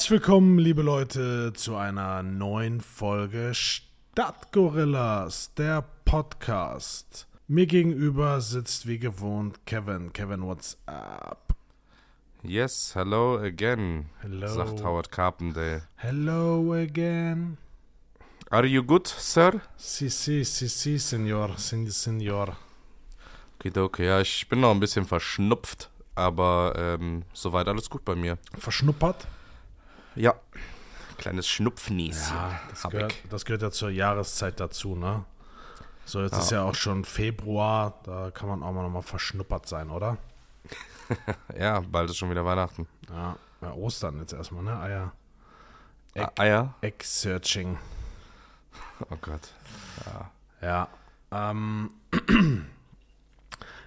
Herzlich 0.00 0.22
willkommen, 0.22 0.58
liebe 0.58 0.80
Leute, 0.80 1.52
zu 1.52 1.76
einer 1.76 2.22
neuen 2.22 2.80
Folge 2.80 3.52
Stadtgorillas, 3.52 5.52
der 5.52 5.84
Podcast. 6.06 7.26
Mir 7.48 7.66
gegenüber 7.66 8.40
sitzt 8.40 8.86
wie 8.86 8.98
gewohnt 8.98 9.66
Kevin. 9.66 10.10
Kevin, 10.14 10.40
what's 10.40 10.78
up? 10.86 11.54
Yes, 12.42 12.92
hello 12.94 13.36
again, 13.40 14.06
Hello. 14.22 14.46
sagt 14.46 14.82
Howard 14.82 15.12
Carpendale. 15.12 15.82
Hello 15.96 16.72
again. 16.72 17.58
Are 18.48 18.66
you 18.66 18.82
good, 18.82 19.06
sir? 19.06 19.60
Si, 19.76 20.08
si, 20.08 20.44
si, 20.44 20.70
si, 20.70 20.96
Senor, 20.96 21.58
sin, 21.58 21.90
Senor. 21.90 22.56
Okay, 23.58 23.78
okay, 23.78 24.06
ja, 24.06 24.22
ich 24.22 24.48
bin 24.48 24.60
noch 24.60 24.70
ein 24.70 24.80
bisschen 24.80 25.04
verschnupft, 25.04 25.90
aber 26.14 26.72
ähm, 26.74 27.24
soweit 27.34 27.68
alles 27.68 27.90
gut 27.90 28.02
bei 28.06 28.14
mir. 28.14 28.38
Verschnuppert? 28.56 29.26
Ja, 30.16 30.34
kleines 31.18 31.48
Schnupfnieschen 31.48 32.36
das 32.70 32.84
hab 32.84 32.92
gehört, 32.92 33.14
das 33.30 33.44
gehört 33.44 33.62
ja 33.62 33.70
zur 33.70 33.90
Jahreszeit 33.90 34.58
dazu, 34.60 34.96
ne? 34.96 35.24
So, 36.04 36.22
jetzt 36.22 36.32
Ja. 36.32 36.38
ist 36.40 36.50
ja 36.50 36.62
auch 36.64 36.74
schon 36.74 37.04
Februar, 37.04 38.00
da 38.04 38.30
kann 38.32 38.48
man 38.48 38.62
auch 38.62 38.72
mal 38.72 38.82
nochmal 38.82 39.02
verschnuppert 39.02 39.66
sein, 39.68 39.90
oder? 39.90 40.16
Ja, 41.58 41.80
bald 41.80 42.08
ist 42.10 42.16
schon 42.18 42.30
wieder 42.30 42.44
Weihnachten. 42.44 42.86
Ja, 43.08 43.36
ja 43.60 43.72
Ostern 43.72 44.18
jetzt 44.20 44.32
erstmal, 44.32 44.62
ne? 44.62 44.78
Eier. 44.78 45.12
Ah, 46.16 46.20
Egg, 46.22 46.32
Eier? 46.38 46.74
Egg-Searching. 46.82 47.78
Oh 49.10 49.16
Gott. 49.20 49.48
Ja. 50.62 50.88
Ähm, 51.32 51.90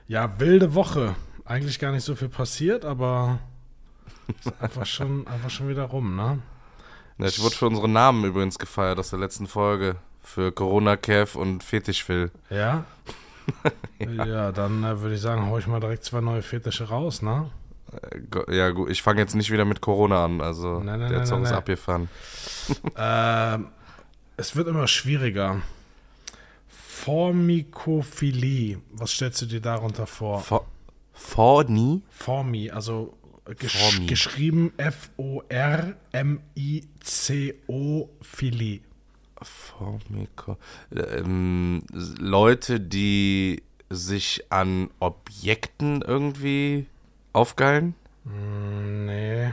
ja, 0.08 0.40
wilde 0.40 0.74
Woche. 0.76 1.16
Eigentlich 1.46 1.80
gar 1.80 1.92
nicht 1.92 2.04
so 2.04 2.16
viel 2.16 2.30
passiert, 2.30 2.84
aber 2.86 3.40
ist 4.40 4.54
einfach 4.62 4.86
schon, 4.86 5.26
einfach 5.28 5.50
schon 5.50 5.70
wieder 5.70 5.84
rum, 5.84 6.16
ne? 6.16 6.40
Ja, 7.18 7.28
ich 7.28 7.42
wurde 7.42 7.56
für 7.56 7.68
unsere 7.68 7.88
Namen 7.90 8.24
übrigens 8.26 8.60
gefeiert 8.60 9.00
aus 9.00 9.10
der 9.12 9.20
letzten 9.20 9.48
Folge. 9.48 9.96
Für 10.22 10.52
Corona 10.52 10.98
Kev 10.98 11.38
und 11.38 11.64
Fetisch 11.64 12.04
Phil. 12.04 12.32
Ja? 12.50 12.86
ja, 14.00 14.54
dann 14.54 14.86
äh, 14.86 15.02
würde 15.02 15.16
ich 15.16 15.22
sagen, 15.22 15.48
hau 15.48 15.58
ich 15.58 15.68
mal 15.68 15.82
direkt 15.82 16.06
zwei 16.06 16.22
neue 16.22 16.42
Fetische 16.42 16.88
raus, 16.88 17.22
ne? 17.22 17.50
Äh, 18.48 18.56
Ja, 18.56 18.70
gut, 18.70 18.90
ich 18.90 19.02
fange 19.02 19.20
jetzt 19.20 19.36
nicht 19.36 19.52
wieder 19.52 19.66
mit 19.66 19.82
Corona 19.82 20.24
an, 20.24 20.40
also 20.40 20.80
Nein, 20.80 21.02
nein, 21.02 21.12
der 21.12 21.20
nein, 21.20 21.30
nein, 21.30 21.44
ist 21.44 21.52
abgefahren. 21.52 22.08
Ähm, 22.96 23.68
es 24.38 24.56
wird 24.56 24.70
immer 24.70 24.88
schwieriger. 24.88 25.62
Formikophilie. 26.70 28.80
Was 28.94 29.12
stellst 29.12 29.42
du 29.42 29.46
dir 29.46 29.60
darunter 29.60 30.08
vor? 30.08 30.40
For 30.40 30.66
Forni? 31.12 32.02
Formi, 32.10 32.72
also 32.72 33.18
gesch 33.58 33.76
Formi. 33.94 34.06
geschrieben 34.08 34.74
F-O-R-M-I-C-O 36.78 38.10
Philie. 38.22 38.82
Formiko. 39.42 40.58
Ähm, 40.96 41.84
Leute, 41.92 42.80
die 42.80 43.62
sich 43.90 44.46
an 44.50 44.90
Objekten 45.00 46.02
irgendwie 46.02 46.86
aufgeilen, 47.34 47.96
Mm, 48.26 49.06
Nee, 49.06 49.52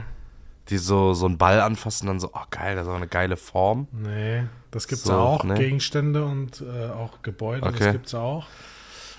die 0.69 0.77
so, 0.77 1.13
so 1.13 1.25
einen 1.25 1.37
Ball 1.37 1.59
anfassen, 1.59 2.07
dann 2.07 2.21
so, 2.21 2.29
oh 2.33 2.39
geil, 2.51 2.75
das 2.77 2.87
ist 2.87 2.91
auch 2.91 2.95
eine 2.95 3.09
geile 3.09 3.35
Form. 3.35 3.89
nee. 3.91 4.43
Das 4.71 4.87
gibt's 4.87 5.03
So, 5.03 5.11
auch. 5.13 5.43
ne? 5.43 5.55
Gegenstände 5.55 6.23
und 6.23 6.61
äh, 6.61 6.85
auch 6.87 7.21
Gebäude, 7.21 7.59
das 7.65 7.73
Okay. 7.73 7.91
gibt's 7.91 8.13
auch. 8.13 8.47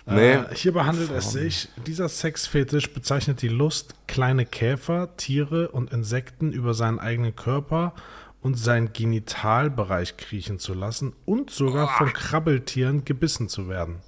Nee. 0.06 0.32
Äh, 0.32 0.54
hierbei 0.54 0.84
handelt 0.84 1.10
es 1.10 1.32
sich, 1.32 1.68
dieser 1.86 2.08
Sexfetisch 2.08 2.92
bezeichnet 2.92 3.40
die 3.42 3.48
Lust, 3.48 3.94
kleine 4.08 4.46
Käfer, 4.46 5.16
Tiere 5.16 5.68
und 5.68 5.92
Insekten 5.92 6.52
über 6.52 6.74
seinen 6.74 6.98
eigenen 6.98 7.36
Körper 7.36 7.94
und 8.40 8.58
seinen 8.58 8.92
Genitalbereich 8.92 10.16
kriechen 10.16 10.58
zu 10.58 10.74
lassen 10.74 11.12
und 11.24 11.50
sogar 11.50 11.88
von 11.96 12.12
Krabbeltieren 12.12 13.04
gebissen 13.04 13.48
zu 13.48 13.68
werden. 13.68 14.00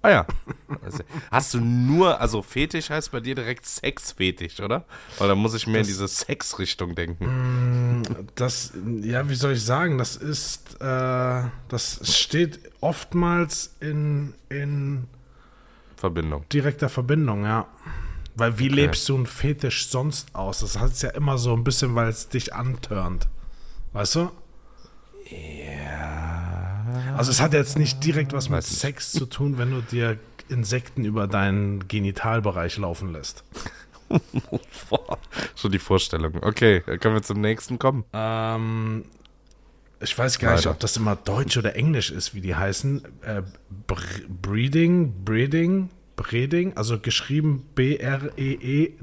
Ah 0.00 0.10
ja. 0.10 0.26
Hast 1.30 1.54
du 1.54 1.60
nur, 1.60 2.20
also 2.20 2.42
Fetisch 2.42 2.90
heißt 2.90 3.10
bei 3.10 3.20
dir 3.20 3.34
direkt 3.34 3.66
Sexfetisch, 3.66 4.60
oder? 4.60 4.84
Oder 5.18 5.34
muss 5.34 5.54
ich 5.54 5.66
mehr 5.66 5.80
in 5.80 5.86
diese 5.86 6.06
Sexrichtung 6.06 6.94
denken? 6.94 8.02
Das, 8.36 8.72
ja, 9.02 9.28
wie 9.28 9.34
soll 9.34 9.54
ich 9.54 9.64
sagen, 9.64 9.98
das 9.98 10.16
ist, 10.16 10.80
äh, 10.80 11.42
das 11.68 12.00
steht 12.04 12.60
oftmals 12.80 13.74
in, 13.80 14.34
in 14.48 15.08
Verbindung. 15.96 16.44
direkter 16.48 16.88
Verbindung, 16.88 17.44
ja. 17.44 17.66
Weil 18.36 18.56
wie 18.60 18.68
lebst 18.68 19.08
du 19.08 19.16
einen 19.16 19.26
Fetisch 19.26 19.88
sonst 19.88 20.32
aus? 20.36 20.60
Das 20.60 20.78
heißt 20.78 21.02
ja 21.02 21.10
immer 21.10 21.38
so 21.38 21.52
ein 21.54 21.64
bisschen, 21.64 21.96
weil 21.96 22.08
es 22.08 22.28
dich 22.28 22.54
antörnt. 22.54 23.28
Weißt 23.92 24.14
du? 24.14 24.30
Ja. 25.28 25.77
Also 27.16 27.30
es 27.30 27.40
hat 27.40 27.52
jetzt 27.52 27.78
nicht 27.78 28.04
direkt 28.04 28.32
was 28.32 28.48
mit 28.48 28.58
nicht. 28.58 28.68
Sex 28.68 29.12
zu 29.12 29.26
tun, 29.26 29.58
wenn 29.58 29.70
du 29.70 29.80
dir 29.80 30.18
Insekten 30.48 31.04
über 31.04 31.26
deinen 31.26 31.88
Genitalbereich 31.88 32.78
laufen 32.78 33.12
lässt. 33.12 33.44
Schon 35.56 35.72
die 35.72 35.78
Vorstellung. 35.78 36.42
Okay, 36.42 36.82
dann 36.86 36.98
können 36.98 37.14
wir 37.14 37.22
zum 37.22 37.40
nächsten 37.40 37.78
kommen. 37.78 38.04
Ähm, 38.12 39.04
ich 40.00 40.16
weiß 40.16 40.38
gar 40.38 40.52
nicht, 40.52 40.60
Weiter. 40.60 40.70
ob 40.70 40.80
das 40.80 40.96
immer 40.96 41.16
Deutsch 41.16 41.56
oder 41.56 41.76
Englisch 41.76 42.10
ist, 42.10 42.34
wie 42.34 42.40
die 42.40 42.54
heißen. 42.54 43.02
Äh, 43.22 43.42
Br 43.86 44.00
Breeding, 44.28 45.24
Breeding, 45.24 45.90
Breeding, 46.16 46.76
also 46.76 46.98
geschrieben 46.98 47.64
B-R-E-E-D-I-N-G. 47.74 48.98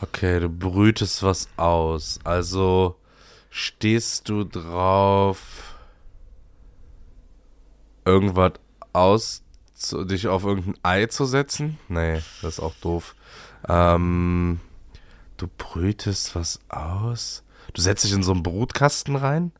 Okay, 0.00 0.40
du 0.40 0.48
brütest 0.48 1.22
was 1.22 1.48
aus. 1.56 2.18
Also 2.24 2.96
stehst 3.50 4.28
du 4.28 4.44
drauf, 4.44 5.74
irgendwas 8.04 8.52
aus, 8.92 9.42
dich 10.04 10.28
auf 10.28 10.44
irgendein 10.44 10.74
Ei 10.82 11.06
zu 11.06 11.24
setzen? 11.26 11.78
Nee, 11.88 12.14
das 12.42 12.54
ist 12.54 12.60
auch 12.60 12.74
doof. 12.76 13.14
Ähm, 13.68 14.60
du 15.36 15.48
brütest 15.58 16.34
was 16.34 16.60
aus. 16.68 17.42
Du 17.74 17.80
setzt 17.82 18.04
dich 18.04 18.12
in 18.12 18.22
so 18.22 18.32
einen 18.32 18.42
Brutkasten 18.42 19.16
rein 19.16 19.52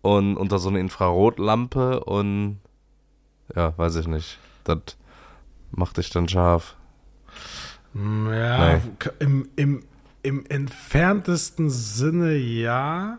und 0.00 0.36
unter 0.36 0.58
so 0.58 0.68
eine 0.68 0.80
Infrarotlampe 0.80 2.04
und 2.04 2.60
ja, 3.54 3.76
weiß 3.76 3.96
ich 3.96 4.06
nicht. 4.08 4.38
Das 4.64 4.78
macht 5.70 5.96
dich 5.96 6.10
dann 6.10 6.28
scharf. 6.28 6.76
Ja, 7.94 8.76
Nee. 8.76 8.80
im, 9.20 9.48
im, 9.56 9.84
im 10.22 10.44
entferntesten 10.46 11.70
Sinne 11.70 12.34
ja. 12.36 13.18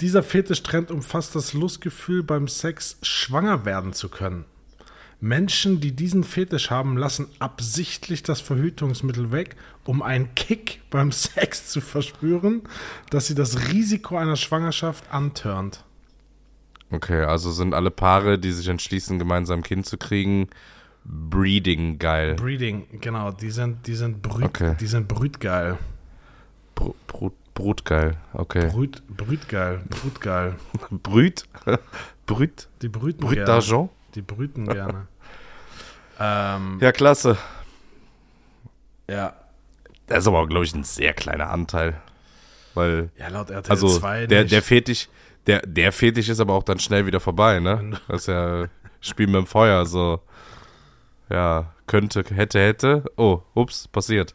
Dieser 0.00 0.22
Fetischtrend 0.22 0.90
umfasst 0.90 1.34
das 1.34 1.54
Lustgefühl 1.54 2.22
beim 2.22 2.48
Sex, 2.48 2.98
schwanger 3.02 3.64
werden 3.64 3.92
zu 3.94 4.08
können. 4.10 4.44
Menschen, 5.20 5.80
die 5.80 5.92
diesen 5.92 6.24
Fetisch 6.24 6.70
haben, 6.70 6.98
lassen 6.98 7.28
absichtlich 7.38 8.22
das 8.22 8.42
Verhütungsmittel 8.42 9.32
weg, 9.32 9.56
um 9.84 10.02
einen 10.02 10.34
Kick 10.34 10.82
beim 10.90 11.12
Sex 11.12 11.68
zu 11.68 11.80
verspüren, 11.80 12.62
dass 13.08 13.26
sie 13.26 13.34
das 13.34 13.72
Risiko 13.72 14.18
einer 14.18 14.36
Schwangerschaft 14.36 15.10
antörnt. 15.10 15.84
Okay, 16.90 17.22
also 17.22 17.50
sind 17.50 17.74
alle 17.74 17.90
Paare, 17.90 18.38
die 18.38 18.52
sich 18.52 18.68
entschließen, 18.68 19.18
gemeinsam 19.18 19.60
ein 19.60 19.62
Kind 19.62 19.86
zu 19.86 19.96
kriegen, 19.96 20.48
Breeding 21.04 21.98
geil. 21.98 22.34
Breeding, 22.34 23.00
genau, 23.00 23.30
die 23.32 23.50
sind, 23.50 23.86
die 23.86 23.94
sind, 23.94 24.22
brüt, 24.22 24.44
Okay. 24.44 24.76
die 24.78 24.86
sind 24.86 25.08
brütgeil. 25.08 25.78
Br 27.56 27.62
Brut, 27.62 27.84
Brutgeil. 27.84 28.16
Okay. 28.34 28.68
Brüt, 28.70 29.02
brütgeil, 29.08 29.80
brütgeil. 29.88 30.54
Brüt? 30.90 31.48
Brüt? 32.26 32.68
Die 32.82 32.88
brüten 32.88 33.20
Brüt 33.20 33.36
gerne. 33.36 33.50
d'argent? 33.50 33.88
Die 34.14 34.22
brüten 34.22 34.66
gerne. 34.66 35.06
ähm, 36.20 36.78
Ja, 36.80 36.92
klasse. 36.92 37.36
ja. 39.08 39.34
Das 40.06 40.18
ist 40.18 40.28
aber 40.28 40.46
glaube 40.46 40.64
ich, 40.64 40.74
ein 40.74 40.84
sehr 40.84 41.14
kleiner 41.14 41.50
Anteil. 41.50 42.00
Weil, 42.74 43.10
Ja, 43.16 43.28
laut 43.28 43.50
RTL 43.50 43.70
also, 43.72 43.88
2 43.88 44.26
der, 44.26 44.42
nicht. 44.42 44.52
der 44.52 44.62
Fetisch, 44.62 45.08
der, 45.46 45.62
der 45.62 45.92
Fetisch 45.92 46.28
ist 46.28 46.40
aber 46.40 46.52
auch 46.54 46.62
dann 46.62 46.78
schnell 46.78 47.06
wieder 47.06 47.20
vorbei, 47.20 47.58
ne? 47.58 47.98
Das 48.08 48.22
ist 48.22 48.26
ja 48.28 48.66
Spiel 49.00 49.26
mit 49.26 49.36
dem 49.36 49.46
Feuer, 49.46 49.86
so. 49.86 50.20
Ja, 51.30 51.72
könnte, 51.86 52.22
hätte, 52.34 52.60
hätte. 52.60 53.04
Oh, 53.16 53.40
ups, 53.54 53.88
passiert. 53.88 54.34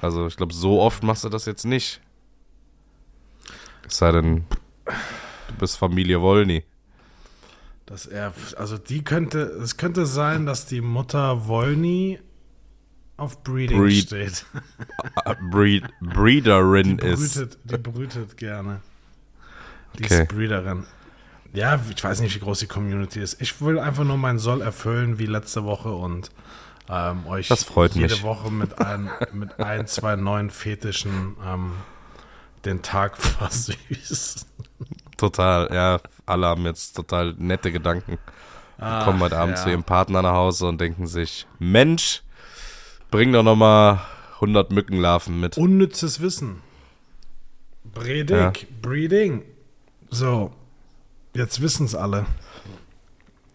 Also, 0.00 0.26
ich 0.26 0.36
glaube, 0.36 0.54
so 0.54 0.80
oft 0.80 1.02
machst 1.02 1.24
du 1.24 1.28
das 1.28 1.46
jetzt 1.46 1.64
nicht. 1.64 2.00
Es 3.86 3.98
sei 3.98 4.12
denn, 4.12 4.44
du 4.86 5.54
bist 5.58 5.76
Familie 5.76 6.20
Wolny. 6.20 6.64
dass 7.86 8.06
er, 8.06 8.32
also 8.56 8.78
die 8.78 9.04
könnte, 9.04 9.40
es 9.40 9.76
könnte 9.76 10.06
sein, 10.06 10.46
dass 10.46 10.66
die 10.66 10.80
Mutter 10.80 11.46
Wolny 11.48 12.18
auf 13.16 13.42
Breeding 13.44 13.78
Breed. 13.80 14.04
steht. 14.06 14.46
Breed, 15.50 15.84
Breederin 16.00 16.96
Die 16.96 17.06
ist. 17.06 17.34
brütet, 17.34 17.58
die 17.64 17.76
brütet 17.78 18.36
gerne. 18.36 18.80
Die 19.98 20.04
Okay. 20.04 20.22
ist 20.22 20.28
Breederin. 20.28 20.84
Ja, 21.52 21.78
ich 21.94 22.02
weiß 22.02 22.20
nicht, 22.20 22.34
wie 22.34 22.40
groß 22.40 22.58
die 22.58 22.66
Community 22.66 23.20
ist. 23.20 23.40
Ich 23.40 23.60
will 23.60 23.78
einfach 23.78 24.02
nur 24.02 24.16
meinen 24.16 24.40
Soll 24.40 24.60
erfüllen 24.60 25.18
wie 25.20 25.26
letzte 25.26 25.62
Woche 25.64 25.92
und 25.92 26.30
ähm, 26.88 27.26
euch 27.28 27.48
jede 27.48 28.00
mich. 28.00 28.22
Woche 28.24 28.50
mit 28.50 28.80
ein, 28.80 29.08
mit 29.32 29.60
ein, 29.60 29.86
zwei 29.86 30.16
neuen 30.16 30.50
Fetischen 30.50 31.36
ähm, 31.46 31.72
den 32.66 32.82
Tag 32.82 33.16
versüßen. 33.18 34.46
Total, 35.16 35.68
ja. 35.72 36.00
Alle 36.26 36.46
haben 36.46 36.64
jetzt 36.64 36.96
total 36.96 37.34
nette 37.38 37.70
Gedanken. 37.70 38.18
Ach, 38.78 39.04
kommen 39.04 39.20
heute 39.20 39.38
Abend 39.38 39.56
ja. 39.56 39.62
zu 39.62 39.70
ihrem 39.70 39.84
Partner 39.84 40.22
nach 40.22 40.32
Hause 40.32 40.66
und 40.66 40.80
denken 40.80 41.06
sich, 41.06 41.46
Mensch, 41.58 42.22
bring 43.10 43.32
doch 43.32 43.42
noch 43.42 43.56
mal 43.56 44.00
100 44.34 44.72
Mückenlarven 44.72 45.38
mit. 45.38 45.56
Unnützes 45.56 46.20
Wissen. 46.20 46.62
Bredig, 47.84 48.30
Ja. 48.30 48.52
Breeding. 48.82 49.42
So, 50.10 50.52
jetzt 51.34 51.60
wissen 51.60 51.86
es 51.86 51.94
alle. 51.94 52.26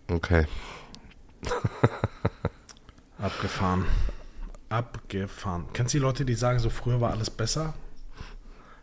Okay. 0.09 0.45
Abgefahren. 3.17 3.85
Abgefahren. 4.69 5.65
Kennst 5.73 5.94
du 5.94 5.97
die 5.97 6.03
Leute, 6.03 6.25
die 6.25 6.35
sagen, 6.35 6.59
so 6.59 6.69
früher 6.69 7.01
war 7.01 7.12
alles 7.12 7.29
besser? 7.29 7.73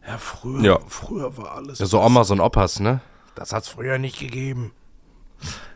Ja, 0.06 0.18
früher, 0.18 0.62
Ja. 0.62 0.78
früher 0.88 1.36
war 1.36 1.52
alles 1.56 1.78
Ja, 1.78 1.86
so. 1.86 2.00
Omas 2.00 2.30
und 2.30 2.40
Opas, 2.40 2.80
ne? 2.80 3.00
Das 3.34 3.52
hat's 3.52 3.68
früher 3.68 3.98
nicht 3.98 4.18
gegeben. 4.18 4.72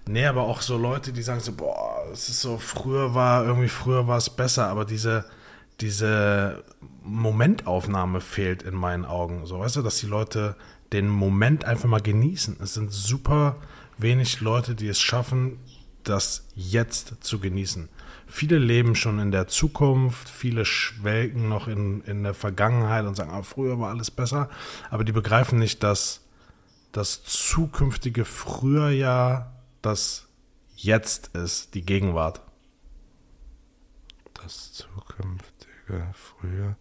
Nee, 0.06 0.27
aber 0.27 0.43
auch 0.43 0.62
so 0.62 0.77
Leute, 0.79 1.12
die 1.12 1.23
sagen 1.23 1.41
so, 1.41 1.53
boah, 1.53 2.05
es 2.12 2.29
ist 2.29 2.41
so, 2.41 2.56
früher 2.59 3.15
war, 3.15 3.44
irgendwie 3.44 3.69
früher 3.69 4.06
war 4.06 4.17
es 4.17 4.31
besser, 4.31 4.67
aber 4.69 4.85
diese, 4.85 5.25
diese 5.81 6.65
Momentaufnahme 7.03 8.21
fehlt 8.21 8.62
in 8.62 8.75
meinen 8.75 9.05
Augen. 9.05 9.47
So, 9.47 9.61
weißt 9.61 9.77
du, 9.77 9.82
dass 9.82 9.99
die 9.99 10.06
Leute 10.06 10.56
den 10.93 11.09
Moment 11.09 11.65
einfach 11.65 11.88
mal 11.88 12.00
genießen. 12.00 12.56
Es 12.62 12.75
sind 12.75 12.91
super 12.93 13.56
wenig 13.99 14.41
Leute, 14.41 14.75
die 14.75 14.88
es 14.88 14.99
schaffen, 14.99 15.59
das 16.03 16.47
jetzt 16.55 17.15
zu 17.21 17.38
genießen. 17.38 17.88
Viele 18.31 18.59
leben 18.59 18.94
schon 18.94 19.19
in 19.19 19.32
der 19.32 19.49
Zukunft, 19.49 20.29
viele 20.29 20.65
schwelgen 20.65 21.49
noch 21.49 21.69
in, 21.69 22.03
in 22.03 22.23
der 22.23 22.35
Vergangenheit 22.35 23.05
und 23.05 23.17
sagen, 23.17 23.31
ah, 23.31 23.43
früher 23.43 23.79
war 23.81 23.91
alles 23.91 24.11
besser, 24.11 24.49
aber 24.88 25.05
die 25.05 25.12
begreifen 25.12 25.59
nicht, 25.59 25.82
dass 25.82 26.23
das 26.93 27.23
zukünftige 27.25 28.25
früher 28.25 28.91
ja 28.91 29.53
das 29.82 30.29
Jetzt 30.77 31.29
ist, 31.37 31.75
die 31.75 31.82
Gegenwart. 31.82 32.41
Das 34.32 34.73
zukünftige 34.73 36.15
früher. 36.15 36.77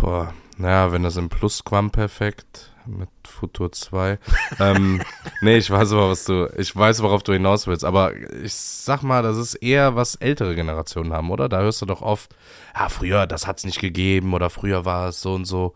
Boah, 0.00 0.34
naja, 0.58 0.92
wenn 0.92 1.02
das 1.02 1.16
im 1.16 1.30
Plusquamperfekt 1.30 2.75
mit 2.86 3.08
Futur 3.24 3.72
2. 3.72 4.18
ähm, 4.60 5.02
nee, 5.40 5.56
ich 5.56 5.70
weiß 5.70 5.92
aber, 5.92 6.10
was 6.10 6.24
du, 6.24 6.48
ich 6.56 6.74
weiß, 6.74 7.02
worauf 7.02 7.22
du 7.22 7.32
hinaus 7.32 7.66
willst, 7.66 7.84
aber 7.84 8.14
ich 8.16 8.54
sag 8.54 9.02
mal, 9.02 9.22
das 9.22 9.36
ist 9.36 9.54
eher, 9.54 9.96
was 9.96 10.14
ältere 10.16 10.54
Generationen 10.54 11.12
haben, 11.12 11.30
oder? 11.30 11.48
Da 11.48 11.60
hörst 11.60 11.82
du 11.82 11.86
doch 11.86 12.02
oft, 12.02 12.34
ja, 12.74 12.88
früher, 12.88 13.26
das 13.26 13.46
hat's 13.46 13.64
nicht 13.64 13.80
gegeben 13.80 14.34
oder 14.34 14.50
früher 14.50 14.84
war 14.84 15.08
es 15.08 15.20
so 15.20 15.34
und 15.34 15.44
so, 15.44 15.74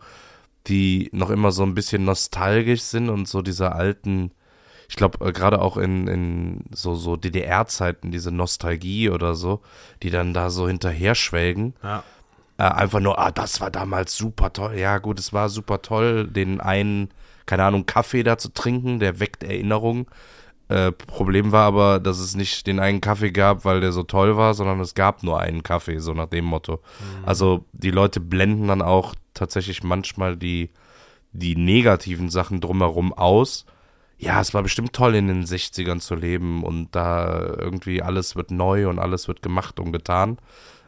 die 0.67 1.09
noch 1.11 1.29
immer 1.29 1.51
so 1.51 1.63
ein 1.63 1.75
bisschen 1.75 2.05
nostalgisch 2.05 2.81
sind 2.81 3.09
und 3.09 3.27
so 3.27 3.41
dieser 3.41 3.75
alten, 3.75 4.31
ich 4.89 4.95
glaube, 4.95 5.25
äh, 5.25 5.31
gerade 5.31 5.61
auch 5.61 5.77
in, 5.77 6.07
in 6.07 6.65
so, 6.71 6.95
so 6.95 7.15
DDR-Zeiten, 7.15 8.11
diese 8.11 8.31
Nostalgie 8.31 9.09
oder 9.09 9.35
so, 9.35 9.61
die 10.03 10.09
dann 10.09 10.33
da 10.33 10.49
so 10.49 10.67
hinterher 10.67 11.15
schwelgen. 11.15 11.73
Ja. 11.83 12.03
Äh, 12.57 12.63
einfach 12.63 12.99
nur, 12.99 13.19
ah, 13.19 13.31
das 13.31 13.61
war 13.61 13.71
damals 13.71 14.15
super 14.15 14.53
toll. 14.53 14.77
Ja, 14.77 14.97
gut, 14.99 15.19
es 15.19 15.33
war 15.33 15.49
super 15.49 15.81
toll, 15.81 16.27
den 16.27 16.61
einen, 16.61 17.09
keine 17.45 17.63
Ahnung, 17.63 17.85
Kaffee 17.85 18.23
da 18.23 18.37
zu 18.37 18.49
trinken, 18.53 18.99
der 18.99 19.19
weckt 19.19 19.43
Erinnerungen. 19.43 20.07
Äh, 20.71 20.93
Problem 20.93 21.51
war 21.51 21.65
aber, 21.65 21.99
dass 21.99 22.19
es 22.19 22.33
nicht 22.33 22.65
den 22.65 22.79
einen 22.79 23.01
Kaffee 23.01 23.31
gab, 23.31 23.65
weil 23.65 23.81
der 23.81 23.91
so 23.91 24.03
toll 24.03 24.37
war, 24.37 24.53
sondern 24.53 24.79
es 24.79 24.95
gab 24.95 25.21
nur 25.21 25.39
einen 25.39 25.63
Kaffee, 25.63 25.99
so 25.99 26.13
nach 26.13 26.27
dem 26.27 26.45
Motto. 26.45 26.79
Also 27.25 27.65
die 27.73 27.91
Leute 27.91 28.21
blenden 28.21 28.69
dann 28.69 28.81
auch 28.81 29.13
tatsächlich 29.33 29.83
manchmal 29.83 30.37
die, 30.37 30.69
die 31.33 31.57
negativen 31.57 32.29
Sachen 32.29 32.61
drumherum 32.61 33.11
aus. 33.11 33.65
Ja, 34.17 34.39
es 34.39 34.53
war 34.53 34.63
bestimmt 34.63 34.93
toll 34.93 35.15
in 35.15 35.27
den 35.27 35.43
60ern 35.43 35.99
zu 35.99 36.15
leben 36.15 36.63
und 36.63 36.95
da 36.95 37.41
irgendwie 37.57 38.01
alles 38.01 38.37
wird 38.37 38.51
neu 38.51 38.87
und 38.87 38.99
alles 38.99 39.27
wird 39.27 39.41
gemacht 39.41 39.77
und 39.77 39.91
getan. 39.91 40.37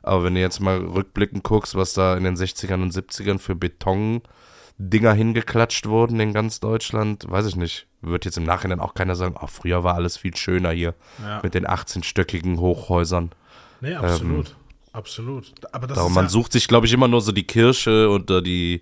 Aber 0.04 0.24
wenn 0.24 0.36
du 0.36 0.42
jetzt 0.42 0.60
mal 0.60 0.78
rückblickend 0.78 1.44
guckst, 1.44 1.76
was 1.76 1.94
da 1.94 2.16
in 2.18 2.24
den 2.26 2.36
60ern 2.36 2.82
und 2.82 2.94
70ern 2.94 3.40
für 3.40 3.56
Beton-Dinger 3.56 5.14
hingeklatscht 5.14 5.88
wurden 5.88 6.20
in 6.20 6.34
ganz 6.34 6.60
Deutschland, 6.60 7.26
weiß 7.30 7.46
ich 7.48 7.56
nicht. 7.56 7.88
Wird 8.02 8.26
jetzt 8.26 8.38
im 8.38 8.44
Nachhinein 8.44 8.82
auch 8.82 8.94
keiner 8.96 9.16
sagen, 9.16 9.36
oh, 9.42 9.48
früher 9.48 9.84
war 9.86 9.96
alles 9.96 10.18
viel 10.18 10.36
schöner 10.36 10.72
hier 10.72 10.94
Ja. 11.24 11.40
mit 11.42 11.54
den 11.54 11.66
18-stöckigen 11.66 12.58
Hochhäusern. 12.60 13.32
Nee, 13.80 13.96
absolut. 13.96 14.56
absolut. 14.92 15.54
Aber 15.74 15.88
das 15.88 15.98
Darum, 15.98 16.14
man 16.14 16.26
ja, 16.26 16.30
sucht 16.30 16.52
sich, 16.52 16.68
glaube 16.68 16.86
ich, 16.86 16.94
immer 16.94 17.08
nur 17.08 17.22
so 17.22 17.32
die 17.32 17.48
Kirsche 17.48 18.10
oder 18.10 18.42
die, 18.42 18.82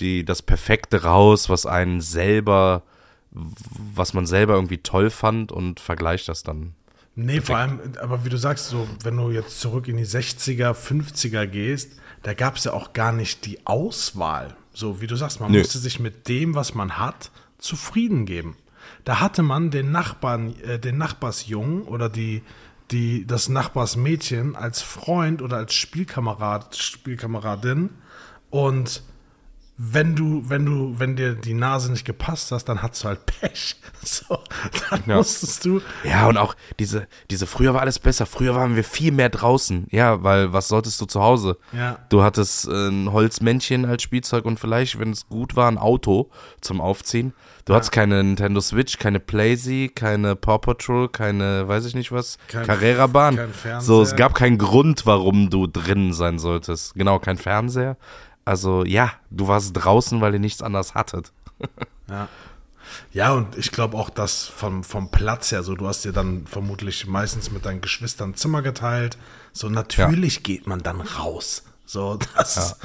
die, 0.00 0.24
das 0.24 0.42
Perfekte 0.42 1.02
raus, 1.04 1.48
was 1.48 1.64
einen 1.64 2.02
selber, 2.02 2.82
was 3.30 4.12
man 4.12 4.26
selber 4.26 4.54
irgendwie 4.54 4.78
toll 4.78 5.08
fand 5.10 5.50
und 5.50 5.80
vergleicht 5.80 6.28
das 6.28 6.42
dann. 6.42 6.74
Nee, 7.20 7.40
vor 7.40 7.56
allem, 7.56 7.80
aber 8.00 8.24
wie 8.24 8.28
du 8.28 8.36
sagst, 8.36 8.68
so, 8.68 8.86
wenn 9.02 9.16
du 9.16 9.32
jetzt 9.32 9.58
zurück 9.58 9.88
in 9.88 9.96
die 9.96 10.06
60er, 10.06 10.72
50er 10.72 11.48
gehst, 11.48 11.98
da 12.22 12.32
gab 12.32 12.56
es 12.56 12.64
ja 12.64 12.72
auch 12.72 12.92
gar 12.92 13.10
nicht 13.10 13.44
die 13.44 13.66
Auswahl. 13.66 14.56
So, 14.72 15.00
wie 15.00 15.08
du 15.08 15.16
sagst, 15.16 15.40
man 15.40 15.50
Nö. 15.50 15.58
musste 15.58 15.78
sich 15.78 15.98
mit 15.98 16.28
dem, 16.28 16.54
was 16.54 16.76
man 16.76 16.96
hat, 16.96 17.32
zufrieden 17.58 18.24
geben. 18.24 18.56
Da 19.04 19.18
hatte 19.18 19.42
man 19.42 19.72
den 19.72 19.90
Nachbarn, 19.90 20.54
äh, 20.60 20.78
den 20.78 20.96
Nachbarsjungen 20.96 21.82
oder 21.82 22.08
die, 22.08 22.44
die, 22.92 23.26
das 23.26 23.48
Nachbarsmädchen 23.48 24.54
als 24.54 24.80
Freund 24.80 25.42
oder 25.42 25.56
als 25.56 25.74
Spielkamerad, 25.74 26.76
Spielkameradin 26.76 27.90
und 28.50 29.02
wenn 29.80 30.16
du, 30.16 30.42
wenn 30.50 30.66
du, 30.66 30.98
wenn 30.98 31.14
dir 31.14 31.34
die 31.34 31.54
Nase 31.54 31.92
nicht 31.92 32.04
gepasst 32.04 32.50
hast, 32.50 32.64
dann 32.64 32.82
hattest 32.82 33.04
du 33.04 33.08
halt 33.08 33.24
Pech. 33.26 33.76
So, 34.00 34.38
dann 34.90 35.02
Ja. 35.06 35.16
musstest 35.16 35.64
du, 35.64 35.80
Ja, 36.04 36.28
und 36.28 36.36
auch 36.38 36.54
diese, 36.78 37.08
diese, 37.30 37.46
früher 37.46 37.74
war 37.74 37.80
alles 37.82 37.98
besser, 37.98 38.26
früher 38.26 38.54
waren 38.54 38.74
wir 38.76 38.84
viel 38.84 39.10
mehr 39.12 39.28
draußen. 39.28 39.86
Ja, 39.90 40.22
weil 40.22 40.52
was 40.52 40.68
solltest 40.68 41.00
du 41.00 41.06
zu 41.06 41.20
Hause? 41.20 41.58
Ja. 41.72 41.98
Du 42.08 42.22
hattest 42.22 42.66
äh, 42.68 42.88
ein 42.88 43.12
Holzmännchen 43.12 43.84
als 43.84 44.02
Spielzeug 44.02 44.44
und 44.44 44.58
vielleicht, 44.60 44.98
wenn 45.00 45.10
es 45.10 45.28
gut 45.28 45.56
war, 45.56 45.68
ein 45.70 45.78
Auto 45.78 46.30
zum 46.60 46.80
Aufziehen. 46.80 47.34
Du 47.64 47.74
hattest 47.74 47.92
keine 47.92 48.22
Nintendo 48.24 48.60
Switch, 48.62 48.98
keine 48.98 49.20
Playsee, 49.20 49.88
keine 49.88 50.36
Paw 50.36 50.58
Patrol, 50.58 51.08
keine, 51.08 51.68
weiß 51.68 51.84
ich 51.84 51.94
nicht 51.94 52.10
was, 52.12 52.38
Kein- 52.48 52.66
Carrera-Bahn. 52.66 53.36
kein 53.36 53.52
Fernseher. 53.52 53.80
So, 53.86 54.00
es 54.02 54.16
gab 54.16 54.34
keinen 54.34 54.56
Grund, 54.58 55.04
warum 55.06 55.50
du 55.50 55.66
drin 55.66 56.12
sein 56.14 56.38
solltest. 56.38 56.94
Genau, 56.94 57.18
kein 57.18 57.36
Fernseher. 57.36 57.96
Also 58.48 58.82
ja, 58.86 59.12
du 59.30 59.46
warst 59.46 59.72
draußen, 59.74 60.22
weil 60.22 60.32
ihr 60.32 60.40
nichts 60.40 60.62
anderes 60.62 60.94
hattet. 60.94 61.32
Ja. 62.10 62.26
Ja, 63.12 63.34
und 63.34 63.58
ich 63.58 63.70
glaube 63.70 63.98
auch, 63.98 64.08
dass 64.08 64.46
vom, 64.46 64.82
vom 64.82 65.10
Platz 65.10 65.52
her, 65.52 65.62
so 65.62 65.74
du 65.74 65.86
hast 65.86 66.06
dir 66.06 66.12
dann 66.12 66.46
vermutlich 66.46 67.06
meistens 67.06 67.50
mit 67.50 67.66
deinen 67.66 67.82
Geschwistern 67.82 68.34
Zimmer 68.34 68.62
geteilt. 68.62 69.18
So 69.52 69.68
natürlich 69.68 70.42
geht 70.42 70.66
man 70.66 70.82
dann 70.82 71.02
raus. 71.02 71.64
So, 71.84 72.18
das, 72.34 72.78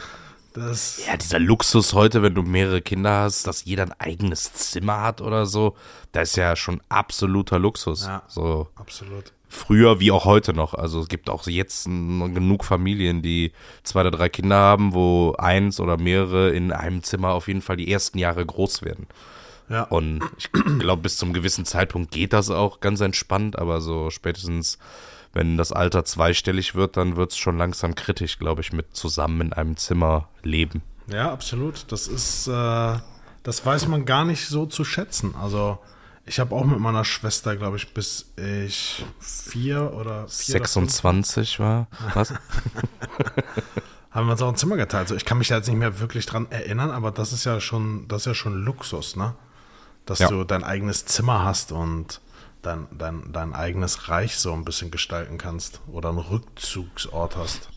das, 0.52 1.02
Ja, 1.08 1.16
dieser 1.16 1.40
Luxus 1.40 1.94
heute, 1.94 2.22
wenn 2.22 2.36
du 2.36 2.44
mehrere 2.44 2.82
Kinder 2.82 3.22
hast, 3.22 3.48
dass 3.48 3.64
jeder 3.64 3.84
ein 3.84 3.94
eigenes 3.98 4.52
Zimmer 4.52 5.00
hat 5.00 5.22
oder 5.22 5.46
so, 5.46 5.78
das 6.12 6.32
ist 6.32 6.36
ja 6.36 6.58
schon 6.58 6.82
absoluter 6.90 7.58
Luxus. 7.58 8.06
Ja. 8.06 8.24
So 8.28 8.68
absolut. 8.76 9.32
Früher 9.54 10.00
wie 10.00 10.12
auch 10.12 10.26
heute 10.26 10.54
noch. 10.54 10.74
Also 10.74 11.00
es 11.02 11.08
gibt 11.08 11.30
auch 11.30 11.48
jetzt 11.48 11.86
genug 11.86 12.66
Familien, 12.66 13.22
die 13.22 13.52
zwei 13.84 14.02
oder 14.02 14.12
drei 14.12 14.30
Kinder 14.30 14.56
haben, 14.56 14.94
wo 14.94 15.36
eins 15.38 15.80
oder 15.80 15.98
mehrere 15.98 16.52
in 16.52 16.72
einem 16.72 17.04
Zimmer 17.04 17.30
auf 17.30 17.48
jeden 17.48 17.62
Fall 17.62 17.78
die 17.78 17.92
ersten 17.92 18.18
Jahre 18.18 18.46
groß 18.46 18.82
werden. 18.82 19.08
Ja. 19.70 19.84
Und 19.84 20.22
ich 20.38 20.52
glaube, 20.80 21.04
bis 21.04 21.18
zum 21.18 21.34
gewissen 21.34 21.66
Zeitpunkt 21.66 22.12
geht 22.12 22.34
das 22.34 22.50
auch 22.50 22.80
ganz 22.80 23.02
entspannt, 23.02 23.58
aber 23.58 23.82
so 23.82 24.10
spätestens, 24.10 24.78
wenn 25.34 25.58
das 25.58 25.72
Alter 25.72 26.06
zweistellig 26.06 26.76
wird, 26.76 26.98
dann 26.98 27.16
wird 27.16 27.32
es 27.32 27.38
schon 27.38 27.58
langsam 27.58 27.96
kritisch, 27.96 28.40
glaube 28.40 28.62
ich, 28.62 28.74
mit 28.74 28.96
zusammen 28.96 29.42
in 29.42 29.54
einem 29.54 29.78
Zimmer 29.78 30.30
leben. 30.44 30.82
Ja, 31.08 31.32
absolut. 31.32 31.92
Das 31.92 32.08
ist, 32.08 32.48
äh, 32.48 32.98
das 33.44 33.66
weiß 33.66 33.88
man 33.88 34.06
gar 34.06 34.26
nicht 34.26 34.48
so 34.48 34.66
zu 34.66 34.84
schätzen. 34.84 35.36
Also 35.36 35.80
ich 36.26 36.40
habe 36.40 36.56
auch 36.56 36.64
mit 36.64 36.80
meiner 36.80 37.04
Schwester, 37.06 37.56
glaube 37.56 37.78
ich, 37.78 37.94
bis 37.94 38.32
ich 38.38 39.06
vier 39.20 39.94
oder 39.94 40.28
vier 40.28 40.56
oder 40.56 40.66
fünf 40.68 40.92
26 40.92 41.60
war. 41.60 41.88
Was? 42.14 42.34
haben 44.12 44.28
wir 44.28 44.32
uns 44.34 44.42
auch 44.42 44.50
ein 44.50 44.56
Zimmer 44.56 44.78
geteilt. 44.78 45.08
So, 45.10 45.16
ich 45.16 45.26
kann 45.26 45.38
mich 45.38 45.48
da 45.50 45.58
jetzt 45.58 45.68
nicht 45.68 45.78
mehr 45.78 46.00
wirklich 46.00 46.26
dran 46.26 46.48
erinnern, 46.52 46.92
aber 46.92 47.12
das 47.12 47.34
ist 47.34 47.44
ja 47.46 47.60
schon, 47.60 48.08
das 48.08 48.22
ist 48.22 48.26
ja 48.28 48.34
schon 48.36 48.54
Luxus, 48.64 49.16
ne? 49.16 49.36
Dass 50.06 50.20
Ja. 50.20 50.28
du 50.30 50.44
dein 50.44 50.64
eigenes 50.64 51.06
Zimmer 51.06 51.44
hast 51.44 51.72
und 51.72 52.22
dein, 52.62 52.88
dein, 52.98 53.32
dein 53.34 53.54
eigenes 53.54 54.10
Reich 54.10 54.38
so 54.38 54.54
ein 54.54 54.64
bisschen 54.66 54.92
gestalten 54.92 55.38
kannst 55.38 55.82
oder 55.88 56.10
einen 56.10 56.20
Rückzugsort 56.20 57.36
hast. 57.38 57.70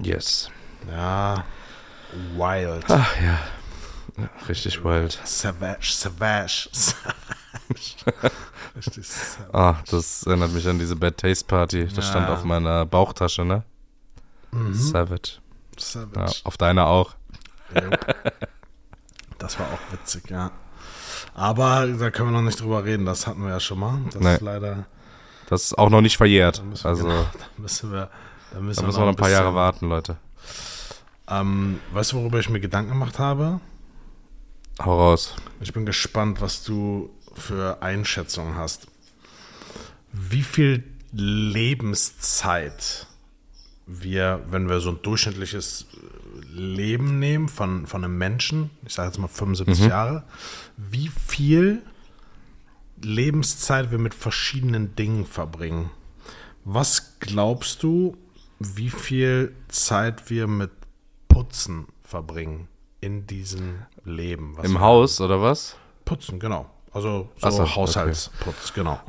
Yes. 0.00 0.50
Ja, 0.90 1.44
wild. 2.36 2.84
Ach 2.88 3.16
ja. 3.20 3.38
Ja 4.16 4.28
richtig 4.48 4.82
wild. 4.84 5.18
Savage, 5.24 5.90
savage, 5.92 6.68
savage. 6.72 7.96
Richtig 8.76 9.06
savage. 9.08 9.54
Ah, 9.54 9.76
das 9.90 10.22
erinnert 10.24 10.52
mich 10.52 10.66
an 10.68 10.78
diese 10.78 10.94
Bad 10.96 11.16
Taste 11.18 11.44
Party. 11.44 11.86
Das 11.88 12.08
stand 12.08 12.28
Ja. 12.28 12.34
auf 12.34 12.44
meiner 12.44 12.86
Bauchtasche, 12.86 13.44
ne? 13.44 13.64
Savage. 14.72 15.38
Ja, 15.76 15.80
savage. 15.80 16.40
auf 16.44 16.56
deiner 16.56 16.86
auch. 16.86 17.14
Das 19.38 19.58
war 19.58 19.66
auch 19.66 19.92
witzig, 19.92 20.30
ja. 20.30 20.50
Aber 21.34 21.86
da 21.86 22.10
können 22.10 22.28
wir 22.30 22.32
noch 22.38 22.42
nicht 22.44 22.60
drüber 22.60 22.84
reden, 22.84 23.06
das 23.06 23.26
hatten 23.26 23.42
wir 23.42 23.50
ja 23.50 23.60
schon 23.60 23.78
mal. 23.80 23.98
Das 24.12 24.20
Nee. 24.22 24.34
ist 24.34 24.40
leider. 24.42 24.84
Das 25.48 25.62
ist 25.64 25.78
auch 25.78 25.90
noch 25.90 26.00
nicht 26.00 26.16
verjährt. 26.16 26.58
Da 26.58 26.62
müssen 26.62 26.84
wir, 26.84 26.90
Also, 26.90 27.04
genau, 27.04 27.22
da 27.22 27.46
müssen 27.62 27.92
wir, 27.92 28.10
da 28.52 28.60
müssen 28.60 28.76
da 28.76 28.82
wir 28.82 28.86
müssen 28.86 28.98
wir 28.98 29.00
noch 29.04 29.08
ein 29.08 29.16
paar 29.16 29.28
bisschen- 29.28 29.42
Jahre 29.42 29.54
warten, 29.54 29.88
Leute. 29.88 30.16
Ähm, 31.28 31.80
weißt 31.92 32.12
du, 32.12 32.16
worüber 32.18 32.38
ich 32.38 32.48
mir 32.48 32.60
Gedanken 32.60 32.90
gemacht 32.90 33.18
habe? 33.18 33.60
Hau 34.82 34.98
raus. 34.98 35.36
Ich 35.60 35.74
bin 35.74 35.84
gespannt, 35.84 36.40
was 36.40 36.64
du 36.64 37.10
für 37.34 37.82
Einschätzungen 37.82 38.54
hast. 38.54 38.86
Wie 40.10 40.42
viel 40.42 40.84
Lebenszeit 41.12 43.06
wir, 43.86 44.42
wenn 44.48 44.70
wir 44.70 44.80
so 44.80 44.92
ein 44.92 45.02
durchschnittliches 45.02 45.84
Leben 46.50 47.18
nehmen 47.18 47.50
von, 47.50 47.86
von 47.86 48.02
einem 48.02 48.16
Menschen, 48.16 48.70
ich 48.86 48.94
sage 48.94 49.08
jetzt 49.08 49.18
mal 49.18 49.28
75 49.28 49.86
Jahre, 49.86 50.24
wie 50.78 51.08
viel 51.08 51.82
Lebenszeit 53.02 53.90
wir 53.90 53.98
mit 53.98 54.14
verschiedenen 54.14 54.96
Dingen 54.96 55.26
verbringen. 55.26 55.90
Was 56.64 57.18
glaubst 57.18 57.82
du, 57.82 58.16
wie 58.58 58.88
viel 58.88 59.54
Zeit 59.68 60.30
wir 60.30 60.46
mit 60.46 60.70
Putzen 61.28 61.86
verbringen 62.02 62.69
in 63.00 63.26
diesem 63.26 63.86
Leben? 64.04 64.56
Was 64.56 64.66
Im 64.66 64.80
Haus, 64.80 65.20
oder 65.20 65.40
was? 65.42 65.76
Putzen, 66.04 66.38
genau. 66.40 66.66
Also 66.92 67.28
so 67.36 67.50
so, 67.50 67.62
okay. 67.62 67.74
Haushaltsputz, 67.76 68.74
genau. 68.74 69.00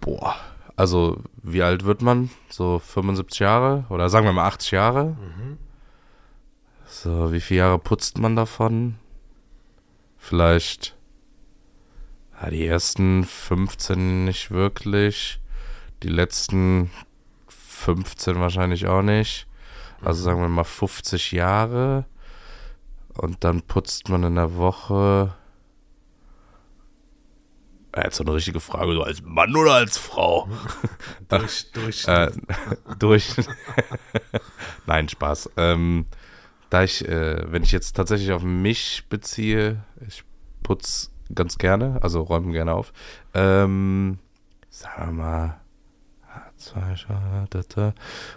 Boah. 0.00 0.36
Also, 0.76 1.18
wie 1.42 1.62
alt 1.62 1.84
wird 1.84 2.02
man? 2.02 2.30
So 2.48 2.78
75 2.78 3.38
Jahre? 3.40 3.84
Oder 3.88 4.08
sagen 4.08 4.26
wir 4.26 4.32
mal 4.32 4.46
80 4.46 4.70
Jahre? 4.72 5.16
So, 6.86 7.32
wie 7.32 7.40
viele 7.40 7.58
Jahre 7.58 7.78
putzt 7.78 8.18
man 8.18 8.36
davon? 8.36 8.96
Vielleicht 10.18 10.96
ja, 12.40 12.50
die 12.50 12.66
ersten 12.66 13.24
15 13.24 14.24
nicht 14.24 14.50
wirklich. 14.50 15.40
Die 16.02 16.08
letzten 16.08 16.90
15 17.48 18.38
wahrscheinlich 18.40 18.86
auch 18.86 19.02
nicht. 19.02 19.46
Also 20.02 20.22
sagen 20.22 20.40
wir 20.40 20.48
mal 20.48 20.64
50 20.64 21.32
Jahre. 21.32 22.04
Und 23.18 23.44
dann 23.44 23.62
putzt 23.62 24.08
man 24.08 24.22
in 24.24 24.34
der 24.34 24.56
Woche. 24.56 25.34
Jetzt 27.96 28.16
so 28.16 28.24
eine 28.24 28.34
richtige 28.34 28.60
Frage, 28.60 28.92
so 28.92 29.02
als 29.02 29.22
Mann 29.22 29.56
oder 29.56 29.74
als 29.74 29.96
Frau? 29.96 30.48
Durch, 31.28 31.70
durch 31.72 32.06
Äh, 32.06 32.30
durch. 32.98 33.34
Nein, 34.86 35.08
Spaß. 35.08 35.50
Ähm, 35.56 36.06
da 36.68 36.82
ich, 36.82 37.08
äh, 37.08 37.50
wenn 37.50 37.62
ich 37.62 37.72
jetzt 37.72 37.94
tatsächlich 37.94 38.32
auf 38.32 38.42
mich 38.42 39.04
beziehe, 39.08 39.82
ich 40.06 40.24
putz 40.62 41.10
ganz 41.34 41.58
gerne, 41.58 41.98
also 42.02 42.20
räume 42.22 42.52
gerne 42.52 42.74
auf. 42.74 42.92
Ähm, 43.34 44.18
sagen 44.68 45.16
wir 45.16 45.24
mal, 45.24 45.60
zwei 46.56 46.94
Jahre, 47.08 47.46
da, 47.50 47.60
da, 47.68 47.94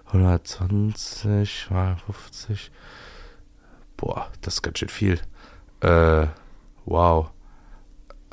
120 0.08 1.70
mal 1.70 1.98
50. 1.98 2.72
Boah, 4.00 4.32
das 4.42 4.56
ist 4.56 4.62
ganz 4.62 4.80
schön 4.80 4.90
viel. 4.90 5.20
Äh, 5.82 6.28
wow. 6.86 7.32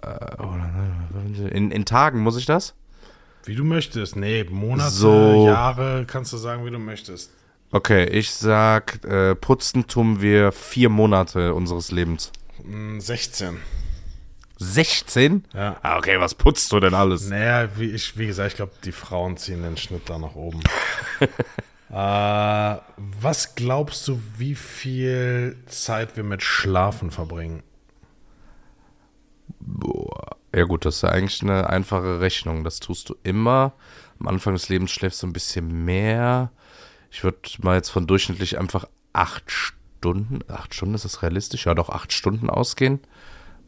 Äh, 0.02 1.48
in, 1.50 1.70
in 1.70 1.84
Tagen 1.84 2.20
muss 2.20 2.36
ich 2.36 2.46
das? 2.46 2.74
wie 3.46 3.54
du 3.54 3.64
möchtest. 3.64 4.16
Nee, 4.16 4.44
Monate, 4.44 4.90
So. 4.90 5.46
Jahre, 5.46 6.04
kannst 6.06 6.32
du 6.32 6.36
sagen, 6.36 6.64
wie 6.66 6.70
du 6.70 6.78
möchtest. 6.78 7.30
Okay, 7.70 8.04
ich 8.06 8.32
sag, 8.32 9.04
äh, 9.04 9.34
putzen 9.34 9.86
tun 9.86 10.20
wir 10.20 10.52
vier 10.52 10.88
Monate 10.88 11.54
unseres 11.54 11.90
Lebens. 11.90 12.32
Hm, 12.62 13.00
16. 13.00 13.58
16? 14.58 15.44
Ja. 15.52 15.76
Ah, 15.82 15.98
okay, 15.98 16.18
was 16.18 16.34
putzt 16.34 16.72
du 16.72 16.80
denn 16.80 16.94
alles? 16.94 17.28
Naja, 17.28 17.68
wie, 17.76 17.90
ich, 17.90 18.16
wie 18.16 18.26
gesagt, 18.26 18.52
ich 18.52 18.56
glaube, 18.56 18.72
die 18.84 18.92
Frauen 18.92 19.36
ziehen 19.36 19.62
den 19.62 19.76
Schnitt 19.76 20.08
da 20.08 20.18
nach 20.18 20.34
oben. 20.34 20.60
äh, 21.90 21.94
was 21.94 23.54
glaubst 23.54 24.06
du, 24.08 24.20
wie 24.36 24.54
viel 24.54 25.56
Zeit 25.66 26.16
wir 26.16 26.24
mit 26.24 26.42
Schlafen 26.42 27.10
verbringen? 27.10 27.62
Boah. 29.60 30.36
Ja 30.54 30.64
gut, 30.64 30.84
das 30.84 30.96
ist 30.96 31.02
ja 31.02 31.10
eigentlich 31.10 31.42
eine 31.42 31.68
einfache 31.68 32.20
Rechnung. 32.20 32.64
Das 32.64 32.80
tust 32.80 33.08
du 33.08 33.16
immer. 33.22 33.72
Am 34.18 34.28
Anfang 34.28 34.54
des 34.54 34.68
Lebens 34.68 34.90
schläfst 34.90 35.22
du 35.22 35.26
ein 35.26 35.32
bisschen 35.32 35.84
mehr. 35.84 36.50
Ich 37.10 37.22
würde 37.24 37.38
mal 37.58 37.76
jetzt 37.76 37.90
von 37.90 38.06
durchschnittlich 38.06 38.58
einfach 38.58 38.86
acht 39.12 39.50
Stunden, 39.50 40.40
acht 40.48 40.74
Stunden 40.74 40.94
ist 40.94 41.04
das 41.04 41.22
realistisch? 41.22 41.66
Ja 41.66 41.74
doch, 41.74 41.88
acht 41.88 42.12
Stunden 42.12 42.50
ausgehen. 42.50 43.00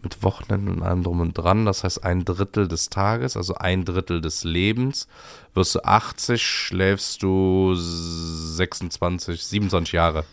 Mit 0.02 0.22
Wochenenden 0.22 0.68
und 0.68 0.82
allem 0.82 1.02
drum 1.02 1.20
und 1.20 1.36
dran. 1.36 1.66
Das 1.66 1.84
heißt 1.84 2.04
ein 2.04 2.24
Drittel 2.24 2.68
des 2.68 2.88
Tages, 2.88 3.36
also 3.36 3.54
ein 3.54 3.84
Drittel 3.84 4.20
des 4.20 4.44
Lebens. 4.44 5.08
Wirst 5.54 5.74
du 5.74 5.84
80, 5.84 6.40
schläfst 6.40 7.22
du 7.22 7.74
26, 7.74 9.44
27 9.44 9.92
Jahre. 9.92 10.24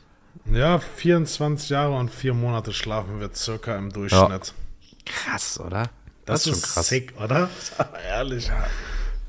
Ja, 0.52 0.80
24 0.80 1.70
Jahre 1.70 1.96
und 1.96 2.12
vier 2.12 2.34
Monate 2.34 2.74
schlafen 2.74 3.20
wir 3.20 3.34
circa 3.34 3.76
im 3.78 3.92
Durchschnitt. 3.92 4.54
Krass, 5.06 5.60
oder? 5.60 5.90
Das, 6.26 6.48
ist 6.48 6.74
sick, 6.84 7.14
oder? 7.22 7.50
Ehrlich. 8.08 8.52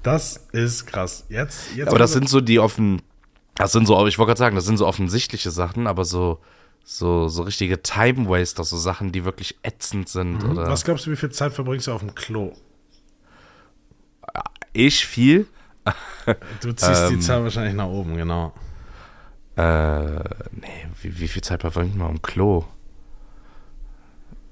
Das 0.03 0.47
ist 0.53 0.87
krass. 0.87 1.25
Jetzt, 1.29 1.75
jetzt 1.75 1.89
Aber 1.89 1.99
das 1.99 2.13
sind 2.13 2.29
so 2.29 2.41
die 2.41 2.59
offen, 2.59 3.03
das 3.55 3.73
sind 3.73 3.87
so, 3.87 4.07
ich 4.07 4.19
wollte 4.19 4.31
gerade 4.31 4.39
sagen, 4.39 4.57
das 4.57 4.65
sind 4.65 4.79
so 4.79 4.87
offensichtliche 4.87 5.51
Sachen, 5.51 5.87
aber 5.87 6.05
so, 6.05 6.39
so, 6.89 7.27
so 7.27 7.43
richtige 7.43 7.83
Time 7.83 8.29
Waster, 8.29 8.63
so 8.63 8.77
Sachen, 8.79 9.11
die 9.11 9.25
wirklich 9.25 9.59
ätzend 9.65 10.09
sind 10.09 10.45
oder 10.45 10.69
Was 10.69 10.85
glaubst 10.85 11.05
du, 11.07 11.11
wie 11.11 11.17
viel 11.17 11.31
Zeit 11.33 11.53
verbringst 11.53 11.89
du 11.89 11.93
auf 11.93 12.01
dem 12.01 12.15
Klo? 12.15 12.53
ich 14.73 15.05
viel. 15.05 15.47
Du 16.61 16.73
ziehst 16.73 17.03
Ähm. 17.03 17.11
die 17.11 17.21
Zahl 17.21 17.43
wahrscheinlich 17.45 17.75
nach 17.75 17.87
oben, 17.87 18.17
genau. 18.17 18.53
Äh, 19.57 20.19
nee, 20.53 20.87
wie, 21.01 21.19
wie 21.21 21.29
viel 21.29 21.43
Zeit 21.43 21.61
verbringt 21.63 21.97
man 21.97 22.09
am 22.09 22.23
Klo? 22.23 22.65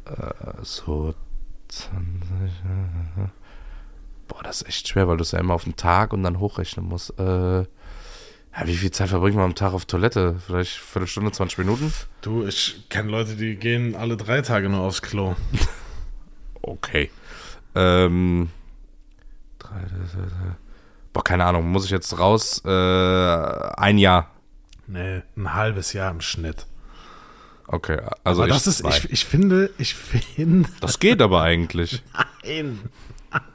Äh, 0.06 0.62
so 0.62 1.14
20. 1.68 2.00
äh, 2.30 3.28
Boah, 4.28 4.42
das 4.42 4.62
ist 4.62 4.68
echt 4.68 4.88
schwer, 4.88 5.06
weil 5.08 5.16
du 5.18 5.22
es 5.22 5.32
ja 5.32 5.38
immer 5.40 5.54
auf 5.54 5.64
den 5.64 5.76
Tag 5.76 6.12
und 6.12 6.22
dann 6.22 6.38
hochrechnen 6.38 6.86
musst. 6.86 7.18
Äh, 7.18 7.64
ja, 8.56 8.66
wie 8.66 8.76
viel 8.76 8.90
Zeit 8.90 9.08
verbringt 9.08 9.36
man 9.36 9.46
am 9.46 9.54
Tag 9.54 9.72
auf 9.72 9.84
Toilette? 9.84 10.36
Vielleicht 10.46 10.72
Viertelstunde, 10.72 11.32
20 11.32 11.58
Minuten? 11.58 11.92
Du, 12.20 12.46
ich 12.46 12.88
kenne 12.88 13.10
Leute, 13.10 13.36
die 13.36 13.56
gehen 13.56 13.96
alle 13.96 14.16
drei 14.16 14.42
Tage 14.42 14.68
nur 14.68 14.80
aufs 14.80 15.02
Klo. 15.02 15.36
Okay. 16.66 17.10
Ähm. 17.74 18.48
Drei, 19.58 19.68
drei, 19.68 20.22
drei. 20.22 20.56
Boah, 21.12 21.22
keine 21.22 21.44
Ahnung, 21.44 21.70
muss 21.70 21.84
ich 21.84 21.90
jetzt 21.90 22.18
raus? 22.18 22.62
Äh, 22.64 22.68
ein 22.70 23.98
Jahr. 23.98 24.30
Nee, 24.86 25.22
ein 25.36 25.52
halbes 25.54 25.92
Jahr 25.92 26.10
im 26.10 26.22
Schnitt. 26.22 26.66
Okay, 27.66 28.00
also 28.24 28.42
Aber 28.42 28.48
ich 28.48 28.54
das 28.54 28.66
ist, 28.66 28.84
ich, 28.86 29.10
ich 29.10 29.24
finde, 29.24 29.70
ich 29.78 29.94
finde, 29.94 30.68
das 30.80 30.98
geht 30.98 31.22
aber 31.22 31.42
eigentlich. 31.42 32.02
nein, 32.44 32.80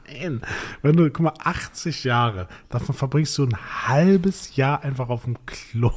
nein. 0.06 0.42
Wenn 0.82 0.96
du, 0.96 1.10
guck 1.10 1.20
mal, 1.20 1.34
80 1.42 2.04
Jahre, 2.04 2.48
davon 2.68 2.94
verbringst 2.94 3.36
du 3.38 3.44
ein 3.44 3.56
halbes 3.88 4.56
Jahr 4.56 4.82
einfach 4.82 5.08
auf 5.08 5.24
dem 5.24 5.36
Klo. 5.46 5.92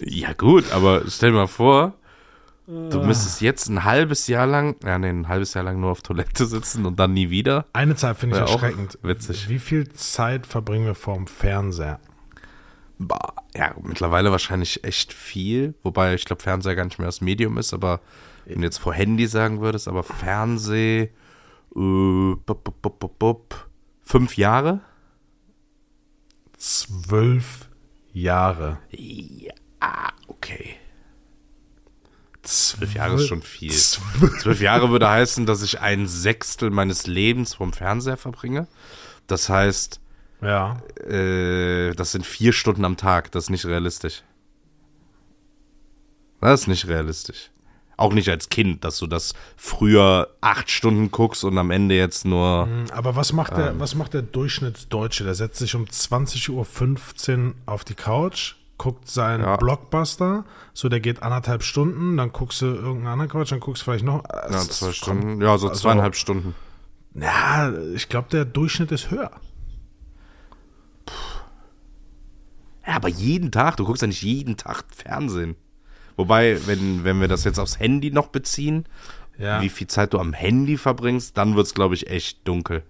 Ja, 0.00 0.32
gut, 0.32 0.72
aber 0.72 1.02
stell 1.08 1.30
dir 1.30 1.36
mal 1.36 1.46
vor, 1.46 1.94
du 2.66 3.02
müsstest 3.02 3.40
jetzt 3.40 3.68
ein 3.68 3.84
halbes 3.84 4.26
Jahr 4.26 4.46
lang, 4.46 4.76
ja, 4.84 4.98
nee, 4.98 5.08
ein 5.08 5.28
halbes 5.28 5.54
Jahr 5.54 5.64
lang 5.64 5.80
nur 5.80 5.90
auf 5.92 6.02
Toilette 6.02 6.46
sitzen 6.46 6.84
und 6.86 6.98
dann 6.98 7.12
nie 7.12 7.30
wieder. 7.30 7.66
Eine 7.72 7.94
Zahl 7.94 8.14
finde 8.14 8.36
ich 8.36 8.40
Wär 8.42 8.48
auch 8.48 8.62
erschreckend. 8.62 8.98
witzig. 9.02 9.48
Wie 9.48 9.58
viel 9.58 9.88
Zeit 9.92 10.46
verbringen 10.46 10.86
wir 10.86 10.94
vorm 10.94 11.26
Fernseher? 11.26 12.00
Bah, 12.98 13.34
ja, 13.54 13.74
mittlerweile 13.82 14.30
wahrscheinlich 14.32 14.82
echt 14.84 15.12
viel, 15.12 15.74
wobei 15.82 16.14
ich 16.14 16.24
glaube, 16.24 16.42
Fernseher 16.42 16.74
gar 16.74 16.84
nicht 16.84 16.98
mehr 16.98 17.06
das 17.06 17.20
Medium 17.20 17.58
ist, 17.58 17.74
aber 17.74 18.00
wenn 18.46 18.60
du 18.60 18.64
jetzt 18.64 18.78
vor 18.78 18.94
Handy 18.94 19.26
sagen 19.26 19.60
würdest, 19.60 19.86
aber 19.86 20.02
Fernseh, 20.02 21.10
äh, 21.76 22.34
bup, 22.46 22.82
bup, 22.82 23.18
bup, 23.18 23.68
fünf 24.02 24.36
Jahre? 24.36 24.80
Zwölf 26.56 27.68
Jahre. 28.12 28.78
Ja, 28.90 30.08
okay. 30.26 30.76
Zwölf 32.42 32.94
Jahre 32.94 33.16
ist 33.16 33.26
schon 33.26 33.42
viel. 33.42 33.72
Zwölf. 33.72 34.38
Zwölf 34.40 34.60
Jahre 34.60 34.90
würde 34.90 35.08
heißen, 35.08 35.46
dass 35.46 35.62
ich 35.62 35.80
ein 35.80 36.06
Sechstel 36.06 36.70
meines 36.70 37.06
Lebens 37.06 37.54
vom 37.54 37.72
Fernseher 37.72 38.16
verbringe. 38.16 38.68
Das 39.26 39.48
heißt, 39.48 40.00
Ja. 40.40 40.80
äh, 41.04 41.92
das 41.94 42.12
sind 42.12 42.24
vier 42.24 42.52
Stunden 42.52 42.84
am 42.84 42.96
Tag. 42.96 43.32
Das 43.32 43.44
ist 43.44 43.50
nicht 43.50 43.66
realistisch. 43.66 44.22
Das 46.40 46.60
ist 46.62 46.66
nicht 46.68 46.86
realistisch. 46.86 47.50
Auch 47.98 48.12
nicht 48.12 48.28
als 48.28 48.50
Kind, 48.50 48.84
dass 48.84 48.98
du 48.98 49.06
das 49.06 49.32
früher 49.56 50.28
acht 50.42 50.70
Stunden 50.70 51.10
guckst 51.10 51.44
und 51.44 51.56
am 51.56 51.70
Ende 51.70 51.94
jetzt 51.96 52.26
nur. 52.26 52.68
Aber 52.92 53.16
was 53.16 53.32
macht, 53.32 53.56
der, 53.56 53.70
Ähm. 53.70 53.80
was 53.80 53.94
macht 53.94 54.12
der 54.12 54.20
Durchschnittsdeutsche? 54.22 55.24
Der 55.24 55.34
setzt 55.34 55.58
sich 55.58 55.74
um 55.74 55.84
20.15 55.86 56.50
Uhr 57.48 57.54
auf 57.64 57.84
die 57.84 57.94
Couch, 57.94 58.56
guckt 58.76 59.08
seinen 59.08 59.42
Ja. 59.44 59.56
Blockbuster, 59.56 60.44
so 60.74 60.90
der 60.90 61.00
geht 61.00 61.22
anderthalb 61.22 61.62
Stunden, 61.62 62.18
dann 62.18 62.32
guckst 62.32 62.60
du 62.60 62.66
irgendeinen 62.66 63.06
anderen 63.06 63.30
Quatsch, 63.30 63.52
dann 63.52 63.60
guckst 63.60 63.80
du 63.82 63.84
vielleicht 63.86 64.04
noch. 64.04 64.22
Ja, 64.30 64.46
Es- 64.60 64.68
zwei 64.68 64.92
Stunden. 64.92 65.22
kommt- 65.30 65.42
Ja, 65.42 65.56
so 65.56 65.68
also- 65.68 65.80
zweieinhalb 65.80 66.16
Stunden. 66.16 66.54
Ja, 67.14 67.72
ich 67.94 68.10
glaube, 68.10 68.28
der 68.30 68.44
Durchschnitt 68.44 68.92
ist 68.92 69.10
höher. 69.10 69.30
Ja, 72.86 72.94
aber 72.96 73.08
jeden 73.08 73.50
Tag, 73.50 73.76
du 73.78 73.84
guckst 73.84 74.02
ja 74.02 74.08
nicht 74.08 74.22
jeden 74.22 74.56
Tag 74.56 74.84
Fernsehen. 74.94 75.56
Wobei, 76.16 76.58
wenn, 76.66 77.04
wenn 77.04 77.20
wir 77.20 77.28
das 77.28 77.44
jetzt 77.44 77.58
aufs 77.58 77.78
Handy 77.78 78.10
noch 78.10 78.28
beziehen, 78.28 78.86
Ja. 79.38 79.60
wie 79.60 79.68
viel 79.68 79.86
Zeit 79.86 80.12
du 80.14 80.18
am 80.18 80.32
Handy 80.32 80.78
verbringst, 80.78 81.36
dann 81.36 81.56
wird 81.56 81.66
es, 81.66 81.74
glaube 81.74 81.94
ich, 81.94 82.08
echt 82.08 82.46
dunkel. 82.48 82.82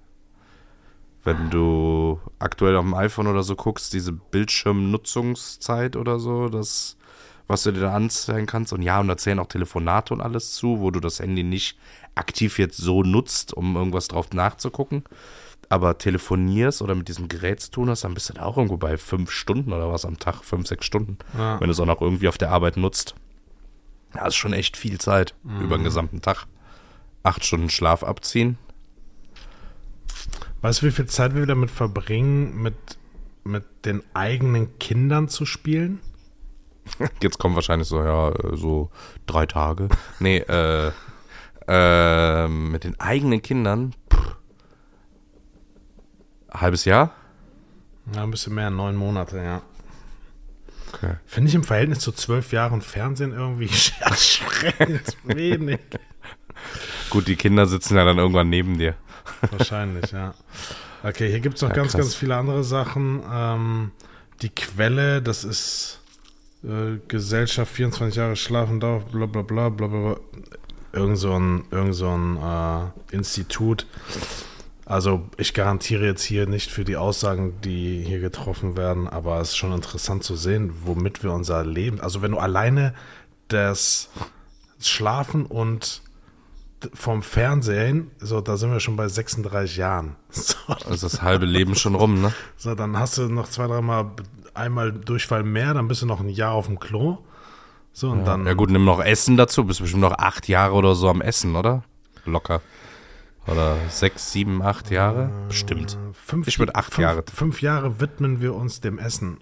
Wenn 1.25 1.51
du 1.51 2.21
aktuell 2.39 2.77
auf 2.77 2.85
dem 2.85 2.95
iPhone 2.95 3.27
oder 3.27 3.43
so 3.43 3.57
guckst, 3.57 3.93
diese 3.93 4.13
Bildschirmnutzungszeit 4.13 5.97
oder 5.97 6.21
so, 6.21 6.49
das, 6.49 6.97
was 7.49 7.65
du 7.65 7.73
dir 7.73 7.81
da 7.81 7.95
anzeigen 7.95 8.47
kannst. 8.47 8.73
Und 8.73 8.83
ja, 8.83 9.01
und 9.01 9.09
da 9.09 9.17
zählen 9.17 9.41
auch 9.41 9.49
Telefonate 9.49 10.15
und 10.15 10.21
alles 10.21 10.53
zu, 10.53 10.81
wo 10.81 10.91
du 10.93 11.01
das 11.01 11.19
Handy 11.19 11.43
nicht 11.43 11.77
aktiv 12.15 12.59
jetzt 12.61 12.77
so 12.77 13.03
nutzt, 13.03 13.53
um 13.55 13.77
irgendwas 13.77 14.09
drauf 14.09 14.31
nachzugucken. 14.33 15.03
Aber 15.69 15.99
telefonierst 15.99 16.81
oder 16.81 16.95
mit 16.95 17.09
diesem 17.09 17.27
Gerät 17.29 17.61
zu 17.61 17.71
tun 17.73 17.91
hast, 17.91 18.05
dann 18.05 18.15
bist 18.15 18.29
du 18.29 18.35
da 18.35 18.43
auch 18.45 18.57
irgendwo 18.57 18.77
bei 18.77 18.97
fünf 18.97 19.31
Stunden 19.33 19.73
oder 19.73 19.91
was 19.91 20.05
am 20.05 20.19
Tag, 20.19 20.45
fünf, 20.45 20.69
sechs 20.69 20.87
Stunden, 20.87 21.19
Ja. 21.37 21.59
wenn 21.61 21.67
du 21.67 21.73
es 21.73 21.81
auch 21.81 21.87
noch 21.87 22.01
irgendwie 22.01 22.29
auf 22.29 22.39
der 22.39 22.51
Arbeit 22.53 22.77
nutzt. 22.77 23.15
Ja, 24.15 24.27
ist 24.27 24.37
schon 24.37 24.53
echt 24.53 24.77
viel 24.77 24.99
Zeit 24.99 25.35
über 25.61 25.77
den 25.77 25.85
gesamten 25.85 26.23
Tag. 26.23 26.47
Acht 27.25 27.45
Stunden 27.45 27.69
Schlaf 27.69 28.05
abziehen. 28.05 28.57
Weißt 30.63 30.83
du, 30.83 30.87
wie 30.87 30.91
viel 30.93 31.07
Zeit 31.07 31.35
wir 31.35 31.47
damit 31.47 31.71
verbringen, 31.71 32.63
mit, 32.63 32.75
mit 33.45 33.65
den 33.85 34.03
eigenen 34.15 34.79
Kindern 34.79 35.29
zu 35.29 35.45
spielen? 35.45 36.01
Jetzt 37.23 37.39
kommen 37.39 37.55
wahrscheinlich 37.57 37.89
so, 37.89 38.03
ja, 38.03 38.31
äh, 38.31 38.57
so 38.57 38.91
drei 39.27 39.47
Tage. 39.47 39.89
Nee, 40.21 40.39
äh, 40.39 40.93
äh, 41.69 42.49
mit 42.49 42.85
den 42.85 42.99
eigenen 43.01 43.43
Kindern. 43.43 43.95
Halbes 46.61 46.85
Jahr? 46.85 47.13
Ja, 48.15 48.23
ein 48.23 48.31
bisschen 48.31 48.55
mehr, 48.55 48.71
neun 48.71 48.97
Monate, 48.97 49.39
ja. 49.39 49.63
Okay. 50.93 51.15
Finde 51.27 51.49
ich 51.49 51.55
im 51.55 51.65
Verhältnis 51.65 51.99
zu 51.99 52.13
zwölf 52.13 52.53
Jahren 52.53 52.81
Fernsehen 52.81 53.33
irgendwie 53.33 53.69
erschreckend 54.01 55.17
wenig. 55.25 55.81
Gut, 57.11 57.29
die 57.29 57.37
Kinder 57.37 57.67
sitzen 57.67 57.97
ja 57.97 58.05
dann 58.05 58.19
irgendwann 58.19 58.49
neben 58.49 58.79
dir. 58.79 58.95
Wahrscheinlich, 59.51 60.11
ja. 60.13 60.35
Okay, 61.03 61.29
hier 61.29 61.41
gibt 61.41 61.57
es 61.57 61.63
noch 61.63 61.71
Ja, 61.71 61.77
ganz, 61.77 61.93
krass. 61.93 62.01
ganz 62.01 62.15
viele 62.15 62.37
andere 62.37 62.65
Sachen. 62.65 63.23
Ähm, 63.31 63.91
die 64.43 64.49
Quelle, 64.49 65.21
das 65.23 65.45
ist 65.45 66.01
äh, 66.65 66.99
Gesellschaft 67.09 67.73
24 67.73 68.17
Jahre 68.17 68.37
schlafen 68.37 68.81
darf, 68.81 69.05
bla 69.07 69.27
bla 69.27 69.43
bla 69.43 69.69
bla 69.69 69.87
bla. 69.89 69.99
bla. 70.15 70.17
Irgend 70.93 71.19
so 71.19 71.39
ein, 71.39 71.65
irgend 71.71 71.95
so 71.95 72.09
ein 72.09 72.37
äh, 73.13 73.15
Institut. 73.15 73.87
Also 74.87 75.29
ich 75.37 75.53
garantiere 75.53 76.05
jetzt 76.07 76.23
hier 76.23 76.47
nicht 76.47 76.71
für 76.71 76.85
die 76.85 76.97
Aussagen, 76.97 77.61
die 77.63 78.05
hier 78.07 78.21
getroffen 78.21 78.77
werden, 78.77 79.09
aber 79.09 79.41
es 79.41 79.49
ist 79.51 79.57
schon 79.57 79.73
interessant 79.73 80.23
zu 80.23 80.37
sehen, 80.37 80.73
womit 80.85 81.25
wir 81.25 81.33
unser 81.33 81.65
Leben, 81.65 82.01
also 82.01 82.23
wenn 82.23 82.31
du 82.31 82.39
alleine 82.39 82.95
das 83.49 84.11
Schlafen 84.81 85.45
und 85.45 86.03
vom 86.95 87.23
Fernsehen, 87.23 88.13
so 88.21 88.41
da 88.41 88.57
sind 88.57 88.71
wir 88.71 88.79
schon 88.79 88.95
bei 88.95 89.09
36 89.09 89.77
Jahren. 89.77 90.15
So, 90.31 90.55
Also 90.69 91.09
das 91.09 91.21
halbe 91.21 91.47
Leben 91.47 91.75
schon 91.75 91.97
rum, 91.97 92.21
ne? 92.23 92.33
so 92.57 92.77
dann 92.77 92.97
hast 92.97 93.19
du 93.19 93.29
noch 93.29 93.49
zwei, 93.49 93.67
dreimal 93.67 94.13
einmal 94.55 94.93
Durchfall 94.93 95.43
mehr, 95.43 95.75
dann 95.75 95.89
bist 95.89 96.03
du 96.03 96.07
noch 96.07 96.21
ein 96.21 96.29
Jahr 96.29 96.53
auf 96.53 96.67
dem 96.67 96.79
Klo. 96.79 97.19
So 97.93 98.11
und 98.11 98.25
dann 98.25 98.47
Ja 98.47 98.55
gut, 98.55 98.71
nimm 98.71 98.85
noch 98.85 99.03
Essen 99.03 99.37
dazu. 99.37 99.65
Bist 99.65 99.81
bestimmt 99.81 100.03
noch 100.03 100.19
acht 100.19 100.49
Jahre 100.49 100.75
oder 100.75 100.95
so 100.95 101.09
am 101.09 101.23
Essen, 101.23 101.57
oder? 101.57 101.83
Locker. 102.27 102.61
Oder 103.47 103.77
sechs, 103.89 104.33
sieben, 104.33 104.63
acht 104.63 104.91
Jahre? 104.91 105.31
Bestimmt. 105.49 105.97
fünf, 106.13 106.49
Ich 106.49 106.59
würd 106.59 106.75
acht 106.75 106.95
fünf, 106.95 106.99
Jahre. 107.03 107.25
Fünf 107.33 107.63
Jahre 107.63 108.01
widmen 108.01 108.41
wir 108.41 108.55
uns 108.55 108.81
dem 108.81 108.99
Essen. 108.99 109.39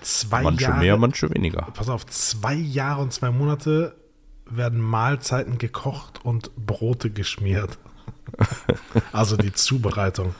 Zwei 0.00 0.42
Manche 0.42 0.64
Jahre, 0.64 0.78
mehr, 0.78 0.96
manche 0.96 1.30
weniger. 1.30 1.62
pass 1.74 1.88
auf, 1.88 2.06
zwei 2.06 2.54
Jahre 2.54 3.02
und 3.02 3.12
zwei 3.12 3.30
Monate 3.30 3.96
werden 4.46 4.80
Mahlzeiten 4.80 5.58
gekocht 5.58 6.24
und 6.24 6.54
Brote 6.56 7.10
geschmiert. 7.10 7.78
also 9.12 9.36
die 9.36 9.52
Zubereitung. 9.52 10.34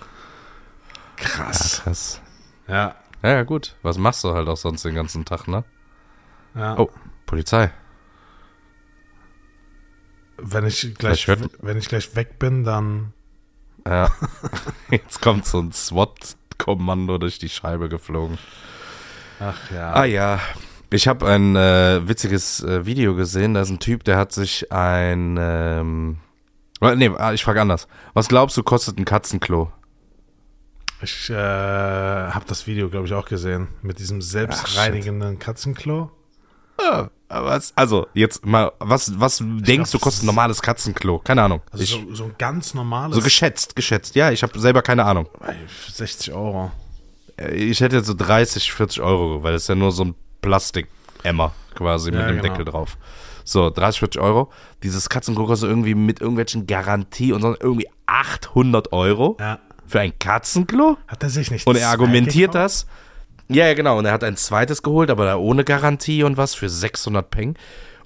Krass. 1.17 1.83
Krass. 1.83 2.21
Ja. 2.67 2.95
Ja, 3.23 3.31
ja, 3.31 3.43
gut. 3.43 3.75
Was 3.83 3.99
machst 3.99 4.23
du 4.23 4.33
halt 4.33 4.49
auch 4.49 4.57
sonst 4.57 4.85
den 4.85 4.95
ganzen 4.95 5.25
Tag, 5.25 5.49
ne? 5.49 5.65
ja. 6.55 6.79
Oh, 6.79 6.91
Polizei. 7.27 7.71
Wenn 10.38 10.66
ich 10.66 10.94
gleich, 10.94 11.27
wenn 11.29 11.79
ich 11.79 11.88
gleich 11.88 12.14
weg 12.16 12.38
bin, 12.38 12.64
dann 12.64 13.12
Ja. 13.87 14.11
Jetzt 14.90 15.20
kommt 15.20 15.46
so 15.46 15.61
ein 15.61 15.72
SWAT-Kommando 15.72 17.18
durch 17.18 17.38
die 17.38 17.48
Scheibe 17.48 17.88
geflogen. 17.88 18.38
ach 19.40 19.70
ja. 19.70 19.92
Ah 19.92 20.05
ja. 20.05 20.40
Ich 20.90 21.07
habe 21.07 21.29
ein 21.29 21.55
äh, 21.55 22.09
witziges 22.09 22.62
äh, 22.62 22.87
Video 22.87 23.14
gesehen. 23.14 23.55
Da 23.55 23.61
ist 23.61 23.68
ein 23.70 23.79
Typ, 23.79 24.05
der 24.05 24.16
hat 24.16 24.33
sich 24.33 24.72
ein. 24.72 25.37
Ähm, 25.38 26.18
nee, 26.81 27.11
ah, 27.18 27.33
ich 27.35 27.44
frage 27.44 27.61
anders. 27.61 27.88
Was 28.14 28.29
glaubst 28.29 28.57
du, 28.57 28.62
kostet 28.62 28.98
ein 28.98 29.05
Katzenklo? 29.05 29.70
Ich 31.03 31.31
äh, 31.31 31.35
habe 31.35 32.44
das 32.48 32.66
Video, 32.66 32.88
glaube 32.88 33.07
ich, 33.07 33.12
auch 33.12 33.27
gesehen. 33.27 33.68
Mit 33.83 33.98
diesem 33.98 34.22
selbstreinigenden 34.22 35.38
Katzenklo. 35.38 36.11
Ah, 36.79 37.09
was? 37.29 37.73
Also, 37.77 38.07
jetzt 38.14 38.45
mal, 38.47 38.73
was, 38.79 39.19
was 39.21 39.38
denkst 39.43 39.91
du, 39.91 39.99
glaub, 39.99 40.03
kostet 40.05 40.25
ein 40.25 40.27
normales 40.27 40.62
Katzenklo? 40.62 41.19
Keine 41.21 41.43
Ahnung. 41.43 41.61
Also 41.71 41.85
ich, 41.85 41.91
so, 41.91 42.14
so 42.14 42.25
ein 42.25 42.35
ganz 42.38 42.75
normales. 42.75 43.14
so 43.14 43.23
geschätzt, 43.23 43.77
geschätzt. 43.77 44.14
Ja, 44.14 44.31
ich 44.31 44.43
habe 44.43 44.59
selber 44.59 44.83
keine 44.83 45.05
Ahnung. 45.05 45.29
Ey, 45.47 45.55
60 45.93 46.33
Euro. 46.33 46.71
Äh, 47.37 47.55
Ich 47.55 47.81
hätte 47.81 47.97
jetzt 47.97 48.07
so 48.07 48.14
30, 48.14 48.73
40 48.73 49.01
Euro, 49.03 49.43
weil 49.43 49.53
das 49.53 49.62
ist 49.62 49.69
ja 49.69 49.75
nur 49.75 49.93
so 49.93 50.05
ein 50.05 50.14
Plastik-Emmer 50.43 51.53
quasi 51.75 52.11
mit 52.11 52.21
Ja, 52.21 52.27
dem 52.29 52.37
genau. 52.41 52.49
Deckel 52.49 52.64
drauf. 52.64 52.97
So, 53.45 53.71
30, 53.71 53.99
40 54.01 54.21
Euro. 54.21 54.51
Dieses 54.83 55.09
Katzenklo 55.09 55.47
kostet 55.47 55.71
irgendwie 55.71 55.95
mit 55.95 56.21
irgendwelchen 56.21 56.67
Garantie 56.67 57.33
und 57.33 57.41
sonst 57.43 57.61
irgendwie 57.62 57.88
800 58.07 58.93
Euro 58.93 59.37
Ja. 59.41 59.59
für 59.87 60.01
ein 60.01 60.12
Katzenklo? 60.19 60.97
Hat 61.07 61.23
er 61.23 61.31
sich 61.31 61.51
nicht 61.51 61.67
Und 61.67 61.77
er 61.77 61.88
argumentiert 61.88 62.53
gekauft? 62.53 62.64
das. 62.64 62.87
Ja, 63.49 63.67
ja, 63.67 63.75
genau. 63.75 63.99
Und 63.99 64.05
er 64.05 64.13
hat 64.13 64.25
ein 64.25 64.37
zweites 64.37 64.83
geholt, 64.83 65.11
aber 65.11 65.25
da 65.25 65.37
ohne 65.37 65.65
Garantie 65.65 66.23
und 66.23 66.37
was 66.37 66.55
für 66.55 66.69
600 66.69 67.31
Peng. 67.31 67.57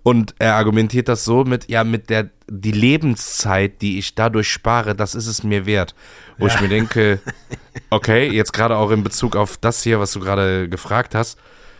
Und 0.05 0.35
er 0.39 0.55
argumentiert 0.55 1.09
das 1.09 1.25
so 1.25 1.45
mit, 1.45 1.69
ja, 1.69 1.85
mit 1.85 2.11
der, 2.11 2.31
die 2.49 2.73
Lebenszeit, 2.73 3.83
die 3.83 3.99
ich 3.99 4.15
dadurch 4.17 4.49
spare, 4.49 4.97
das 4.97 5.15
ist 5.15 5.29
es 5.29 5.45
mir 5.45 5.65
wert. 5.65 5.95
Wo 6.39 6.47
ich 6.47 6.61
mir 6.61 6.69
denke, 6.69 7.21
okay, 7.91 8.29
jetzt 8.29 8.53
gerade 8.53 8.77
auch 8.77 8.91
in 8.91 9.05
Bezug 9.05 9.37
auf 9.37 9.57
das 9.57 9.83
hier, 9.83 10.01
was 10.01 10.13
du 10.13 10.21
gerade 10.21 10.69
gefragt 10.69 11.15
hast, 11.15 11.39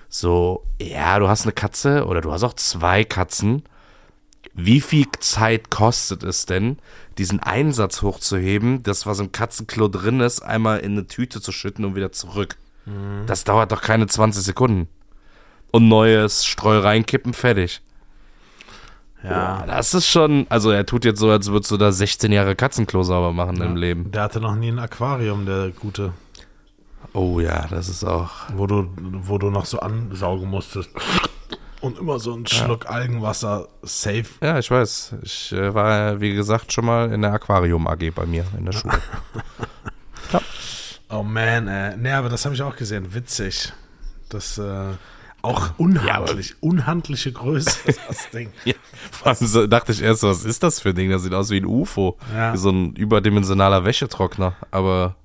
so, 0.09 0.65
ja, 0.81 1.19
du 1.19 1.29
hast 1.29 1.45
eine 1.45 1.53
Katze 1.53 2.07
oder 2.07 2.21
du 2.21 2.33
hast 2.33 2.45
auch 2.45 2.55
zwei 2.55 3.03
Katzen. 3.03 3.65
Wie 4.55 4.81
viel 4.81 5.07
Zeit 5.19 5.71
kostet 5.71 6.23
es 6.23 6.47
denn, 6.47 6.79
diesen 7.19 7.41
Einsatz 7.41 8.03
hochzuheben, 8.03 8.83
das, 8.83 9.07
was 9.07 9.19
im 9.19 9.33
Katzenklo 9.33 9.89
drin 9.89 10.21
ist, 10.21 10.43
einmal 10.43 10.81
in 10.81 10.93
eine 10.93 11.07
Tüte 11.07 11.41
zu 11.41 11.51
schütten 11.51 11.85
und 11.85 11.97
wieder 11.97 12.13
zurück? 12.13 12.57
Das 13.27 13.45
dauert 13.45 13.73
doch 13.73 13.81
keine 13.81 14.07
20 14.07 14.43
Sekunden. 14.43 14.89
Und 15.71 15.89
neues 15.89 16.45
Streu 16.45 16.79
reinkippen, 16.79 17.33
fertig. 17.33 17.81
Ja. 19.23 19.65
Das 19.67 19.95
ist 19.95 20.09
schon, 20.09 20.47
also 20.49 20.71
er 20.71 20.85
tut 20.85 21.05
jetzt 21.05 21.21
so, 21.21 21.31
als 21.31 21.51
würdest 21.51 21.71
du 21.71 21.77
da 21.77 21.93
16 21.93 22.33
Jahre 22.33 22.57
Katzenklo 22.57 23.03
sauber 23.05 23.33
machen 23.33 23.61
im 23.63 23.77
Leben. 23.77 24.11
Der 24.11 24.23
hatte 24.23 24.41
noch 24.41 24.57
nie 24.57 24.71
ein 24.71 24.81
Aquarium, 24.81 25.47
der 25.47 25.71
gute. 25.71 26.13
Oh 27.13 27.39
ja, 27.39 27.67
das 27.69 27.89
ist 27.89 28.05
auch. 28.05 28.31
Wo 28.55 28.67
du, 28.67 28.89
wo 28.97 29.39
du 29.39 29.51
noch 29.51 29.67
so 29.67 29.79
ansaugen 29.79 30.49
musstest. 30.51 30.91
Und 31.81 31.99
immer 31.99 32.19
so 32.19 32.35
ein 32.35 32.47
Schluck 32.47 32.89
Algenwasser 32.89 33.69
safe. 33.83 34.27
Ja, 34.41 34.59
ich 34.59 34.71
weiß. 34.71 35.17
Ich 35.23 35.53
äh, 35.53 35.75
war, 35.75 36.21
wie 36.21 36.35
gesagt, 36.35 36.73
schon 36.73 36.87
mal 36.87 37.13
in 37.13 37.23
der 37.23 37.33
Aquarium 37.33 37.87
AG 37.87 38.13
bei 38.15 38.27
mir 38.27 38.45
in 38.59 38.67
der 38.67 38.73
Schule. 38.73 38.99
Oh 41.13 41.23
man, 41.23 41.69
äh. 41.69 41.97
Nee, 41.97 42.13
aber 42.13 42.29
das 42.29 42.45
habe 42.45 42.55
ich 42.55 42.63
auch 42.63 42.75
gesehen. 42.75 43.15
Witzig. 43.15 43.73
Das, 44.31 44.57
äh, 44.57 44.95
auch 45.43 45.71
unhandlich. 45.77 46.55
unhandliche 46.61 47.33
Größe, 47.33 47.79
das 48.09 48.31
Ding. 48.31 48.53
Ja, 48.65 48.75
vor 49.11 49.29
allem 49.29 49.47
so 49.47 49.67
dachte 49.67 49.93
ich 49.93 50.01
erst, 50.01 50.23
was 50.23 50.45
ist 50.45 50.63
das 50.63 50.81
für 50.81 50.91
ein 50.91 50.95
Ding? 50.95 51.11
Das 51.11 51.23
sieht 51.23 51.35
aus 51.35 51.51
wie 51.51 51.59
ein 51.59 51.67
UFO. 51.67 52.17
Ja. 52.33 52.55
Wie 52.55 52.59
so 52.59 52.71
ein 52.71 52.95
überdimensionaler 52.95 53.85
Wäschetrockner. 53.85 54.55
Aber 54.71 55.17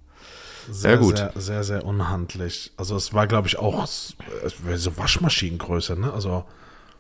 Sehr, 0.69 0.97
gut. 0.97 1.17
Sehr, 1.17 1.31
sehr, 1.35 1.63
sehr 1.63 1.85
unhandlich. 1.85 2.73
Also 2.77 2.95
es 2.95 3.13
war, 3.13 3.27
glaube 3.27 3.47
ich, 3.47 3.57
auch 3.59 3.87
so 3.87 4.97
Waschmaschinengröße, 4.97 5.99
ne? 5.99 6.11
Also 6.11 6.43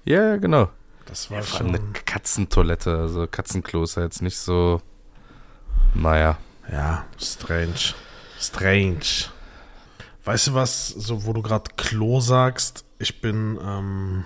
ja, 0.05 0.23
ja, 0.23 0.37
genau. 0.37 0.69
das 1.07 1.29
war 1.29 1.37
allem 1.37 1.47
schon. 1.47 1.67
eine 1.67 1.79
Katzentoilette. 2.05 2.95
Also 2.97 3.27
Katzenklo 3.27 3.83
ist 3.83 3.97
ja 3.97 4.03
jetzt 4.03 4.21
nicht 4.21 4.37
so. 4.37 4.81
Naja. 5.93 6.37
Ja, 6.71 7.05
strange. 7.19 7.95
Strange. 8.39 9.29
Weißt 10.25 10.47
du 10.47 10.53
was, 10.53 10.87
so 10.89 11.25
wo 11.25 11.33
du 11.33 11.41
gerade 11.41 11.71
Klo 11.77 12.19
sagst, 12.19 12.83
ich 12.99 13.21
bin, 13.21 13.57
ähm, 13.63 14.25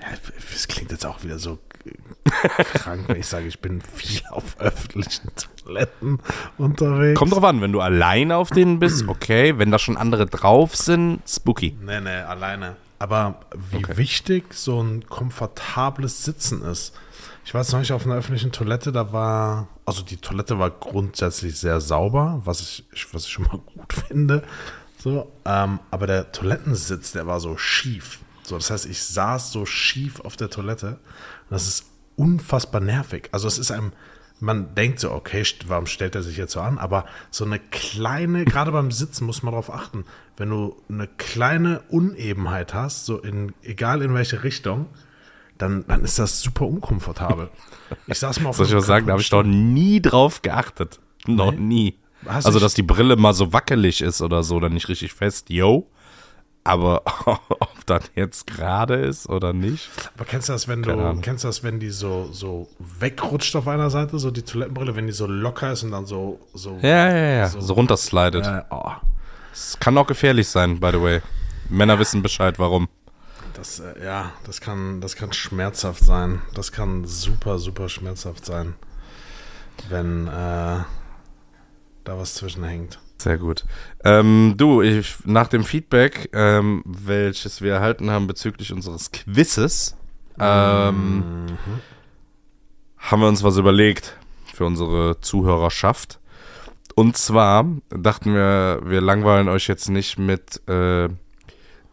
ja, 0.00 0.08
es 0.54 0.66
klingt 0.68 0.90
jetzt 0.90 1.06
auch 1.06 1.22
wieder 1.22 1.38
so 1.38 1.58
krank, 2.74 3.04
wenn 3.08 3.20
ich 3.20 3.26
sage, 3.26 3.46
ich 3.46 3.60
bin 3.60 3.80
viel 3.80 4.22
auf 4.30 4.58
öffentlichen 4.58 5.30
Toiletten 5.64 6.18
unterwegs. 6.58 7.18
Kommt 7.18 7.32
drauf 7.32 7.44
an, 7.44 7.60
wenn 7.60 7.72
du 7.72 7.80
alleine 7.80 8.36
auf 8.36 8.50
denen 8.50 8.78
bist, 8.78 9.06
okay. 9.08 9.58
Wenn 9.58 9.70
da 9.70 9.78
schon 9.78 9.96
andere 9.96 10.26
drauf 10.26 10.74
sind, 10.76 11.20
spooky. 11.28 11.76
Nee, 11.80 12.00
nee, 12.00 12.10
alleine. 12.10 12.76
Aber 12.98 13.40
wie 13.70 13.76
Okay. 13.78 13.96
wichtig 13.96 14.54
so 14.54 14.80
ein 14.82 15.06
komfortables 15.08 16.24
Sitzen 16.24 16.62
ist. 16.62 16.92
Ich 17.44 17.52
weiß 17.52 17.72
noch 17.72 17.80
nicht, 17.80 17.92
auf 17.92 18.06
einer 18.06 18.14
öffentlichen 18.14 18.52
Toilette, 18.52 18.92
da 18.92 19.12
war, 19.12 19.68
also 19.84 20.02
die 20.02 20.16
Toilette 20.16 20.58
war 20.58 20.70
grundsätzlich 20.70 21.58
sehr 21.58 21.80
sauber, 21.80 22.40
was 22.44 22.60
ich, 22.60 22.84
was 23.12 23.24
ich 23.24 23.32
schon 23.32 23.46
mal 23.46 23.58
gut 23.58 23.92
finde. 24.08 24.44
So, 24.98 25.32
ähm, 25.44 25.80
aber 25.90 26.06
der 26.06 26.30
Toilettensitz, 26.30 27.12
der 27.12 27.26
war 27.26 27.40
so 27.40 27.56
schief. 27.56 28.20
So, 28.44 28.56
das 28.56 28.70
heißt, 28.70 28.86
ich 28.86 29.02
saß 29.02 29.50
so 29.50 29.66
schief 29.66 30.20
auf 30.20 30.36
der 30.36 30.50
Toilette. 30.50 31.00
Das 31.50 31.66
ist 31.66 31.86
unfassbar 32.16 32.80
nervig. 32.80 33.28
Also 33.32 33.48
es 33.48 33.58
ist 33.58 33.72
einem, 33.72 33.92
man 34.38 34.74
denkt 34.76 35.00
so, 35.00 35.10
okay, 35.10 35.44
warum 35.66 35.86
stellt 35.86 36.14
er 36.14 36.22
sich 36.22 36.36
jetzt 36.36 36.52
so 36.52 36.60
an? 36.60 36.78
Aber 36.78 37.06
so 37.30 37.44
eine 37.44 37.58
kleine, 37.58 38.44
gerade 38.44 38.70
beim 38.70 38.92
Sitzen 38.92 39.26
muss 39.26 39.42
man 39.42 39.52
darauf 39.52 39.72
achten, 39.72 40.04
wenn 40.36 40.50
du 40.50 40.76
eine 40.88 41.08
kleine 41.08 41.80
Unebenheit 41.88 42.74
hast, 42.74 43.06
so 43.06 43.18
in, 43.18 43.52
egal 43.62 44.02
in 44.02 44.14
welche 44.14 44.44
Richtung, 44.44 44.86
dann, 45.62 45.84
dann 45.86 46.04
ist 46.04 46.18
das 46.18 46.40
super 46.40 46.66
unkomfortabel. 46.66 47.48
Ich 48.06 48.18
saß 48.18 48.40
mal 48.40 48.50
auf 48.50 48.56
Soll 48.58 48.66
ich 48.66 48.74
was 48.74 48.86
sagen? 48.86 49.06
Da 49.06 49.12
habe 49.12 49.22
ich 49.22 49.30
doch 49.30 49.44
nie 49.44 50.02
drauf 50.02 50.42
geachtet. 50.42 51.00
Noch 51.26 51.52
nie. 51.52 51.98
Hast 52.26 52.46
also, 52.46 52.58
dass 52.58 52.74
die 52.74 52.82
Brille 52.82 53.16
mal 53.16 53.32
so 53.32 53.52
wackelig 53.52 54.00
ist 54.00 54.22
oder 54.22 54.42
so, 54.42 54.56
oder 54.56 54.68
nicht 54.68 54.88
richtig 54.88 55.12
fest, 55.12 55.50
yo. 55.50 55.88
Aber 56.64 57.02
ob 57.26 57.86
das 57.86 58.10
jetzt 58.14 58.46
gerade 58.46 58.94
ist 58.94 59.28
oder 59.28 59.52
nicht. 59.52 59.88
Aber 60.16 60.24
kennst 60.24 60.48
du 60.48 60.52
das, 60.52 60.68
wenn 60.68 60.82
du, 60.82 61.20
kennst 61.20 61.42
du 61.44 61.48
das, 61.48 61.64
wenn 61.64 61.80
die 61.80 61.90
so, 61.90 62.28
so 62.32 62.68
wegrutscht 62.78 63.56
auf 63.56 63.66
einer 63.66 63.90
Seite, 63.90 64.18
so 64.18 64.30
die 64.30 64.42
Toilettenbrille, 64.42 64.94
wenn 64.94 65.06
die 65.06 65.12
so 65.12 65.26
locker 65.26 65.72
ist 65.72 65.82
und 65.82 65.90
dann 65.92 66.06
so, 66.06 66.38
so. 66.54 66.78
Ja, 66.82 67.08
ja, 67.08 67.28
ja. 67.38 67.48
So, 67.48 67.74
runterslidet. 67.74 68.46
Äh, 68.46 68.62
oh, 68.70 68.92
Das 69.50 69.78
kann 69.80 69.98
auch 69.98 70.06
gefährlich 70.06 70.48
sein, 70.48 70.78
by 70.78 70.90
the 70.92 71.00
way. 71.00 71.20
Männer 71.68 71.98
wissen 71.98 72.22
Bescheid, 72.22 72.58
warum. 72.58 72.88
Das, 73.62 73.78
äh, 73.78 74.04
ja, 74.04 74.32
das 74.44 74.60
kann, 74.60 75.00
das 75.00 75.14
kann 75.14 75.32
schmerzhaft 75.32 76.04
sein. 76.04 76.42
Das 76.52 76.72
kann 76.72 77.04
super, 77.04 77.60
super 77.60 77.88
schmerzhaft 77.88 78.44
sein, 78.44 78.74
wenn 79.88 80.26
äh, 80.26 80.30
da 80.30 80.84
was 82.06 82.34
zwischenhängt. 82.34 82.98
Sehr 83.18 83.38
gut. 83.38 83.64
Ähm, 84.02 84.54
du, 84.56 84.82
ich, 84.82 85.14
nach 85.26 85.46
dem 85.46 85.62
Feedback, 85.62 86.28
ähm, 86.32 86.82
welches 86.84 87.62
wir 87.62 87.74
erhalten 87.74 88.10
haben 88.10 88.26
bezüglich 88.26 88.72
unseres 88.72 89.12
Quizzes, 89.12 89.96
ähm, 90.40 91.46
haben 92.98 93.20
wir 93.20 93.28
uns 93.28 93.44
was 93.44 93.58
überlegt 93.58 94.16
für 94.52 94.64
unsere 94.64 95.20
Zuhörerschaft. 95.20 96.18
Und 96.96 97.16
zwar 97.16 97.64
dachten 97.90 98.34
wir, 98.34 98.80
wir 98.84 99.00
langweilen 99.00 99.48
euch 99.48 99.68
jetzt 99.68 99.88
nicht 99.88 100.18
mit 100.18 100.68
äh, 100.68 101.08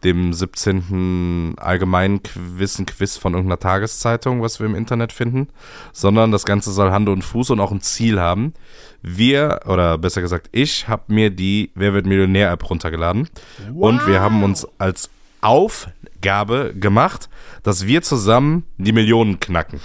dem 0.04 0.32
17. 0.32 1.54
allgemeinen 1.58 2.22
Quiz, 2.22 2.78
ein 2.78 2.86
Quiz 2.86 3.16
von 3.16 3.34
irgendeiner 3.34 3.58
Tageszeitung, 3.58 4.42
was 4.42 4.60
wir 4.60 4.66
im 4.66 4.74
Internet 4.74 5.12
finden, 5.12 5.48
sondern 5.92 6.32
das 6.32 6.44
Ganze 6.44 6.72
soll 6.72 6.90
Hand 6.90 7.08
und 7.08 7.22
Fuß 7.22 7.50
und 7.50 7.60
auch 7.60 7.70
ein 7.70 7.80
Ziel 7.80 8.20
haben. 8.20 8.54
Wir, 9.02 9.60
oder 9.66 9.98
besser 9.98 10.20
gesagt, 10.20 10.48
ich 10.52 10.88
habe 10.88 11.12
mir 11.12 11.30
die 11.30 11.70
Wer 11.74 11.94
wird 11.94 12.06
Millionär-App 12.06 12.68
runtergeladen 12.68 13.28
und 13.74 14.06
wir 14.06 14.20
haben 14.20 14.42
uns 14.42 14.66
als 14.78 15.10
Aufgabe 15.40 16.74
gemacht, 16.78 17.28
dass 17.62 17.86
wir 17.86 18.02
zusammen 18.02 18.64
die 18.78 18.92
Millionen 18.92 19.40
knacken. 19.40 19.80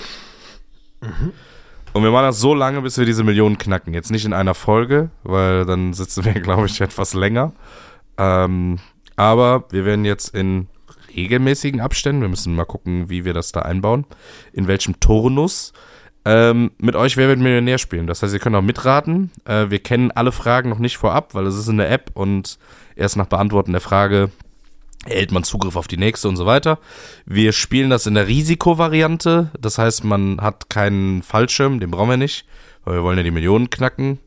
Und 1.94 2.04
wir 2.04 2.12
machen 2.12 2.26
das 2.26 2.40
so 2.40 2.54
lange, 2.54 2.82
bis 2.82 2.98
wir 2.98 3.06
diese 3.06 3.24
Millionen 3.24 3.58
knacken. 3.58 3.94
Jetzt 3.94 4.12
nicht 4.12 4.26
in 4.26 4.34
einer 4.34 4.54
Folge, 4.54 5.12
weil 5.24 5.66
dann 5.66 5.94
sitzen 5.94 6.26
wir, 6.26 6.34
glaube 6.42 6.66
ich, 6.66 6.82
etwas 6.82 7.14
länger. 7.14 7.54
Ähm, 8.18 8.80
aber 9.16 9.66
wir 9.70 9.86
werden 9.86 10.06
jetzt 10.06 10.36
in 10.36 10.68
regelmäßigen 11.16 11.82
Abständen, 11.82 12.22
wir 12.22 12.30
müssen 12.30 12.56
mal 12.56 12.66
gucken, 12.66 13.10
wie 13.10 13.26
wir 13.26 13.34
das 13.34 13.52
da 13.52 13.62
einbauen, 13.62 14.06
in 14.54 14.68
welchem 14.68 15.00
Turnus, 15.00 15.74
ähm, 16.26 16.72
mit 16.80 16.96
euch 16.96 17.18
Wer 17.18 17.28
wird 17.28 17.40
Millionär 17.40 17.78
spielen. 17.78 18.08
Das 18.08 18.24
heißt, 18.24 18.34
ihr 18.34 18.40
könnt 18.40 18.56
auch 18.56 18.64
mitraten. 18.64 19.32
Äh, 19.46 19.70
wir 19.70 19.80
kennen 19.80 20.12
alle 20.12 20.32
Fragen 20.32 20.70
noch 20.70 20.80
nicht 20.80 20.98
vorab, 20.98 21.36
weil 21.36 21.46
es 21.46 21.56
ist 21.56 21.68
in 21.68 21.78
der 21.78 21.92
App 21.92 22.12
und 22.16 22.58
erst 22.96 23.16
nach 23.16 23.28
Beantworten 23.28 23.74
der 23.74 23.82
Frage 23.82 24.32
erhält 25.06 25.32
man 25.32 25.44
Zugriff 25.44 25.76
auf 25.76 25.88
die 25.88 25.98
nächste 25.98 26.28
und 26.28 26.36
so 26.36 26.48
weiter. 26.48 26.80
Wir 27.26 27.52
spielen 27.52 27.92
das 27.92 28.08
in 28.08 28.16
der 28.16 28.28
Risikovariante. 28.28 29.52
Das 29.60 29.78
heißt, 29.78 30.04
man 30.04 30.42
hat 30.42 30.70
keinen 30.72 31.22
Fallschirm, 31.22 31.80
den 31.80 31.92
brauchen 31.92 32.10
wir 32.10 32.18
nicht, 32.18 32.46
weil 32.84 32.96
wir 32.96 33.04
wollen 33.04 33.18
ja 33.18 33.24
die 33.24 33.30
Millionen 33.30 33.70
knacken, 33.70 34.20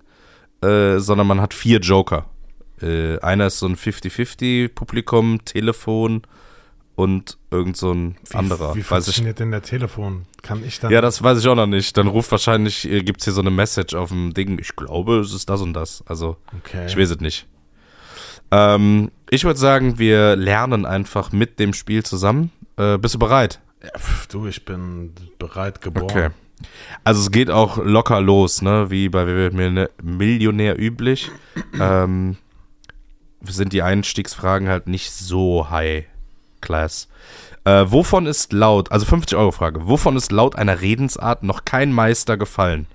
äh, 0.62 0.98
sondern 0.98 1.26
man 1.26 1.40
hat 1.40 1.52
vier 1.52 1.80
Joker. 1.80 2.26
Äh, 2.82 3.18
einer 3.20 3.46
ist 3.46 3.58
so 3.58 3.66
ein 3.66 3.76
50-50-Publikum, 3.76 5.44
Telefon 5.44 6.22
und 6.94 7.38
irgend 7.50 7.76
so 7.76 7.92
ein 7.92 8.16
anderer. 8.32 8.74
Wie 8.74 8.80
weiß 8.80 9.06
ich. 9.06 9.14
funktioniert 9.14 9.38
denn 9.38 9.52
der 9.52 9.62
Telefon? 9.62 10.26
Kann 10.42 10.64
ich 10.64 10.80
dann. 10.80 10.90
Ja, 10.90 11.00
das 11.00 11.22
weiß 11.22 11.38
ich 11.38 11.46
auch 11.46 11.54
noch 11.54 11.66
nicht. 11.66 11.96
Dann 11.96 12.08
ruft 12.08 12.32
wahrscheinlich, 12.32 12.90
äh, 12.90 13.02
gibt's 13.02 13.24
hier 13.24 13.32
so 13.32 13.40
eine 13.40 13.50
Message 13.50 13.94
auf 13.94 14.08
dem 14.08 14.34
Ding. 14.34 14.58
Ich 14.58 14.74
glaube, 14.74 15.20
es 15.20 15.32
ist 15.32 15.48
das 15.48 15.60
und 15.60 15.74
das. 15.74 16.02
Also, 16.06 16.36
okay. 16.58 16.86
ich 16.86 16.96
weiß 16.96 17.10
es 17.10 17.20
nicht. 17.20 17.46
Ähm, 18.50 19.12
ich 19.30 19.44
würde 19.44 19.60
sagen, 19.60 19.98
wir 19.98 20.34
lernen 20.34 20.86
einfach 20.86 21.30
mit 21.30 21.60
dem 21.60 21.72
Spiel 21.72 22.02
zusammen. 22.02 22.50
Äh, 22.76 22.98
bist 22.98 23.14
du 23.14 23.18
bereit? 23.18 23.60
Ja, 23.82 23.96
pf, 23.96 24.26
du, 24.26 24.46
ich 24.46 24.64
bin 24.64 25.12
bereit 25.38 25.80
geboren. 25.80 26.10
Okay. 26.10 26.28
Also 27.04 27.20
es 27.20 27.30
geht 27.30 27.50
auch 27.50 27.78
locker 27.78 28.20
los, 28.20 28.62
ne? 28.62 28.90
Wie 28.90 29.08
bei 29.08 29.50
Millionär 30.02 30.78
üblich. 30.78 31.30
ähm, 31.80 32.36
sind 33.42 33.72
die 33.72 33.82
Einstiegsfragen 33.82 34.68
halt 34.68 34.86
nicht 34.86 35.12
so 35.12 35.70
high 35.70 36.04
class. 36.60 37.08
Äh, 37.64 37.86
wovon 37.88 38.26
ist 38.26 38.52
laut, 38.52 38.90
also 38.92 39.06
50 39.06 39.36
Euro 39.38 39.52
Frage, 39.52 39.86
wovon 39.86 40.16
ist 40.16 40.32
laut 40.32 40.56
einer 40.56 40.80
Redensart 40.80 41.42
noch 41.42 41.64
kein 41.64 41.92
Meister 41.92 42.36
gefallen? 42.36 42.86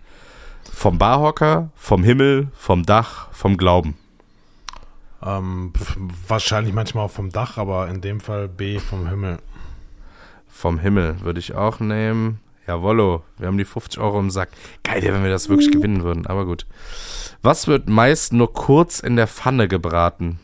Vom 0.71 0.97
Barhocker, 0.97 1.69
vom 1.75 2.03
Himmel, 2.03 2.47
vom 2.53 2.85
Dach, 2.85 3.27
vom 3.31 3.57
Glauben. 3.57 3.95
Ähm, 5.21 5.71
wahrscheinlich 6.27 6.73
manchmal 6.73 7.05
auch 7.05 7.11
vom 7.11 7.29
Dach, 7.29 7.57
aber 7.57 7.87
in 7.87 8.01
dem 8.01 8.19
Fall 8.19 8.47
B 8.47 8.79
vom 8.79 9.07
Himmel. 9.07 9.37
Vom 10.49 10.79
Himmel 10.79 11.21
würde 11.21 11.39
ich 11.39 11.55
auch 11.55 11.79
nehmen. 11.79 12.39
Jawollo, 12.67 13.23
wir 13.37 13.47
haben 13.47 13.57
die 13.57 13.65
50 13.65 13.99
Euro 13.99 14.19
im 14.19 14.29
Sack. 14.29 14.49
Geil, 14.83 15.01
wenn 15.03 15.23
wir 15.23 15.29
das 15.29 15.49
wirklich 15.49 15.71
gewinnen 15.71 16.03
würden, 16.03 16.27
aber 16.27 16.45
gut. 16.45 16.65
Was 17.41 17.67
wird 17.67 17.89
meist 17.89 18.31
nur 18.31 18.53
kurz 18.53 18.99
in 18.99 19.17
der 19.17 19.27
Pfanne 19.27 19.67
gebraten? 19.67 20.39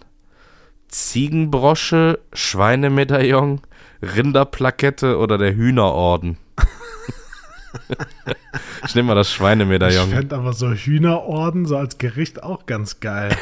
Ziegenbrosche, 0.90 2.20
Schweinemedaillon, 2.34 3.62
Rinderplakette 4.02 5.18
oder 5.18 5.38
der 5.38 5.56
Hühnerorden? 5.56 6.38
ich 8.86 8.96
nehme 8.96 9.10
mal 9.10 9.16
das 9.16 9.30
Ich 9.30 9.36
Schweinemedaillon. 9.36 10.10
fände 10.10 10.36
aber 10.36 10.54
so 10.54 10.72
Hühnerorden 10.72 11.66
so 11.66 11.78
als 11.78 12.00
Gericht 12.00 12.44
auch 12.44 12.66
ganz 12.66 13.00
geil. 13.00 13.38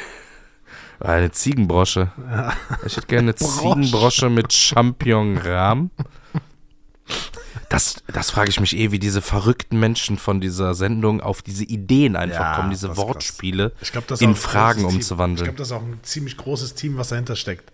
Eine 0.99 1.31
Ziegenbrosche. 1.31 2.11
Ich 2.85 2.97
hätte 2.97 3.07
gerne 3.07 3.29
eine 3.29 3.35
Ziegenbrosche 3.35 4.29
mit 4.29 4.53
Champignon-Rahm. 4.53 5.89
Das, 7.69 8.01
das 8.11 8.31
frage 8.31 8.49
ich 8.49 8.59
mich 8.61 8.77
eh, 8.77 8.91
wie 8.91 8.99
diese 8.99 9.21
verrückten 9.21 9.79
Menschen 9.79 10.17
von 10.17 10.39
dieser 10.39 10.73
Sendung 10.73 11.19
auf 11.19 11.41
diese 11.41 11.65
Ideen 11.65 12.15
einfach 12.15 12.39
Ja, 12.39 12.55
kommen, 12.55 12.69
diese. 12.69 12.95
Wortspiele 12.95 13.73
Ich 13.81 13.91
glaube, 13.91 14.07
das 14.07 14.21
ist 14.21 14.25
in 14.25 14.35
Fragen 14.35 14.79
Team. 14.79 14.89
Ich 14.89 14.95
umzuwandeln. 14.95 15.43
glaube, 15.43 15.57
das 15.57 15.67
ist 15.67 15.73
auch 15.73 15.81
ein 15.81 15.99
ziemlich 16.03 16.37
großes 16.37 16.75
Team, 16.75 16.97
was 16.97 17.09
dahinter 17.09 17.35
steckt. 17.35 17.71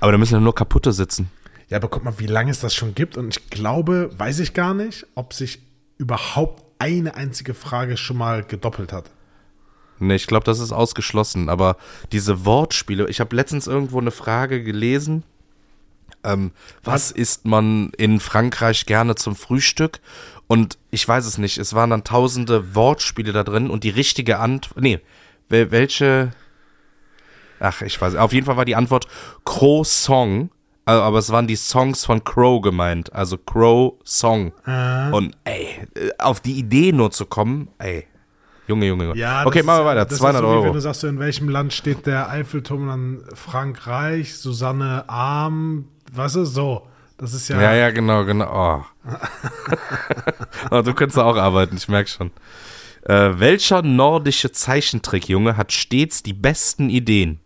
Aber 0.00 0.12
da 0.12 0.18
müssen 0.18 0.34
ja 0.34 0.40
nur 0.40 0.54
kaputte 0.54 0.92
sitzen. 0.92 1.30
Ja, 1.68 1.78
aber 1.78 1.88
guck 1.88 2.04
mal, 2.04 2.18
wie 2.18 2.26
lange 2.26 2.50
es 2.52 2.60
das 2.60 2.74
schon 2.74 2.94
gibt. 2.94 3.16
Und 3.16 3.36
ich 3.36 3.50
glaube, 3.50 4.10
weiß 4.16 4.38
ich 4.38 4.54
gar 4.54 4.74
nicht, 4.74 5.06
ob 5.16 5.32
sich 5.32 5.60
überhaupt 5.98 6.62
eine 6.78 7.14
einzige 7.14 7.54
Frage 7.54 7.96
schon 7.96 8.18
mal 8.18 8.44
gedoppelt 8.44 8.92
hat. 8.92 9.10
Nee, 9.98 10.16
ich 10.16 10.26
glaube, 10.26 10.44
das 10.44 10.58
ist 10.60 10.72
ausgeschlossen. 10.72 11.48
Aber 11.48 11.76
diese 12.12 12.44
Wortspiele, 12.44 13.08
ich 13.08 13.18
habe 13.20 13.34
letztens 13.34 13.66
irgendwo 13.66 13.98
eine 13.98 14.10
Frage 14.10 14.62
gelesen. 14.62 15.24
Ähm, 16.24 16.52
was 16.82 17.10
isst 17.10 17.44
man 17.46 17.90
in 17.96 18.20
Frankreich 18.20 18.86
gerne 18.86 19.14
zum 19.14 19.36
Frühstück? 19.36 20.00
Und 20.46 20.78
ich 20.90 21.06
weiß 21.06 21.24
es 21.26 21.38
nicht. 21.38 21.58
Es 21.58 21.74
waren 21.74 21.90
dann 21.90 22.04
tausende 22.04 22.74
Wortspiele 22.74 23.32
da 23.32 23.44
drin 23.44 23.70
und 23.70 23.84
die 23.84 23.90
richtige 23.90 24.38
Antwort. 24.38 24.80
Nee, 24.82 25.00
wel- 25.48 25.70
welche. 25.70 26.30
Ach, 27.60 27.80
ich 27.82 28.00
weiß. 28.00 28.16
Auf 28.16 28.32
jeden 28.32 28.46
Fall 28.46 28.56
war 28.56 28.64
die 28.64 28.76
Antwort 28.76 29.06
Crow-Song. 29.44 30.50
äh, 30.86 30.90
Aber 30.90 31.18
es 31.18 31.30
waren 31.30 31.46
die 31.46 31.56
Songs 31.56 32.04
von 32.04 32.22
Crow 32.24 32.60
gemeint. 32.60 33.12
Also 33.14 33.38
Crow-Song. 33.38 34.52
Und 35.12 35.36
ey, 35.44 35.66
äh, 35.94 36.10
auf 36.18 36.40
die 36.40 36.58
Idee 36.58 36.92
nur 36.92 37.10
zu 37.10 37.24
kommen, 37.26 37.68
ey. 37.78 38.06
Junge, 38.66 38.86
Junge, 38.86 39.04
Junge. 39.04 39.18
Ja, 39.18 39.44
okay, 39.46 39.62
machen 39.62 39.80
wir 39.82 39.84
weiter. 39.86 40.04
das 40.04 40.14
ist 40.14 40.18
200 40.20 40.40
so, 40.42 40.48
Euro. 40.48 40.64
Wenn 40.64 40.72
du 40.72 40.80
sagst, 40.80 41.04
in 41.04 41.18
welchem 41.18 41.48
Land 41.50 41.72
steht 41.74 42.06
der 42.06 42.30
Eiffelturm, 42.30 42.86
dann 42.88 43.22
Frankreich, 43.34 44.36
Susanne 44.38 45.04
Arm, 45.08 45.88
weißt 46.16 46.36
du, 46.36 46.44
so. 46.44 46.86
Das 47.16 47.32
ist 47.32 47.48
ja. 47.48 47.60
Ja, 47.60 47.74
ja, 47.74 47.90
genau, 47.90 48.24
genau. 48.24 48.84
Oh. 48.84 49.08
oh, 50.70 50.82
du 50.82 50.94
könntest 50.94 51.18
auch 51.18 51.36
arbeiten, 51.36 51.76
ich 51.76 51.88
merke 51.88 52.10
schon. 52.10 52.30
Äh, 53.02 53.38
welcher 53.38 53.82
nordische 53.82 54.50
Zeichentrickjunge 54.50 55.56
hat 55.56 55.72
stets 55.72 56.22
die 56.22 56.32
besten 56.32 56.90
Ideen? 56.90 57.38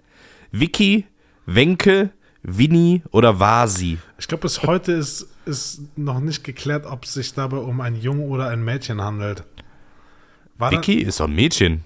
Vicky, 0.53 1.07
Wenke, 1.47 2.11
Winnie 2.43 3.03
oder 3.11 3.41
Vasi? 3.41 3.99
Ich 4.19 4.29
glaube, 4.29 4.43
bis 4.43 4.63
heute 4.63 4.93
ist, 4.93 5.29
ist 5.45 5.83
noch 5.97 6.21
nicht 6.21 6.45
geklärt, 6.45 6.87
ob 6.87 7.05
es 7.05 7.15
sich 7.15 7.35
dabei 7.35 7.59
um 7.59 7.81
ein 7.81 7.97
Jungen 7.97 8.29
oder 8.29 8.49
ein 8.49 8.65
Mädchen 8.65 9.03
handelt. 9.03 9.45
War 10.57 10.71
Vicky 10.71 11.03
ist 11.03 11.21
doch 11.21 11.27
ein 11.27 11.35
Mädchen. 11.35 11.85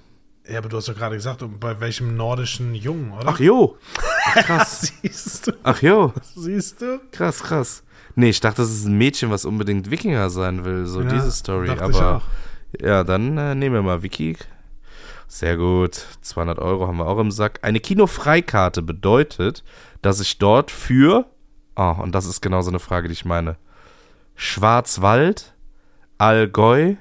Ja, 0.49 0.59
aber 0.59 0.69
du 0.69 0.77
hast 0.77 0.89
doch 0.89 0.97
gerade 0.97 1.17
gesagt, 1.17 1.45
bei 1.61 1.81
welchem 1.81 2.17
nordischen 2.17 2.75
Jungen, 2.75 3.13
oder? 3.13 3.29
Ach 3.29 3.41
jo. 3.41 3.79
Ach, 4.25 4.35
krass. 4.45 4.93
Siehst 5.03 5.47
du? 5.49 5.53
Ach 5.63 5.81
jo. 5.83 6.13
Siehst 6.37 6.81
du? 6.83 7.01
Krass, 7.11 7.43
krass. 7.43 7.83
Nee, 8.15 8.31
ich 8.31 8.41
dachte, 8.41 8.63
das 8.63 8.71
ist 8.71 8.85
ein 8.87 8.99
Mädchen, 8.99 9.31
was 9.31 9.45
unbedingt 9.45 9.91
Wikinger 9.91 10.29
sein 10.31 10.65
will. 10.65 10.87
So 10.87 11.01
Ja, 11.03 11.09
diese 11.09 11.33
Story. 11.33 11.71
Aber 11.71 12.17
auch. 12.17 12.23
ja, 12.81 13.05
dann 13.05 13.39
äh, 13.39 13.55
nehmen 13.55 13.75
wir 13.77 13.83
mal 13.83 14.03
Wiki. 14.03 14.37
Sehr 15.29 15.57
gut. 15.57 16.05
200 16.21 16.59
Euro 16.59 16.87
haben 16.87 16.99
wir 16.99 17.07
auch 17.07 17.19
im 17.19 17.31
Sack. 17.31 17.61
Eine 17.63 17.81
Kinofreikarte 17.81 18.83
bedeutet, 18.83 19.65
dass 20.03 20.21
ich 20.21 20.39
dort 20.39 20.71
für. 20.71 21.27
Oh, 21.75 21.95
und 22.03 22.15
das 22.15 22.27
ist 22.27 22.43
genau 22.43 22.61
so 22.61 22.71
eine 22.71 22.81
Frage, 22.81 23.09
die 23.09 23.15
ich 23.15 23.25
meine. 23.25 23.57
Schwarzwald, 24.35 25.55
Allgäu, 26.19 26.97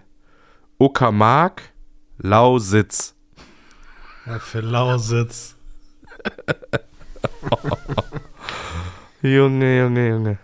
Uckermark, 0.79 1.61
Lausitz. 2.19 3.15
Ja, 4.25 4.39
für 4.39 4.61
Lausitz. 4.61 5.55
Junge, 9.21 9.79
Junge, 9.79 10.09
Junge. 10.09 10.37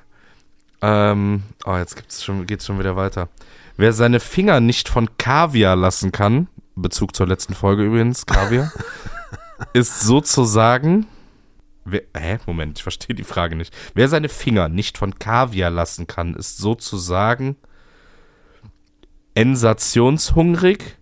Ähm, 0.82 1.44
oh, 1.66 1.76
jetzt 1.76 1.96
gibt's 1.96 2.24
schon, 2.24 2.46
geht's 2.46 2.66
schon 2.66 2.80
wieder 2.80 2.96
weiter. 2.96 3.30
Wer 3.78 3.94
seine 3.94 4.20
Finger 4.20 4.60
nicht 4.60 4.90
von 4.90 5.18
Kaviar 5.18 5.76
lassen 5.76 6.12
kann, 6.12 6.48
Bezug 6.76 7.16
zur 7.16 7.28
letzten 7.28 7.54
Folge 7.54 7.84
übrigens, 7.84 8.26
Kaviar, 8.26 8.72
ist 9.74 10.02
sozusagen. 10.02 11.08
Wer, 11.86 12.04
hä? 12.16 12.38
Moment, 12.46 12.78
ich 12.78 12.84
verstehe 12.84 13.16
die 13.16 13.24
Frage 13.24 13.56
nicht. 13.56 13.74
Wer 13.94 14.08
seine 14.10 14.30
Finger 14.30 14.68
nicht 14.70 14.98
von 14.98 15.18
Kaviar 15.18 15.72
lassen 15.72 16.06
kann, 16.06 16.36
ist 16.36 16.58
sozusagen 16.58 17.56
ensationshungrig, 19.36 20.98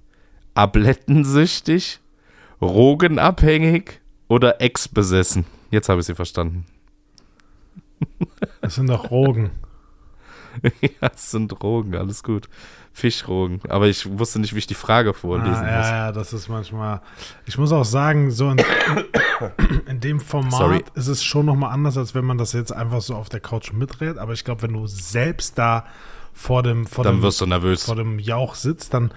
ablettensüchtig, 0.53 1.99
rogenabhängig 2.61 4.01
oder 4.27 4.61
ex-besessen. 4.61 5.45
Jetzt 5.71 5.89
habe 5.89 5.99
ich 6.01 6.07
sie 6.07 6.15
verstanden. 6.15 6.65
Das 8.61 8.75
sind 8.75 8.87
doch 8.89 9.09
Rogen. 9.11 9.51
Ja, 10.81 11.09
es 11.13 11.31
sind 11.31 11.49
Drogen, 11.49 11.95
alles 11.97 12.23
gut. 12.23 12.47
Fischrogen. 12.93 13.59
Aber 13.67 13.87
ich 13.87 14.17
wusste 14.17 14.39
nicht, 14.39 14.53
wie 14.53 14.59
ich 14.59 14.67
die 14.67 14.73
Frage 14.73 15.13
vorlesen 15.13 15.53
Ah, 15.53 15.69
ja, 15.69 15.77
muss. 15.79 15.87
ja, 15.89 16.11
das 16.13 16.31
ist 16.31 16.47
manchmal. 16.47 17.01
Ich 17.45 17.57
muss 17.57 17.73
auch 17.73 17.83
sagen, 17.83 18.31
so 18.31 18.49
in, 18.49 18.61
in 19.87 19.99
dem 19.99 20.21
Format 20.21 20.53
Sorry. 20.53 20.83
ist 20.93 21.07
es 21.07 21.21
schon 21.25 21.45
nochmal 21.45 21.73
anders, 21.73 21.97
als 21.97 22.15
wenn 22.15 22.23
man 22.23 22.37
das 22.37 22.53
jetzt 22.53 22.71
einfach 22.71 23.01
so 23.01 23.15
auf 23.15 23.27
der 23.27 23.41
Couch 23.41 23.73
miträt. 23.73 24.17
Aber 24.17 24.31
ich 24.31 24.45
glaube, 24.45 24.61
wenn 24.61 24.71
du 24.71 24.87
selbst 24.87 25.57
da 25.57 25.87
vor 26.31 26.63
dem, 26.63 26.87
vor 26.87 27.03
Dann 27.03 27.17
dem, 27.17 27.21
wirst 27.23 27.41
du 27.41 27.45
nervös. 27.47 27.83
vor 27.83 27.97
dem 27.97 28.17
Jauch 28.19 28.55
sitzt, 28.55 28.93
dann 28.93 29.11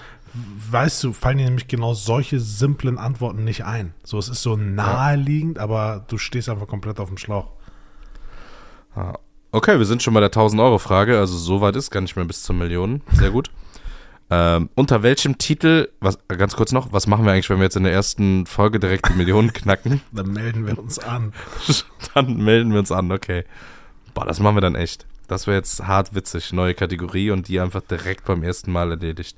weißt 0.71 1.05
du, 1.05 1.13
fallen 1.13 1.39
dir 1.39 1.45
nämlich 1.45 1.69
genau 1.69 1.95
solche 1.95 2.41
simplen 2.41 2.99
Antworten 2.99 3.45
nicht 3.45 3.65
ein. 3.65 3.95
So, 4.05 4.19
es 4.19 4.29
ist 4.29 4.43
so 4.43 4.57
naheliegend, 4.57 5.59
aber 5.59 6.05
du 6.09 6.19
stehst 6.19 6.49
einfach 6.49 6.67
komplett 6.67 7.01
auf 7.01 7.09
dem 7.09 7.19
Schlauch. 7.19 7.51
Okay, 9.51 9.79
wir 9.79 9.87
sind 9.87 10.03
schon 10.03 10.15
bei 10.15 10.21
der 10.21 10.31
1000-Euro-Frage. 10.31 11.19
Also 11.19 11.37
so 11.37 11.61
weit 11.61 11.77
ist 11.77 11.91
gar 11.91 12.01
nicht 12.01 12.17
mehr 12.17 12.25
bis 12.25 12.43
zur 12.43 12.55
Million. 12.55 13.03
Sehr 13.13 13.31
gut. 13.31 13.51
ähm, 14.31 14.69
unter 14.75 15.03
welchem 15.03 15.39
Titel, 15.39 15.89
was, 16.01 16.19
ganz 16.29 16.55
kurz 16.55 16.73
noch, 16.73 16.93
was 16.93 17.07
machen 17.07 17.25
wir 17.25 17.33
eigentlich, 17.33 17.49
wenn 17.49 17.59
wir 17.59 17.65
jetzt 17.65 17.77
in 17.77 17.85
der 17.85 17.93
ersten 17.93 18.45
Folge 18.47 18.79
direkt 18.79 19.09
die 19.09 19.15
Millionen 19.15 19.53
knacken? 19.55 20.03
Dann 20.13 20.33
melden 20.33 20.67
wir 20.67 20.79
uns 20.79 20.99
an. 20.99 21.33
dann 22.15 22.37
melden 22.37 22.73
wir 22.73 22.81
uns 22.81 22.93
an, 22.93 23.11
okay. 23.11 23.45
Boah, 24.15 24.27
das 24.27 24.41
machen 24.41 24.57
wir 24.57 24.61
dann 24.61 24.75
echt. 24.75 25.07
Das 25.29 25.47
wäre 25.47 25.57
jetzt 25.57 25.87
hart 25.87 26.15
witzig. 26.15 26.53
Neue 26.53 26.75
Kategorie 26.75 27.31
und 27.31 27.49
die 27.49 27.61
einfach 27.61 27.83
direkt 27.83 28.25
beim 28.25 28.43
ersten 28.43 28.73
Mal 28.73 28.91
erledigt. 28.91 29.37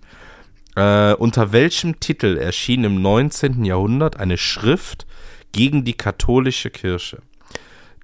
Äh, 0.76 1.14
unter 1.14 1.52
welchem 1.52 1.98
Titel 2.00 2.36
erschien 2.36 2.84
im 2.84 3.02
19. 3.02 3.64
Jahrhundert 3.64 4.18
eine 4.18 4.38
Schrift 4.38 5.06
gegen 5.52 5.84
die 5.84 5.94
katholische 5.94 6.70
Kirche? 6.70 7.22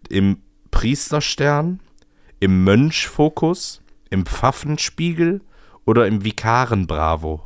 Im 0.08 0.38
Priesterstern, 0.70 1.80
im 2.40 2.64
Mönchfokus, 2.64 3.82
im 4.10 4.26
Pfaffenspiegel 4.26 5.40
oder 5.84 6.06
im 6.06 6.24
Vikarenbravo? 6.24 7.42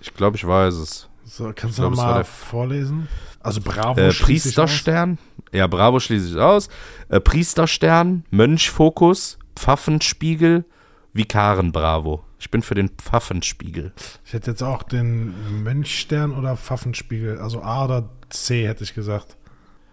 Ich 0.00 0.14
glaube, 0.14 0.36
ich 0.36 0.46
weiß 0.46 0.74
es. 0.74 1.08
So, 1.24 1.52
kannst 1.54 1.76
glaub, 1.78 1.92
du 1.92 1.96
mal 1.96 2.14
der- 2.16 2.24
vorlesen? 2.24 3.08
Also 3.40 3.60
Bravo 3.60 4.00
Äh. 4.00 4.12
Priesterstern. 4.12 5.18
Ja, 5.52 5.66
Bravo 5.66 6.00
schließe 6.00 6.30
ich 6.30 6.36
aus. 6.36 6.68
Äh, 7.08 7.20
Priesterstern, 7.20 8.24
Mönchfokus, 8.30 9.38
Pfaffenspiegel, 9.56 10.64
Vikarenbravo. 11.14 12.24
Ich 12.38 12.50
bin 12.50 12.60
für 12.62 12.74
den 12.74 12.90
Pfaffenspiegel. 12.90 13.92
Ich 14.24 14.32
hätte 14.34 14.50
jetzt 14.50 14.62
auch 14.62 14.82
den 14.82 15.62
Mönchstern 15.62 16.32
oder 16.32 16.56
Pfaffenspiegel, 16.56 17.38
also 17.38 17.62
A 17.62 17.86
oder 17.86 18.10
C 18.28 18.66
hätte 18.66 18.84
ich 18.84 18.94
gesagt. 18.94 19.36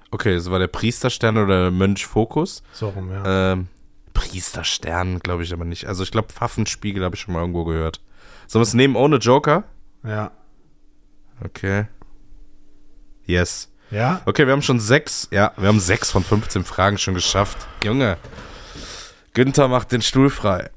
Okay, 0.09 0.35
das 0.35 0.51
war 0.51 0.59
der 0.59 0.67
Priesterstern 0.67 1.37
oder 1.37 1.63
der 1.63 1.71
Mönchfokus. 1.71 2.63
So 2.73 2.89
rum, 2.89 3.09
ja. 3.11 3.53
Ähm, 3.53 3.67
Priesterstern 4.13 5.19
glaube 5.19 5.43
ich 5.43 5.53
aber 5.53 5.63
nicht. 5.63 5.85
Also 5.85 6.03
ich 6.03 6.11
glaube 6.11 6.33
Pfaffenspiegel 6.33 7.03
habe 7.03 7.15
ich 7.15 7.21
schon 7.21 7.33
mal 7.33 7.39
irgendwo 7.39 7.63
gehört. 7.63 8.01
Sollen 8.47 8.61
wir 8.61 8.67
es 8.67 8.73
nehmen 8.73 8.95
ohne 8.95 9.17
Joker? 9.17 9.63
Ja. 10.03 10.31
Okay. 11.43 11.85
Yes. 13.25 13.69
Ja? 13.91 14.21
Okay, 14.25 14.45
wir 14.45 14.53
haben 14.53 14.61
schon 14.61 14.79
sechs, 14.79 15.27
ja, 15.31 15.53
wir 15.55 15.67
haben 15.67 15.79
sechs 15.79 16.11
von 16.11 16.23
15 16.23 16.63
Fragen 16.63 16.97
schon 16.97 17.13
geschafft. 17.13 17.57
Junge. 17.83 18.17
Günther 19.33 19.67
macht 19.69 19.91
den 19.91 20.01
Stuhl 20.01 20.29
frei. 20.29 20.69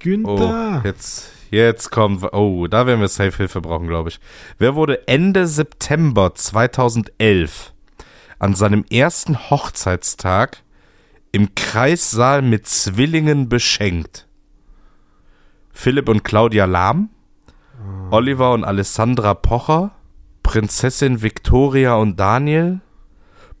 Oh, 0.00 0.04
Günther. 0.04 0.82
jetzt, 0.84 1.30
jetzt 1.50 1.90
kommt, 1.90 2.22
oh, 2.32 2.66
da 2.66 2.86
werden 2.86 3.00
wir 3.00 3.08
Safe-Hilfe 3.08 3.60
brauchen, 3.60 3.88
glaube 3.88 4.10
ich. 4.10 4.20
Wer 4.58 4.74
wurde 4.74 5.08
Ende 5.08 5.46
September 5.46 6.34
2011 6.34 7.72
an 8.38 8.54
seinem 8.54 8.84
ersten 8.90 9.50
Hochzeitstag 9.50 10.58
im 11.32 11.54
Kreissaal 11.54 12.42
mit 12.42 12.66
Zwillingen 12.66 13.48
beschenkt? 13.48 14.26
Philipp 15.72 16.08
und 16.08 16.22
Claudia 16.22 16.66
Lahm, 16.66 17.08
Oliver 18.10 18.52
und 18.52 18.64
Alessandra 18.64 19.34
Pocher, 19.34 19.90
Prinzessin 20.42 21.22
Victoria 21.22 21.94
und 21.96 22.20
Daniel, 22.20 22.80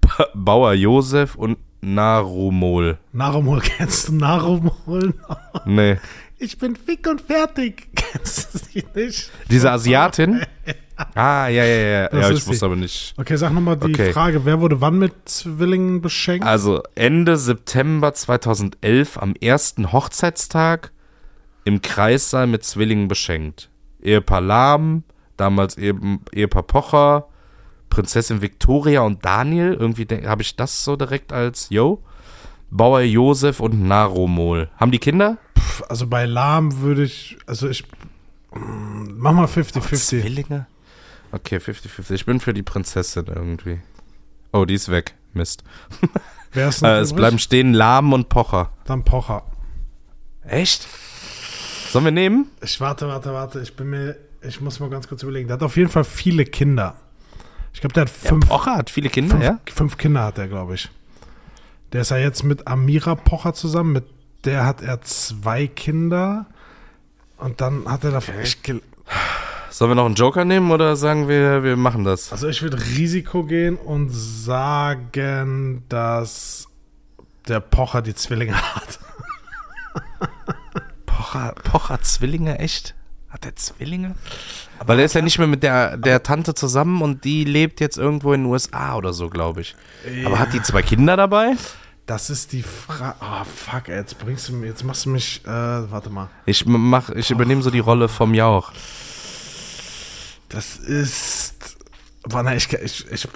ba 0.00 0.26
Bauer 0.34 0.74
Josef 0.74 1.34
und 1.34 1.58
Narumol. 1.80 2.98
Narumol, 3.12 3.60
kennst 3.60 4.08
du 4.08 4.14
Narumol? 4.14 5.14
Nee. 5.66 5.98
Ich 6.44 6.58
bin 6.58 6.76
fick 6.76 7.06
und 7.08 7.22
fertig. 7.22 7.88
Kennst 7.94 8.52
du 8.54 8.58
sie 8.58 8.84
nicht? 8.94 9.30
Diese 9.50 9.70
Asiatin? 9.70 10.42
Ah, 11.16 11.48
ja, 11.48 11.64
ja, 11.64 11.76
ja. 11.76 12.08
Das 12.08 12.20
Ja, 12.20 12.30
ich 12.30 12.46
wusste 12.46 12.66
aber 12.66 12.76
nicht. 12.76 13.14
Okay, 13.16 13.34
sag 13.34 13.52
nochmal 13.52 13.76
die 13.76 13.86
Okay. 13.92 14.12
Frage, 14.12 14.44
wer 14.44 14.60
wurde 14.60 14.80
wann 14.80 14.96
mit 14.96 15.12
Zwillingen 15.28 16.00
beschenkt? 16.00 16.46
Also 16.46 16.82
Ende 16.94 17.36
September 17.36 18.14
2011 18.14 19.18
am 19.18 19.34
ersten 19.34 19.90
Hochzeitstag 19.90 20.92
im 21.64 21.82
Kreissaal 21.82 22.46
mit 22.46 22.62
Zwillingen 22.62 23.08
beschenkt. 23.08 23.70
Ehepaar 24.00 24.40
Lahm, 24.40 25.02
damals 25.36 25.76
eben 25.78 26.20
Ehepaar 26.32 26.62
Pocher, 26.62 27.26
Prinzessin 27.90 28.40
Victoria 28.40 29.00
und 29.00 29.24
Daniel. 29.24 29.74
Irgendwie 29.74 30.06
habe 30.26 30.42
ich 30.42 30.54
das 30.54 30.84
so 30.84 30.94
direkt 30.94 31.32
als 31.32 31.70
Yo. 31.70 32.04
Bauer 32.70 33.00
Josef 33.00 33.58
und 33.58 33.82
Naromol. 33.82 34.70
Haben 34.76 34.92
die 34.92 35.00
Kinder? 35.00 35.38
Also 35.88 36.06
bei 36.06 36.24
Lahm 36.26 36.80
würde 36.80 37.02
ich, 37.04 37.36
also 37.46 37.68
ich, 37.68 37.84
mm, 38.54 39.16
mach 39.16 39.32
mal 39.32 39.46
50-50. 39.46 40.20
Zwillinge? 40.20 40.66
Okay, 41.32 41.56
50-50. 41.56 42.12
Ich 42.12 42.26
bin 42.26 42.40
für 42.40 42.54
die 42.54 42.62
Prinzessin 42.62 43.26
irgendwie. 43.26 43.80
Oh, 44.52 44.64
die 44.64 44.74
ist 44.74 44.88
weg. 44.90 45.14
Mist. 45.32 45.64
Wer 46.52 46.68
ist 46.68 46.82
Äh, 46.82 46.98
es 47.00 47.08
übrig? 47.10 47.16
bleiben 47.16 47.38
stehen 47.38 47.74
Lahm 47.74 48.12
und 48.12 48.28
Pocher. 48.28 48.70
Dann 48.84 49.04
Pocher. 49.04 49.42
Echt? 50.46 50.86
Sollen 51.90 52.04
wir 52.04 52.12
nehmen? 52.12 52.46
Ich 52.62 52.80
warte, 52.80 53.08
warte, 53.08 53.32
warte. 53.32 53.60
Ich 53.60 53.74
bin 53.74 53.90
mir, 53.90 54.16
ich 54.42 54.60
muss 54.60 54.78
mal 54.78 54.90
ganz 54.90 55.08
kurz 55.08 55.22
überlegen. 55.22 55.48
Der 55.48 55.54
hat 55.54 55.62
auf 55.62 55.76
jeden 55.76 55.90
Fall 55.90 56.04
viele 56.04 56.44
Kinder. 56.44 56.96
Ich 57.72 57.80
glaube, 57.80 57.94
der 57.94 58.02
hat 58.02 58.10
fünf, 58.10 58.46
Pocher 58.48 58.76
hat 58.76 58.90
viele 58.90 59.08
Kinder, 59.08 59.32
fünf, 59.34 59.44
ja? 59.44 59.58
fünf 59.72 59.96
Kinder 59.98 60.22
hat 60.22 60.38
er, 60.38 60.46
glaube 60.46 60.74
ich. 60.74 60.88
Der 61.92 62.02
ist 62.02 62.10
ja 62.10 62.18
jetzt 62.18 62.44
mit 62.44 62.68
Amira 62.68 63.16
Pocher 63.16 63.54
zusammen. 63.54 63.92
Mit 63.92 64.04
der 64.44 64.64
hat 64.66 64.82
er 64.82 65.00
zwei 65.02 65.66
Kinder. 65.66 66.46
Und 67.38 67.60
dann 67.60 67.86
hat 67.90 68.04
er 68.04 68.12
da. 68.12 68.20
Ich, 68.42 68.62
gel- 68.62 68.82
Sollen 69.70 69.90
wir 69.90 69.94
noch 69.96 70.06
einen 70.06 70.14
Joker 70.14 70.44
nehmen 70.44 70.70
oder 70.70 70.94
sagen 70.96 71.28
wir, 71.28 71.64
wir 71.64 71.76
machen 71.76 72.04
das? 72.04 72.30
also 72.30 72.48
ich 72.48 72.62
würde 72.62 72.78
Risiko 72.80 73.42
gehen 73.44 73.76
und 73.76 74.10
sagen, 74.10 75.82
dass 75.88 76.68
der 77.48 77.58
Pocher 77.60 78.00
die 78.00 78.14
Zwillinge 78.14 78.54
hat. 78.56 79.00
Pocher, 81.06 81.54
Pocher 81.64 82.00
Zwillinge, 82.02 82.58
echt? 82.58 82.94
Hat 83.28 83.44
der 83.44 83.56
Zwillinge? 83.56 84.14
Weil 84.86 85.00
er 85.00 85.04
ist 85.06 85.14
ja 85.14 85.22
nicht 85.22 85.38
mehr 85.38 85.48
mit 85.48 85.62
der, 85.64 85.96
der 85.96 86.22
Tante 86.22 86.54
zusammen 86.54 87.02
und 87.02 87.24
die 87.24 87.44
lebt 87.44 87.80
jetzt 87.80 87.98
irgendwo 87.98 88.32
in 88.32 88.42
den 88.44 88.50
USA 88.52 88.94
oder 88.96 89.12
so, 89.12 89.28
glaube 89.28 89.62
ich. 89.62 89.74
Aber 90.24 90.38
hat 90.38 90.52
die 90.52 90.62
zwei 90.62 90.82
Kinder 90.82 91.16
dabei? 91.16 91.54
Das 92.06 92.28
ist 92.28 92.52
die 92.52 92.62
Frage. 92.62 93.16
Oh, 93.20 93.44
fuck, 93.44 93.88
ey, 93.88 93.96
jetzt 93.96 94.18
bringst 94.18 94.48
du 94.48 94.52
mir, 94.52 94.66
jetzt 94.66 94.84
machst 94.84 95.06
du 95.06 95.10
mich, 95.10 95.40
äh, 95.44 95.48
warte 95.48 96.10
mal. 96.10 96.28
Ich 96.44 96.66
mach, 96.66 97.08
ich 97.10 97.30
übernehme 97.30 97.62
so 97.62 97.70
die 97.70 97.78
Rolle 97.78 98.08
vom 98.08 98.34
Jauch. 98.34 98.72
Das 100.50 100.76
ist. 100.76 101.76
Warte, 102.24 102.54
ich, 102.54 102.70
ich, 102.72 103.10
ich, 103.10 103.28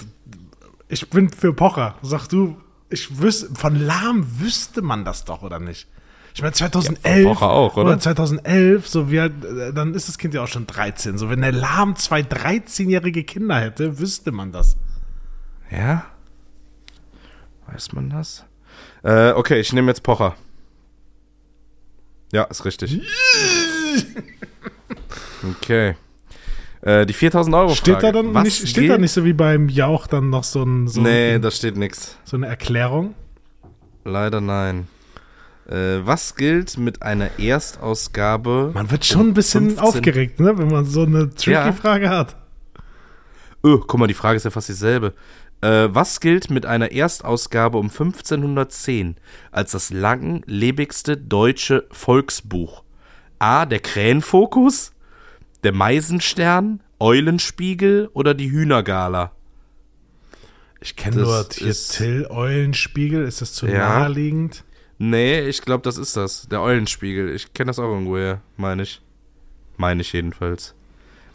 ich 0.88 1.10
bin 1.10 1.30
für 1.30 1.54
Pocher. 1.54 1.96
Sag 2.02 2.28
du, 2.28 2.58
ich 2.90 3.18
wüsste, 3.18 3.54
von 3.54 3.74
Lahm 3.74 4.40
wüsste 4.40 4.82
man 4.82 5.04
das 5.04 5.24
doch, 5.24 5.42
oder 5.42 5.58
nicht? 5.58 5.88
Ich 6.34 6.42
meine, 6.42 6.52
2011 6.52 7.24
Ja, 7.24 7.32
Pocher 7.32 7.50
auch, 7.50 7.76
oder? 7.76 7.98
2011, 7.98 8.86
so 8.86 9.10
wie 9.10 9.20
halt, 9.20 9.44
äh, 9.44 9.72
dann 9.72 9.94
ist 9.94 10.08
das 10.08 10.18
Kind 10.18 10.34
ja 10.34 10.44
auch 10.44 10.48
schon 10.48 10.66
13. 10.66 11.18
So, 11.18 11.30
wenn 11.30 11.40
der 11.40 11.52
Lahm 11.52 11.96
zwei 11.96 12.20
13-jährige 12.20 13.24
Kinder 13.24 13.58
hätte, 13.60 13.98
wüsste 13.98 14.30
man 14.30 14.52
das. 14.52 14.76
Ja? 15.70 16.04
Weiß 17.66 17.92
man 17.92 18.10
das? 18.10 18.44
Äh, 19.08 19.32
okay, 19.32 19.58
ich 19.60 19.72
nehme 19.72 19.88
jetzt 19.90 20.02
Pocher. 20.02 20.36
Ja, 22.32 22.44
ist 22.44 22.64
richtig. 22.64 23.00
Okay. 25.60 25.94
Äh, 26.82 27.06
die 27.06 27.12
4000 27.12 27.54
Euro 27.54 27.74
Steht 27.74 27.94
Frage. 28.00 28.06
da 28.08 28.12
dann 28.22 28.34
Was 28.34 28.42
nicht, 28.44 28.68
steht 28.68 28.90
da 28.90 28.98
nicht 28.98 29.12
so 29.12 29.24
wie 29.24 29.32
beim 29.32 29.68
Jauch 29.68 30.08
dann 30.08 30.30
noch 30.30 30.42
so, 30.42 30.64
ein, 30.64 30.88
so, 30.88 31.00
Nee, 31.00 31.34
ein, 31.34 31.42
da 31.42 31.50
steht 31.52 31.76
nichts. 31.76 32.16
so 32.24 32.36
eine 32.36 32.48
Erklärung? 32.48 33.14
Leider 34.04 34.40
nein. 34.40 34.88
Äh, 35.68 36.00
was 36.04 36.34
gilt 36.34 36.76
mit 36.76 37.02
einer 37.02 37.38
Erstausgabe? 37.38 38.72
Man 38.74 38.90
wird 38.90 39.04
schon 39.04 39.28
ein 39.28 39.34
bisschen 39.34 39.66
15 39.70 39.84
aufgeregt, 39.84 40.40
ne, 40.40 40.58
wenn 40.58 40.68
man 40.68 40.84
so 40.86 41.02
eine 41.02 41.30
tricky 41.30 41.52
Ja. 41.52 41.72
Frage 41.72 42.10
hat. 42.10 42.34
Öh, 43.64 43.78
guck 43.86 43.98
mal, 43.98 44.06
die 44.08 44.14
Frage 44.14 44.36
ist 44.36 44.44
ja 44.44 44.50
fast 44.50 44.68
dieselbe. 44.68 45.14
Äh, 45.60 45.88
was 45.90 46.20
gilt 46.20 46.50
mit 46.50 46.66
einer 46.66 46.92
Erstausgabe 46.92 47.78
um 47.78 47.86
1510 47.86 49.16
als 49.50 49.72
das 49.72 49.90
langlebigste 49.90 51.16
deutsche 51.16 51.86
Volksbuch? 51.90 52.84
A. 53.40 53.66
Der 53.66 53.80
Krähenfokus, 53.80 54.92
der 55.64 55.72
Meisenstern, 55.72 56.82
Eulenspiegel 57.00 58.08
oder 58.12 58.34
die 58.34 58.50
Hühnergala? 58.50 59.32
Ich 60.80 60.94
kenne 60.94 61.16
Das 61.16 61.26
nur 61.26 61.46
hier 61.52 61.66
ist- 61.68 61.96
Till 61.96 62.26
Eulenspiegel. 62.30 63.24
Ist 63.24 63.40
das 63.40 63.52
zu 63.52 63.66
Ja. 63.66 63.98
naheliegend? 64.00 64.64
Nee, 64.98 65.40
ich 65.40 65.62
glaube, 65.62 65.82
das 65.82 65.96
ist 65.96 66.16
das. 66.16 66.48
Der 66.48 66.60
Eulenspiegel. 66.62 67.34
Ich 67.34 67.52
kenne 67.52 67.68
das 67.68 67.78
auch 67.80 67.88
irgendwoher, 67.88 68.40
meine 68.56 68.82
ich. 68.84 69.00
Meine 69.76 70.02
ich 70.02 70.12
jedenfalls. 70.12 70.74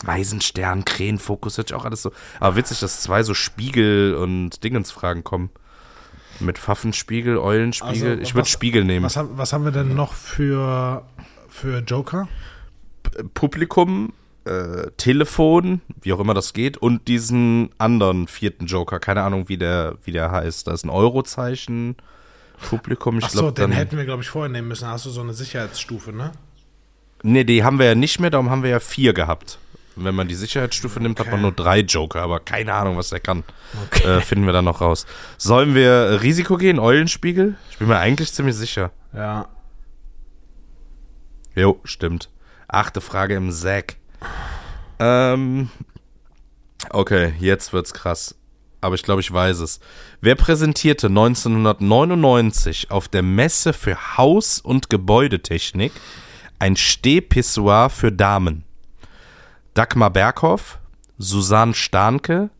Meisenstern, 0.06 0.86
Krähenfokus, 0.86 1.58
hört 1.58 1.70
sich 1.70 1.76
auch 1.76 1.86
alles 1.86 2.02
so. 2.02 2.12
Aber 2.40 2.56
witzig, 2.56 2.80
dass 2.80 3.02
zwei 3.02 3.24
so 3.24 3.34
Spiegel- 3.34 4.16
und 4.16 4.64
Dingensfragen 4.64 5.24
kommen. 5.24 5.50
Mit 6.40 6.58
Pfaffenspiegel, 6.58 7.38
Eulenspiegel. 7.38 8.10
Also, 8.12 8.22
ich 8.22 8.34
würde 8.36 8.50
Spiegel 8.50 8.84
nehmen. 8.84 9.06
Was, 9.06 9.16
haben- 9.18 9.38
was 9.38 9.54
haben 9.54 9.64
wir 9.66 9.72
denn 9.72 9.94
noch 9.96 10.14
für, 10.14 11.06
für 11.48 11.80
Joker? 11.80 12.28
Publikum, 13.34 14.14
äh, 14.46 14.88
Telefon, 14.98 15.82
wie 16.02 16.12
auch 16.14 16.20
immer 16.20 16.34
das 16.34 16.54
geht, 16.54 16.78
und 16.78 17.08
diesen 17.08 17.70
anderen 17.78 18.28
vierten 18.28 18.66
Joker. 18.66 19.00
Keine 19.00 19.22
Ahnung, 19.24 19.48
wie 19.48 19.58
der, 19.58 19.98
wie 20.04 20.12
der 20.12 20.32
heißt. 20.32 20.68
Da 20.68 20.74
ist 20.74 20.84
ein 20.86 20.90
Eurozeichen. 20.90 21.96
Publikum, 22.70 23.20
ich 23.20 23.26
Achso, 23.26 23.40
glaube 23.40 23.54
den 23.54 23.70
dann. 23.70 23.72
hätten 23.74 23.98
wir, 23.98 24.06
glaube 24.06 24.24
ich, 24.24 24.30
vorher 24.30 24.50
nehmen 24.50 24.70
müssen. 24.70 24.88
Hast 24.88 25.06
du 25.06 25.10
so 25.10 25.22
eine 25.22 25.34
Sicherheitsstufe, 25.34 26.12
ne? 26.14 26.32
Nee, 27.22 27.44
die 27.44 27.64
haben 27.64 27.78
wir 27.80 27.86
ja 27.86 27.96
nicht 27.96 28.20
mehr, 28.20 28.30
darum 28.30 28.50
haben 28.50 28.64
wir 28.64 28.70
ja 28.70 28.80
vier 28.80 29.14
gehabt. 29.14 29.60
Und 29.96 30.06
wenn 30.06 30.16
man 30.16 30.28
die 30.28 30.36
Sicherheitsstufe 30.36 31.00
nimmt, 31.00 31.20
hat 31.20 31.28
man 31.28 31.36
Okay. 31.36 31.42
nur 31.44 31.52
drei 31.52 31.80
Joker, 31.82 32.22
aber 32.22 32.40
keine 32.40 32.74
Ahnung, 32.74 32.98
was 32.98 33.10
der 33.10 33.20
kann. 33.20 33.44
Äh, 34.04 34.22
finden 34.22 34.46
wir 34.46 34.54
dann 34.54 34.66
noch 34.66 34.82
raus. 34.82 35.06
Sollen 35.38 35.76
wir 35.76 36.20
Risiko 36.24 36.58
gehen, 36.58 36.80
Eulenspiegel? 36.80 37.56
Ich 37.70 37.78
bin 37.78 37.88
mir 37.88 37.98
eigentlich 38.00 38.34
ziemlich 38.34 38.56
sicher. 38.56 38.92
Ja. 39.14 39.48
Jo, 41.56 41.80
stimmt. 41.84 42.30
Achte 42.68 43.02
Frage 43.02 43.36
im 43.36 43.52
Sack. 43.52 43.98
Ähm, 45.00 45.70
okay, 46.90 47.34
jetzt 47.40 47.74
wird's 47.74 47.94
krass. 47.94 48.36
Aber 48.82 48.96
ich 48.96 49.04
glaube, 49.04 49.22
ich 49.22 49.32
weiß 49.32 49.60
es. 49.60 49.80
Wer 50.22 50.36
präsentierte 50.36 51.08
1999 51.08 52.92
auf 52.92 53.08
der 53.08 53.22
Messe 53.22 53.72
für 53.74 54.18
Haus- 54.18 54.60
und 54.60 54.90
Gebäudetechnik 54.90 55.92
ein 56.60 56.76
Stehpissoir 56.76 57.90
für 57.90 58.12
Damen? 58.12 58.66
Dagmar 59.74 60.12
Berghoff, 60.12 60.80
Susanne 61.18 61.74
Starnke, 61.74 62.52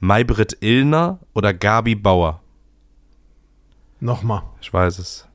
Maybrit 0.00 0.56
Illner 0.62 1.18
oder 1.34 1.52
Gabi 1.52 1.94
Bauer? 1.94 2.40
Nochmal. 4.00 4.42
Ich 4.62 4.72
weiß 4.72 4.98
es. 4.98 5.28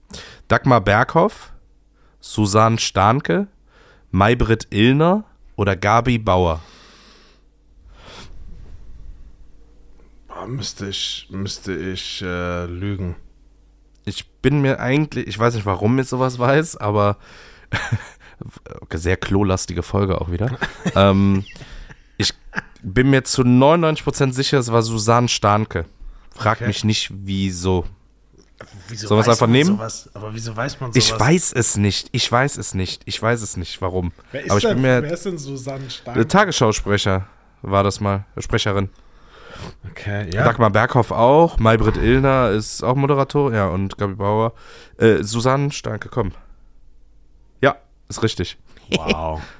Dagmar 0.47 0.81
Berghoff, 0.81 1.53
Susanne 2.19 2.79
Starnke, 2.79 3.47
Maybrit 4.09 4.67
Illner 4.71 5.25
oder 5.55 5.75
Gabi 5.75 6.17
Bauer? 6.17 6.59
Boah, 10.27 10.47
müsste 10.47 10.87
ich, 10.87 11.27
müsste 11.29 11.75
ich 11.75 12.23
äh, 12.23 12.65
lügen. 12.65 13.15
Ich 14.05 14.27
bin 14.41 14.61
mir 14.61 14.79
eigentlich, 14.79 15.27
ich 15.27 15.37
weiß 15.37 15.53
nicht, 15.53 15.67
warum 15.67 15.99
ich 15.99 16.07
sowas 16.07 16.39
weiß, 16.39 16.77
aber 16.77 17.17
sehr 18.93 19.17
klolastige 19.17 19.83
Folge 19.83 20.21
auch 20.21 20.31
wieder. 20.31 20.57
ähm, 20.95 21.45
ich 22.17 22.33
bin 22.81 23.09
mir 23.09 23.23
zu 23.23 23.41
99% 23.43 24.33
sicher, 24.33 24.59
es 24.59 24.71
war 24.71 24.81
Susanne 24.81 25.27
Starnke. 25.27 25.85
Frag 26.35 26.57
Okay. 26.57 26.67
mich 26.67 26.83
nicht, 26.83 27.11
wieso. 27.13 27.85
Wieso 28.87 29.07
Sollen 29.07 29.19
weiß 29.21 29.29
einfach 29.29 29.47
nehmen? 29.47 29.77
Sowas? 29.77 30.09
Aber 30.13 30.33
wieso 30.33 30.55
weiß 30.55 30.79
man 30.79 30.91
sowas? 30.91 31.03
Ich 31.03 31.19
weiß 31.19 31.53
es 31.53 31.77
nicht. 31.77 32.09
Ich 32.11 32.31
weiß 32.31 32.57
es 32.57 32.73
nicht. 32.73 33.03
Ich 33.05 33.21
weiß 33.21 33.41
es 33.41 33.57
nicht, 33.57 33.81
warum. 33.81 34.11
Wer 34.31 34.43
ist, 34.43 34.51
aber 34.51 34.57
ich 34.57 34.63
denn, 34.65 34.73
bin 34.73 34.81
mir. 34.81 35.03
wer 35.03 35.11
ist 35.11 35.25
denn 35.25 35.37
Susanne 35.37 35.89
Stark? 35.89 36.15
Der 36.15 36.27
Tagesschausprecher 36.27 37.27
war 37.61 37.83
das 37.83 37.99
mal, 37.99 38.25
Sprecherin. 38.37 38.89
Okay, 39.91 40.29
ja. 40.33 40.43
Dagmar 40.43 40.69
Berghoff 40.69 41.11
auch, 41.11 41.57
Maybrit 41.57 41.97
Illner 41.97 42.51
ist 42.51 42.83
auch 42.83 42.95
Moderator, 42.95 43.53
ja, 43.53 43.67
und 43.67 43.97
Gabi 43.97 44.13
Bauer. 44.15 44.53
Äh, 44.97 45.23
Susanne 45.23 45.71
Starke, 45.71 46.09
komm. 46.09 46.31
Ist 48.09 48.23
richtig. 48.23 48.57
Wow. 48.91 49.41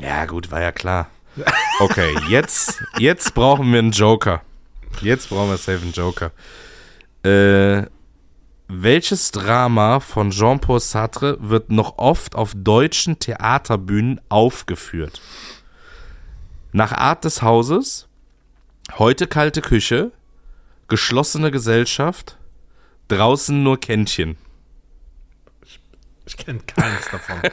Ja, 0.00 0.24
gut, 0.24 0.50
war 0.50 0.62
ja 0.62 0.72
klar. 0.72 1.10
Okay, 1.80 2.16
jetzt, 2.30 2.82
jetzt 2.98 3.34
brauchen 3.34 3.70
wir 3.70 3.80
einen 3.80 3.92
Joker. 3.92 4.40
Jetzt 5.02 5.28
brauchen 5.28 5.50
wir 5.50 5.58
safe 5.58 5.82
einen 5.82 5.92
Joker. 5.92 6.32
Äh, 7.22 7.86
welches 8.68 9.30
Drama 9.30 10.00
von 10.00 10.30
Jean-Paul 10.30 10.80
Sartre 10.80 11.36
wird 11.40 11.70
noch 11.70 11.98
oft 11.98 12.34
auf 12.34 12.52
deutschen 12.56 13.18
Theaterbühnen 13.18 14.20
aufgeführt? 14.28 15.20
Nach 16.72 16.92
Art 16.92 17.24
des 17.24 17.42
Hauses, 17.42 18.08
heute 18.98 19.26
kalte 19.26 19.60
Küche, 19.62 20.12
geschlossene 20.88 21.50
Gesellschaft, 21.50 22.36
draußen 23.08 23.62
nur 23.62 23.78
Kännchen. 23.78 24.36
Ich 26.28 26.36
kenne 26.36 26.60
keins 26.60 27.08
davon. 27.10 27.40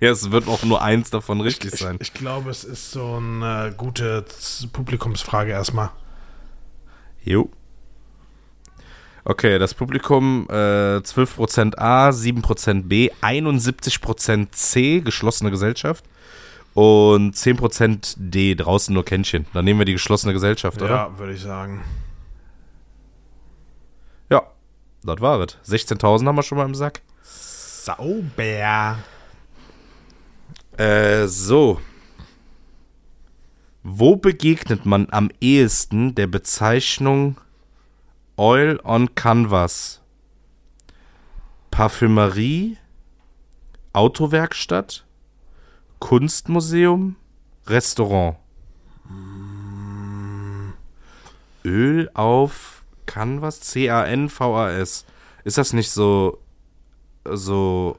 Ja, 0.00 0.10
es 0.10 0.30
wird 0.30 0.46
auch 0.46 0.62
nur 0.62 0.80
eins 0.82 1.10
davon 1.10 1.40
richtig 1.40 1.72
sein. 1.72 1.96
Ich, 1.98 2.08
ich 2.08 2.14
glaube, 2.14 2.50
es 2.50 2.62
ist 2.62 2.92
so 2.92 3.16
eine 3.16 3.74
gute 3.76 4.24
Z- 4.26 4.72
Publikumsfrage 4.72 5.50
erstmal. 5.50 5.90
Jo. 7.24 7.50
Okay, 9.24 9.58
das 9.58 9.74
Publikum 9.74 10.46
äh, 10.50 10.52
12% 10.98 11.76
A, 11.78 12.10
7% 12.10 12.82
B, 12.86 13.10
71% 13.22 14.52
C, 14.52 15.00
geschlossene 15.00 15.50
Gesellschaft. 15.50 16.04
Und 16.74 17.34
10% 17.34 18.14
D, 18.18 18.54
draußen 18.54 18.94
nur 18.94 19.04
Kännchen. 19.04 19.46
Dann 19.52 19.64
nehmen 19.64 19.80
wir 19.80 19.86
die 19.86 19.94
geschlossene 19.94 20.32
Gesellschaft, 20.32 20.80
oder? 20.80 20.90
Ja, 20.94 21.18
würde 21.18 21.32
ich 21.32 21.40
sagen. 21.40 21.82
Das 25.04 25.20
war 25.20 25.40
es. 25.40 25.56
16.000 25.66 26.26
haben 26.26 26.36
wir 26.36 26.42
schon 26.42 26.58
mal 26.58 26.66
im 26.66 26.74
Sack. 26.74 27.02
Sauber. 27.22 28.98
Äh, 30.76 31.26
so. 31.26 31.80
Wo 33.82 34.16
begegnet 34.16 34.84
man 34.84 35.08
am 35.10 35.30
ehesten 35.40 36.14
der 36.14 36.26
Bezeichnung 36.26 37.36
Oil 38.36 38.78
on 38.84 39.14
Canvas? 39.14 40.00
Parfümerie, 41.70 42.76
Autowerkstatt, 43.92 45.06
Kunstmuseum, 46.00 47.16
Restaurant. 47.66 48.36
Öl 51.64 52.10
auf 52.14 52.77
Canvas? 53.08 53.60
C-A-N-V-A-S. 53.62 55.04
Ist 55.44 55.58
das 55.58 55.72
nicht 55.72 55.90
so, 55.90 56.38
so 57.24 57.98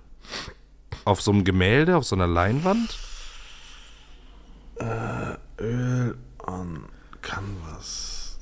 auf 1.03 1.22
so 1.22 1.32
einem 1.32 1.43
Gemälde, 1.43 1.97
auf 1.97 2.05
so 2.05 2.16
einer 2.16 2.28
Leinwand? 2.28 2.97
Öl 5.60 6.18
on 6.47 6.86
Canvas. 7.22 8.39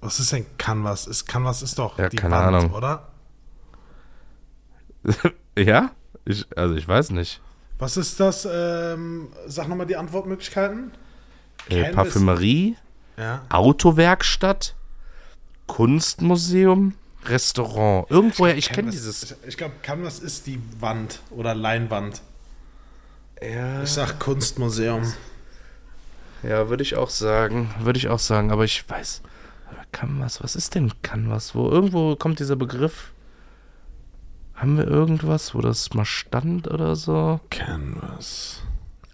Was 0.00 0.20
ist 0.20 0.32
denn 0.32 0.46
Canvas? 0.56 1.06
Ist 1.06 1.26
Canvas 1.26 1.62
ist 1.62 1.78
doch 1.78 1.98
Ja, 1.98 2.08
die 2.08 2.16
keine 2.16 2.34
Wand, 2.36 2.46
Ahnung. 2.56 2.72
oder? 2.72 3.08
ja? 5.58 5.90
Ich, 6.24 6.46
also 6.56 6.74
ich 6.74 6.86
weiß 6.86 7.10
nicht. 7.10 7.40
Was 7.78 7.96
ist 7.96 8.20
das? 8.20 8.46
Ähm, 8.50 9.28
sag 9.46 9.68
nochmal 9.68 9.86
die 9.86 9.96
Antwortmöglichkeiten. 9.96 10.92
Äh, 11.68 11.92
Parfümerie, 11.92 12.76
Ja. 13.16 13.42
Autowerkstatt, 13.50 14.74
Kunstmuseum, 15.74 16.94
Restaurant. 17.26 18.10
Irgendwoher, 18.10 18.56
ich 18.56 18.70
kenne 18.70 18.90
dieses. 18.90 19.22
Ich, 19.22 19.34
ich 19.48 19.56
glaube, 19.56 19.74
Canvas 19.82 20.18
ist 20.18 20.46
die 20.46 20.60
Wand 20.80 21.20
oder 21.30 21.54
Leinwand. 21.54 22.22
Ja, 23.42 23.82
Ich 23.82 23.90
sag 23.90 24.18
Kunstmuseum. 24.18 25.04
ja 26.42 26.68
würde 26.68 26.82
ich 26.82 26.96
auch 26.96 27.08
sagen. 27.10 27.70
Würde 27.80 27.98
ich 27.98 28.08
auch 28.08 28.18
sagen, 28.18 28.50
aber 28.50 28.64
ich 28.64 28.88
weiß. 28.88 29.22
Aber 29.70 29.82
Canvas, 29.92 30.42
was 30.42 30.56
ist 30.56 30.74
denn 30.74 30.92
Canvas? 31.02 31.54
Wo 31.54 31.68
irgendwo 31.70 32.16
kommt 32.16 32.40
dieser 32.40 32.56
Begriff. 32.56 33.12
Haben 34.54 34.76
wir 34.76 34.86
irgendwas, 34.86 35.54
wo 35.54 35.60
das 35.60 35.94
mal 35.94 36.04
stand 36.04 36.68
oder 36.68 36.94
so? 36.96 37.40
Canvas. 37.50 38.60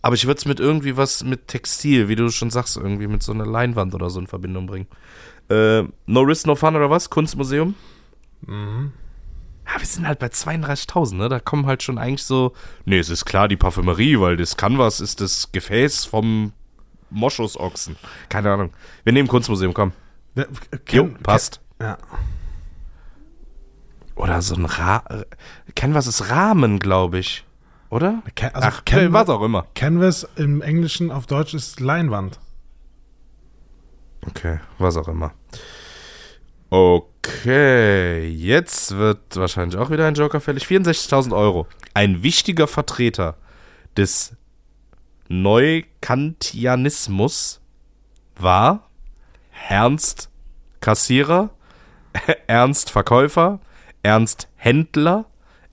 Aber 0.03 0.15
ich 0.15 0.27
würde 0.27 0.39
es 0.39 0.45
mit 0.47 0.59
irgendwie 0.59 0.97
was 0.97 1.23
mit 1.23 1.49
Textil, 1.49 2.09
wie 2.09 2.17
du 2.17 2.31
schon 2.31 2.51
sagst, 2.51 2.77
irgendwie 2.77 3.07
mit 3.09 3.23
so 3.23 3.33
einer 3.33 3.47
Leinwand 3.47 3.95
oder 3.95 4.09
so 4.11 4.19
in 4.21 4.27
Verbindung 4.27 4.67
bringen. 4.67 4.87
Äh, 5.49 5.85
no 6.07 6.21
Risk, 6.23 6.47
No 6.47 6.55
Fun 6.57 6.75
oder 6.77 6.91
was? 6.91 7.09
Kunstmuseum? 7.11 7.75
Mhm. 8.43 8.93
Ja, 9.67 9.81
wir 9.81 9.87
sind 9.87 10.07
halt 10.07 10.19
bei 10.21 10.27
32.000, 10.29 11.15
ne? 11.17 11.29
Da 11.29 11.41
kommen 11.41 11.67
halt 11.67 11.83
schon 11.83 11.99
eigentlich 11.99 12.23
so, 12.25 12.53
nee, 12.85 12.99
es 12.99 13.09
ist 13.11 13.25
klar 13.25 13.49
die 13.49 13.57
Parfümerie, 13.57 14.21
weil 14.21 14.37
das 14.37 14.57
Canvas 14.57 15.01
ist 15.01 15.21
das 15.21 15.51
Gefäß 15.53 16.05
vom 16.05 16.53
Moschusochsen. 17.11 17.97
Keine 18.29 18.53
Ahnung. 18.53 18.73
Wir 19.05 19.13
nehmen 19.13 19.29
Kunstmuseum, 19.29 19.75
komm. 19.75 19.93
Ja, 20.37 20.45
Jo, 20.91 21.09
passt. 21.23 21.61
Can- 21.79 21.89
Ja. 21.89 21.99
Oder 24.15 24.41
so 24.41 24.55
ein 24.55 24.65
Ra 24.65 25.03
äh, 25.11 25.25
Canvas 25.75 26.07
ist 26.07 26.31
Rahmen, 26.31 26.79
glaube 26.79 27.19
ich. 27.19 27.45
Oder? 27.91 28.23
Can- 28.35 28.55
also 28.55 28.69
Ach, 28.71 28.83
Canva- 28.85 29.13
was 29.13 29.29
auch 29.29 29.43
immer. 29.43 29.67
Canvas 29.75 30.27
im 30.37 30.63
Englischen 30.63 31.11
auf 31.11 31.27
Deutsch 31.27 31.55
ist 31.55 31.81
Leinwand. 31.81 32.39
Okay, 34.29 34.59
was 34.79 34.97
auch 34.97 35.09
immer. 35.09 35.35
Okay, 36.71 38.27
jetzt 38.29 38.97
wird 38.97 39.37
wahrscheinlich 39.37 39.79
auch 39.79 39.91
wieder 39.91 40.07
ein 40.07 40.15
Joker 40.15 40.41
fällig. 40.41 40.65
64.000 40.65 41.37
Euro. 41.37 41.69
Ein 41.95 42.25
wichtiger 42.25 42.67
Vertreter 42.67 43.37
des 43.97 44.35
Neukantianismus 45.29 47.61
war 48.37 48.89
Ernst 49.69 50.31
Kassierer, 50.81 51.51
Ernst 52.47 52.91
Verkäufer, 52.91 53.61
Ernst 54.03 54.49
Händler, 54.57 55.27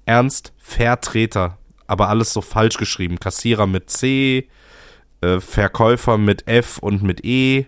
Ernst 0.06 0.54
Vertreter. 0.58 1.58
Aber 1.88 2.10
alles 2.10 2.34
so 2.34 2.41
falsch 2.41 2.78
geschrieben. 2.78 3.20
Kassierer 3.20 3.68
mit 3.68 3.89
C, 3.89 4.47
äh, 5.22 5.39
Verkäufer 5.39 6.18
mit 6.18 6.47
F 6.47 6.78
und 6.78 7.04
mit 7.04 7.26
E, 7.26 7.66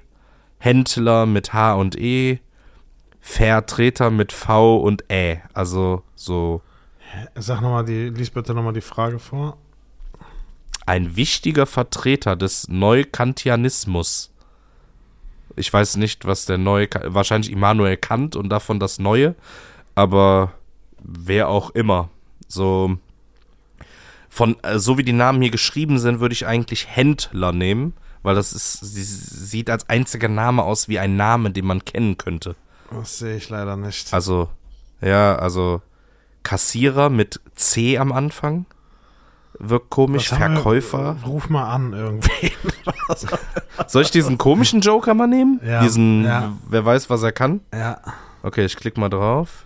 Händler 0.65 1.27
mit 1.27 1.53
H 1.53 1.75
und 1.75 1.95
E, 1.95 2.39
Vertreter 3.21 4.09
mit 4.09 4.31
V 4.31 4.77
und 4.77 5.03
Ä. 5.11 5.41
Also 5.53 6.01
so 6.15 6.61
Sag 7.35 7.61
nochmal 7.61 7.85
die, 7.85 8.09
lies 8.09 8.31
bitte 8.31 8.53
nochmal 8.53 8.73
die 8.73 8.81
Frage 8.81 9.19
vor. 9.19 9.57
ein 10.85 11.15
wichtiger 11.15 11.65
Vertreter 11.65 12.35
des 12.35 12.67
Neukantianismus. 12.67 14.31
Ich 15.55 15.71
weiß 15.71 15.97
nicht, 15.97 16.25
was 16.25 16.45
der 16.45 16.57
neue, 16.57 16.87
wahrscheinlich 17.05 17.51
Immanuel 17.51 17.97
Kant 17.97 18.35
und 18.35 18.49
davon 18.49 18.79
das 18.79 18.99
Neue, 18.99 19.35
aber 19.95 20.53
wer 20.99 21.47
auch 21.47 21.69
immer. 21.71 22.09
So 22.47 22.97
von 24.29 24.57
äh, 24.63 24.79
so 24.79 24.97
wie 24.97 25.03
die 25.03 25.13
Namen 25.13 25.41
hier 25.41 25.51
geschrieben 25.51 25.97
sind, 25.97 26.19
würde 26.19 26.33
ich 26.33 26.45
eigentlich 26.45 26.87
Händler 26.87 27.51
nehmen, 27.51 27.93
weil 28.25 28.35
das 28.35 28.51
ist 28.53 28.79
sie 28.81 29.03
sieht 29.03 29.69
als 29.69 29.87
einziger 29.89 30.27
Name 30.27 30.63
aus 30.63 30.89
wie 30.89 30.99
ein 30.99 31.15
Name, 31.15 31.51
den 31.51 31.65
man 31.65 31.85
kennen 31.85 32.17
könnte. 32.17 32.55
Das 32.91 33.19
sehe 33.19 33.37
ich 33.37 33.49
leider 33.49 33.77
nicht. 33.77 34.13
Also 34.13 34.49
ja, 35.01 35.35
also 35.35 35.81
Kassierer 36.43 37.09
mit 37.09 37.39
C 37.55 37.97
am 37.97 38.11
Anfang 38.11 38.65
wirkt 39.57 39.89
komisch. 39.89 40.31
Was 40.31 40.39
haben 40.39 40.53
wir- 40.55 40.61
Verkäufer. 40.61 41.15
Ruf 41.25 41.49
mal 41.49 41.69
an 41.71 41.93
irgendwie. 41.93 42.51
Soll 43.87 44.01
ich 44.03 44.11
diesen 44.11 44.37
komischen 44.37 44.81
Joker 44.81 45.13
mal 45.13 45.27
nehmen? 45.27 45.61
Ja, 45.65 45.81
diesen, 45.81 46.25
ja. 46.25 46.53
wer 46.69 46.83
weiß, 46.85 47.09
was 47.09 47.23
er 47.23 47.31
kann? 47.31 47.61
ja. 47.73 47.99
Okay, 48.43 48.63
ich 48.65 48.75
klicke 48.75 48.99
mal 48.99 49.09
drauf. 49.09 49.65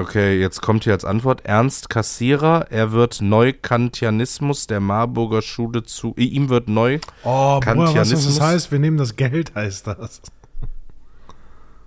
Okay, 0.00 0.40
jetzt 0.40 0.62
kommt 0.62 0.84
hier 0.84 0.94
als 0.94 1.04
Antwort 1.04 1.44
Ernst 1.44 1.90
Kassierer. 1.90 2.68
Er 2.70 2.92
wird 2.92 3.20
Neukantianismus 3.20 4.66
der 4.66 4.80
Marburger 4.80 5.42
Schule 5.42 5.82
zu. 5.82 6.14
äh, 6.16 6.22
Ihm 6.24 6.48
wird 6.48 6.68
neu. 6.70 7.00
Oh, 7.22 7.60
Bruder, 7.60 7.94
was 7.94 8.08
das 8.08 8.40
heißt? 8.40 8.72
Wir 8.72 8.78
nehmen 8.78 8.96
das 8.96 9.16
Geld, 9.16 9.54
heißt 9.54 9.88
das. 9.88 10.22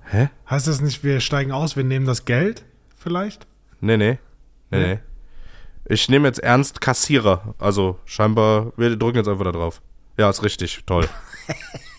Hä? 0.06 0.30
Heißt 0.48 0.68
das 0.68 0.80
nicht, 0.82 1.04
wir 1.04 1.20
steigen 1.22 1.52
aus, 1.52 1.76
wir 1.76 1.84
nehmen 1.84 2.06
das 2.06 2.26
Geld? 2.26 2.64
Vielleicht? 2.96 3.48
Nee, 3.82 3.98
nee. 3.98 4.20
Nee, 4.70 4.80
Nee? 4.80 4.88
nee. 4.94 5.00
Ich 5.86 6.08
nehme 6.08 6.28
jetzt 6.28 6.40
Ernst 6.40 6.82
Kassierer. 6.82 7.56
Also 7.58 7.98
scheinbar, 8.06 8.74
wir 8.78 8.96
drücken 8.96 9.18
jetzt 9.18 9.28
einfach 9.28 9.44
da 9.46 9.52
drauf. 9.52 9.82
Ja, 10.18 10.30
ist 10.30 10.44
richtig. 10.44 10.84
Toll. 10.86 11.10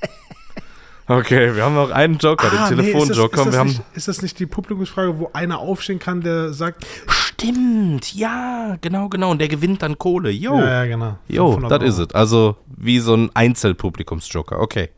Okay, 1.06 1.54
wir 1.54 1.62
haben 1.64 1.74
noch 1.74 1.90
einen 1.90 2.16
Joker, 2.18 2.50
Ah, 2.50 2.68
den 2.68 2.78
nee, 2.78 2.92
Telefonjoker. 2.92 3.24
ist, 3.24 3.38
das, 3.38 3.46
ist, 3.46 3.52
das 3.52 3.58
haben 3.58 3.68
nicht, 3.68 3.82
ist 3.94 4.08
das 4.08 4.22
nicht 4.22 4.38
die 4.38 4.46
Publikumsfrage, 4.46 5.18
wo 5.18 5.30
einer 5.34 5.58
aufstehen 5.58 5.98
kann, 5.98 6.22
der 6.22 6.52
sagt, 6.54 6.86
Stimmt, 7.08 8.14
ja, 8.14 8.76
genau, 8.80 9.08
genau. 9.10 9.30
Und 9.30 9.38
der 9.40 9.48
gewinnt 9.48 9.82
dann 9.82 9.98
Kohle. 9.98 10.30
Jo, 10.30 10.58
ja, 10.58 10.84
ja, 10.84 10.86
genau. 10.86 11.18
jo, 11.28 11.52
500 11.52 11.82
das 11.82 11.88
ist 11.88 11.98
es. 11.98 12.14
Also 12.14 12.56
wie 12.66 13.00
so 13.00 13.14
ein 13.14 13.30
Einzelpublikumsjoker. 13.34 14.60
Okay. 14.60 14.88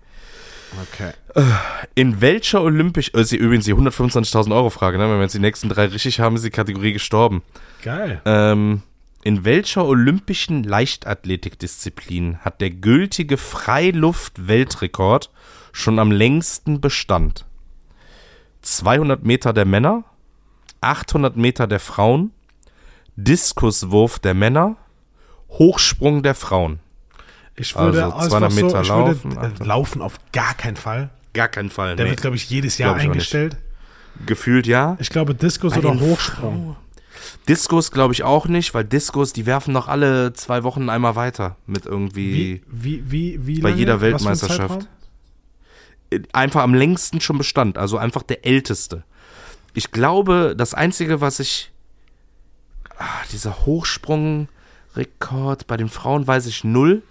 Okay. 0.82 1.12
In 1.94 2.20
welcher 2.20 2.60
Olympisch... 2.62 3.10
Äh, 3.14 3.24
sie, 3.24 3.36
übrigens 3.36 3.64
die 3.64 3.74
125.000 3.74 4.54
Euro 4.54 4.70
Frage, 4.70 4.98
ne? 4.98 5.04
Wenn 5.04 5.16
wir 5.16 5.22
jetzt 5.22 5.34
die 5.34 5.38
nächsten 5.40 5.68
drei 5.68 5.86
richtig 5.86 6.20
haben, 6.20 6.36
ist 6.36 6.44
die 6.44 6.50
Kategorie 6.50 6.92
gestorben. 6.92 7.42
Geil. 7.82 8.20
Ähm, 8.26 8.82
in 9.22 9.44
welcher 9.44 9.86
olympischen 9.86 10.62
Leichtathletikdisziplin 10.62 12.38
hat 12.38 12.60
der 12.60 12.70
gültige 12.70 13.38
Freiluft-Weltrekord 13.38 15.30
schon 15.76 15.98
am 15.98 16.10
längsten 16.10 16.80
Bestand? 16.80 17.44
200 18.62 19.24
Meter 19.24 19.52
der 19.52 19.66
Männer, 19.66 20.04
800 20.80 21.36
Meter 21.36 21.66
der 21.66 21.80
Frauen, 21.80 22.32
Diskuswurf 23.16 24.18
der 24.18 24.34
Männer, 24.34 24.76
Hochsprung 25.50 26.22
der 26.22 26.34
Frauen. 26.34 26.80
Ich 27.54 27.76
würde 27.76 28.04
Also 28.04 28.16
einfach 28.16 28.28
200 28.28 28.52
Meter 28.54 28.80
ich 28.80 28.88
laufen, 28.88 29.30
Würde, 29.32 29.40
äh, 29.40 29.50
800. 29.50 29.66
laufen 29.66 30.02
auf 30.02 30.14
gar 30.32 30.54
keinen 30.54 30.76
Fall. 30.76 31.10
Gar 31.34 31.48
keinen 31.48 31.70
Fall. 31.70 31.96
Der 31.96 32.06
nee. 32.06 32.10
wird, 32.12 32.22
glaube 32.22 32.36
ich, 32.36 32.48
jedes 32.48 32.78
Jahr 32.78 32.96
ich 32.96 33.04
eingestellt. 33.04 33.56
Gefühlt 34.24 34.66
ja. 34.66 34.96
Ich 34.98 35.10
glaube, 35.10 35.34
Diskus 35.34 35.74
Bei 35.74 35.80
oder 35.80 36.00
Hochsprung. 36.00 36.76
Diskus 37.48 37.90
glaube 37.90 38.14
ich 38.14 38.24
auch 38.24 38.46
nicht, 38.46 38.72
weil 38.74 38.84
Diskus, 38.84 39.32
die 39.32 39.46
werfen 39.46 39.72
noch 39.72 39.88
alle 39.88 40.32
zwei 40.32 40.64
Wochen 40.64 40.88
einmal 40.88 41.16
weiter 41.16 41.56
mit 41.66 41.86
irgendwie. 41.86 42.62
Wie, 42.66 43.02
wie, 43.02 43.10
wie, 43.10 43.46
wie 43.46 43.60
Bei 43.60 43.70
lange? 43.70 43.80
jeder 43.80 44.00
Weltmeisterschaft. 44.00 44.88
Einfach 46.32 46.62
am 46.62 46.74
längsten 46.74 47.20
schon 47.20 47.38
bestand, 47.38 47.78
also 47.78 47.98
einfach 47.98 48.22
der 48.22 48.46
älteste. 48.46 49.04
Ich 49.74 49.90
glaube, 49.90 50.54
das 50.56 50.74
einzige, 50.74 51.20
was 51.20 51.40
ich 51.40 51.72
ah, 52.98 53.22
dieser 53.32 53.66
Hochsprungrekord 53.66 55.66
bei 55.66 55.76
den 55.76 55.88
Frauen 55.88 56.26
weiß 56.26 56.46
ich 56.46 56.64
null. 56.64 57.02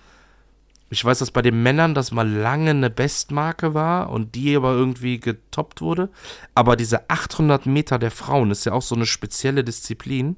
Ich 0.89 1.03
weiß, 1.03 1.19
dass 1.19 1.31
bei 1.31 1.41
den 1.41 1.63
Männern 1.63 1.95
das 1.95 2.11
mal 2.11 2.27
lange 2.27 2.69
eine 2.69 2.89
Bestmarke 2.89 3.73
war 3.73 4.11
und 4.11 4.35
die 4.35 4.55
aber 4.55 4.73
irgendwie 4.73 5.19
getoppt 5.19 5.81
wurde. 5.81 6.09
Aber 6.53 6.75
diese 6.75 7.09
800 7.09 7.65
Meter 7.65 7.99
der 7.99 8.11
Frauen 8.11 8.51
ist 8.51 8.65
ja 8.65 8.73
auch 8.73 8.83
so 8.83 8.95
eine 8.95 9.05
spezielle 9.05 9.63
Disziplin. 9.63 10.37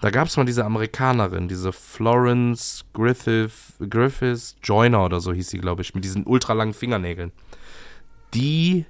Da 0.00 0.10
gab 0.10 0.28
es 0.28 0.36
mal 0.36 0.46
diese 0.46 0.64
Amerikanerin, 0.64 1.48
diese 1.48 1.72
Florence 1.72 2.84
Griffith, 2.94 3.74
Griffiths 3.80 4.56
Joyner 4.62 5.04
oder 5.04 5.20
so 5.20 5.32
hieß 5.32 5.50
sie, 5.50 5.58
glaube 5.58 5.82
ich, 5.82 5.94
mit 5.94 6.04
diesen 6.04 6.26
ultralangen 6.26 6.72
Fingernägeln. 6.72 7.32
Die 8.34 8.84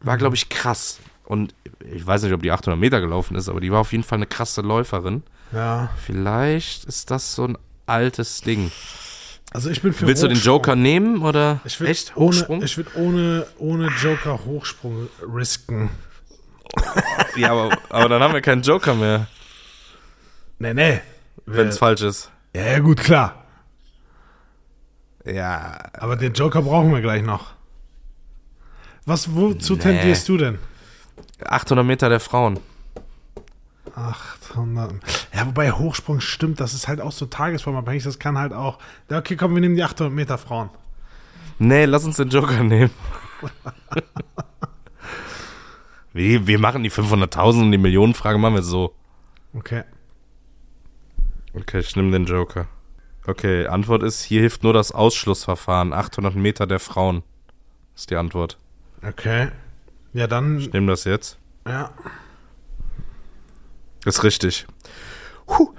war, 0.00 0.16
glaube 0.18 0.36
ich, 0.36 0.48
krass. 0.48 1.00
Und 1.24 1.54
ich 1.92 2.06
weiß 2.06 2.22
nicht, 2.22 2.32
ob 2.32 2.42
die 2.42 2.52
800 2.52 2.78
Meter 2.78 3.00
gelaufen 3.00 3.36
ist, 3.36 3.48
aber 3.48 3.60
die 3.60 3.72
war 3.72 3.80
auf 3.80 3.92
jeden 3.92 4.04
Fall 4.04 4.18
eine 4.18 4.26
krasse 4.26 4.60
Läuferin. 4.60 5.22
Ja. 5.52 5.88
Vielleicht 6.04 6.84
ist 6.84 7.10
das 7.10 7.34
so 7.34 7.44
ein 7.46 7.58
altes 7.86 8.40
Ding. 8.40 8.70
Also 9.52 9.70
ich 9.70 9.80
bin 9.82 9.92
für 9.92 10.06
Willst 10.06 10.22
du 10.22 10.26
den 10.28 10.36
Hochsprung. 10.36 10.54
Joker 10.54 10.76
nehmen 10.76 11.22
oder 11.22 11.60
Ich 11.64 11.78
würd 11.78 11.90
echt 11.90 12.16
Hochsprung? 12.16 12.56
Ohne, 12.58 12.64
ich 12.66 12.76
würde 12.76 12.90
ohne, 12.96 13.46
ohne 13.58 13.88
Joker 14.02 14.40
Hochsprung 14.44 15.08
risken. 15.34 15.90
ja, 17.36 17.52
aber, 17.52 17.76
aber 17.88 18.08
dann 18.08 18.22
haben 18.22 18.34
wir 18.34 18.40
keinen 18.40 18.62
Joker 18.62 18.94
mehr, 18.94 19.28
Nee, 20.58 20.74
nee. 20.74 21.00
wenn 21.46 21.68
es 21.68 21.78
falsch 21.78 22.02
ist. 22.02 22.30
Ja, 22.54 22.62
ja, 22.66 22.78
gut, 22.80 22.98
klar. 22.98 23.44
Ja, 25.24 25.78
Aber 25.94 26.16
den 26.16 26.32
Joker 26.34 26.62
brauchen 26.62 26.92
wir 26.92 27.00
gleich 27.00 27.22
noch. 27.22 27.54
Was, 29.06 29.34
wozu 29.34 29.74
Nee. 29.74 29.80
tendierst 29.80 30.28
du 30.28 30.36
denn? 30.36 30.58
800 31.44 31.84
Meter 31.84 32.08
der 32.08 32.20
Frauen. 32.20 32.58
800. 33.94 34.92
Ja, 35.34 35.46
wobei 35.46 35.70
Hochsprung 35.72 36.20
stimmt, 36.20 36.60
das 36.60 36.74
ist 36.74 36.88
halt 36.88 37.00
auch 37.00 37.12
so 37.12 37.26
tagesformabhängig. 37.26 38.04
Das 38.04 38.18
kann 38.18 38.38
halt 38.38 38.52
auch. 38.52 38.78
Ja, 39.10 39.18
okay, 39.18 39.36
komm, 39.36 39.54
wir 39.54 39.60
nehmen 39.60 39.76
die 39.76 39.82
800 39.82 40.12
Meter 40.12 40.38
Frauen. 40.38 40.70
Nee, 41.58 41.84
lass 41.84 42.04
uns 42.04 42.16
den 42.16 42.28
Joker 42.30 42.62
nehmen. 42.62 42.90
Wie, 46.12 46.46
wir 46.46 46.58
machen 46.58 46.82
die 46.82 46.90
500.000 46.90 47.62
und 47.62 47.72
die 47.72 47.78
Millionenfrage 47.78 48.38
machen 48.38 48.54
wir 48.54 48.62
so. 48.62 48.94
Okay. 49.52 49.82
Okay, 51.54 51.80
ich 51.80 51.94
nehme 51.96 52.10
den 52.12 52.24
Joker. 52.24 52.66
Okay, 53.26 53.66
Antwort 53.66 54.02
ist, 54.02 54.22
hier 54.22 54.40
hilft 54.40 54.62
nur 54.62 54.72
das 54.72 54.92
Ausschlussverfahren. 54.92 55.92
800 55.92 56.34
Meter 56.34 56.66
der 56.66 56.80
Frauen 56.80 57.22
ist 57.96 58.10
die 58.10 58.16
Antwort. 58.16 58.58
Okay. 59.06 59.48
Ja, 60.12 60.26
dann. 60.26 60.58
Ich 60.58 60.72
nehme 60.72 60.86
das 60.86 61.04
jetzt. 61.04 61.38
Ja. 61.66 61.90
Ist 64.04 64.22
richtig. 64.22 64.66
Puh. 65.46 65.74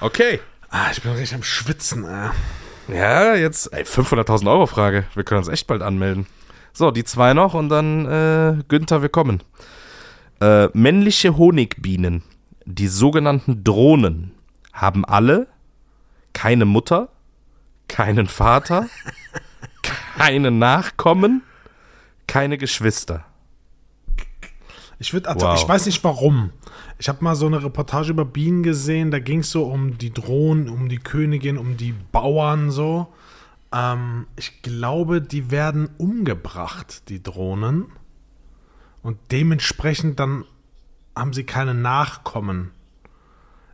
Okay. 0.00 0.40
Ah, 0.70 0.90
ich 0.90 1.02
bin 1.02 1.12
richtig 1.12 1.34
am 1.34 1.42
Schwitzen, 1.42 2.04
äh. 2.04 2.30
Ja, 2.88 3.34
jetzt 3.34 3.72
ey, 3.72 3.82
500.000 3.82 4.50
Euro 4.50 4.66
Frage. 4.66 5.04
Wir 5.14 5.24
können 5.24 5.38
uns 5.38 5.48
echt 5.48 5.66
bald 5.66 5.82
anmelden. 5.82 6.26
So, 6.72 6.90
die 6.90 7.04
zwei 7.04 7.34
noch 7.34 7.54
und 7.54 7.68
dann 7.68 8.06
äh, 8.06 8.62
Günther, 8.68 9.02
wir 9.02 9.08
kommen. 9.08 9.42
Äh, 10.40 10.68
männliche 10.74 11.36
Honigbienen, 11.36 12.22
die 12.64 12.88
sogenannten 12.88 13.64
Drohnen, 13.64 14.32
haben 14.72 15.04
alle 15.04 15.48
keine 16.34 16.66
Mutter, 16.66 17.08
keinen 17.88 18.26
Vater, 18.26 18.88
keine 20.18 20.50
Nachkommen, 20.50 21.42
keine 22.26 22.58
Geschwister. 22.58 23.24
Ich 24.98 25.12
würde, 25.12 25.28
Wow. 25.34 25.60
ich 25.60 25.68
weiß 25.68 25.86
nicht 25.86 26.02
warum. 26.04 26.52
Ich 26.98 27.08
habe 27.08 27.22
mal 27.22 27.34
so 27.36 27.46
eine 27.46 27.62
Reportage 27.62 28.10
über 28.10 28.24
Bienen 28.24 28.62
gesehen. 28.62 29.10
Da 29.10 29.18
ging 29.18 29.40
es 29.40 29.50
so 29.50 29.64
um 29.64 29.98
die 29.98 30.12
Drohnen, 30.12 30.68
um 30.70 30.88
die 30.88 30.98
Königin, 30.98 31.58
um 31.58 31.76
die 31.76 31.92
Bauern 32.12 32.70
so. 32.70 33.12
Ähm, 33.72 34.26
ich 34.36 34.62
glaube, 34.62 35.20
die 35.20 35.50
werden 35.50 35.90
umgebracht, 35.98 37.08
die 37.10 37.22
Drohnen. 37.22 37.86
Und 39.02 39.18
dementsprechend 39.30 40.18
dann 40.18 40.44
haben 41.14 41.32
sie 41.34 41.44
keine 41.44 41.74
Nachkommen. 41.74 42.70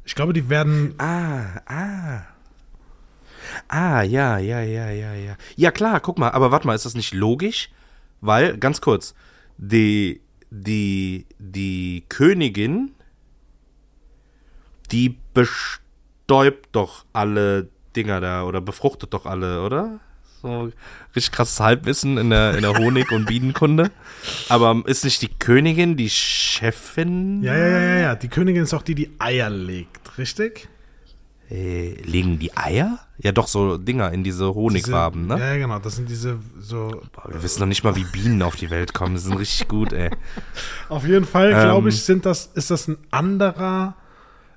Ich 0.04 0.16
glaube, 0.16 0.32
die 0.32 0.48
werden. 0.48 0.94
Ah, 0.98 1.60
ah. 1.66 2.22
Ah, 3.68 4.02
ja, 4.02 4.38
ja, 4.38 4.60
ja, 4.60 4.90
ja, 4.90 5.14
ja. 5.14 5.36
Ja, 5.56 5.70
klar, 5.70 6.00
guck 6.00 6.18
mal, 6.18 6.30
aber 6.30 6.50
warte 6.50 6.66
mal, 6.66 6.74
ist 6.74 6.84
das 6.84 6.94
nicht 6.94 7.14
logisch? 7.14 7.70
Weil, 8.22 8.56
ganz 8.56 8.80
kurz, 8.80 9.14
die, 9.58 10.22
die, 10.50 11.26
die 11.38 12.04
Königin, 12.08 12.92
die 14.92 15.18
bestäubt 15.34 16.68
doch 16.72 17.04
alle 17.12 17.68
Dinger 17.94 18.20
da 18.20 18.44
oder 18.44 18.60
befruchtet 18.60 19.12
doch 19.12 19.26
alle, 19.26 19.62
oder? 19.62 20.00
So 20.40 20.70
richtig 21.14 21.32
krasses 21.32 21.60
Halbwissen 21.60 22.16
in 22.16 22.30
der, 22.30 22.54
in 22.54 22.62
der 22.62 22.74
Honig- 22.78 23.12
und 23.12 23.26
Bienenkunde. 23.26 23.90
Aber 24.48 24.82
ist 24.86 25.04
nicht 25.04 25.20
die 25.22 25.28
Königin 25.28 25.96
die 25.96 26.10
Chefin? 26.10 27.42
Ja, 27.42 27.56
ja, 27.56 27.68
ja, 27.68 27.96
ja. 27.98 28.14
Die 28.14 28.28
Königin 28.28 28.62
ist 28.62 28.72
auch 28.74 28.82
die, 28.82 28.94
die 28.94 29.10
Eier 29.18 29.50
legt, 29.50 30.16
richtig? 30.18 30.68
Äh, 31.52 32.00
legen 32.04 32.38
die 32.38 32.56
Eier? 32.56 32.98
Ja, 33.18 33.30
doch, 33.30 33.46
so 33.46 33.76
Dinger 33.76 34.10
in 34.10 34.24
diese 34.24 34.54
Honigwaben, 34.54 35.24
Diese- 35.24 35.34
ne? 35.38 35.44
Ja, 35.46 35.56
genau. 35.58 35.78
Das 35.80 35.96
sind 35.96 36.08
diese 36.08 36.38
so. 36.58 37.02
Boah, 37.12 37.30
wir 37.30 37.42
wissen 37.42 37.60
noch 37.60 37.66
nicht 37.66 37.84
mal, 37.84 37.94
wie 37.94 38.04
Bienen 38.04 38.40
auf 38.40 38.56
die 38.56 38.70
Welt 38.70 38.94
kommen. 38.94 39.14
Die 39.16 39.20
sind 39.20 39.34
richtig 39.36 39.68
gut, 39.68 39.92
ey. 39.92 40.10
Auf 40.88 41.06
jeden 41.06 41.26
Fall, 41.26 41.52
Ähm, 41.52 41.60
glaube 41.60 41.90
ich, 41.90 42.02
sind 42.04 42.24
das, 42.24 42.46
ist 42.54 42.70
das 42.70 42.88
ein 42.88 42.96
anderer, 43.10 43.96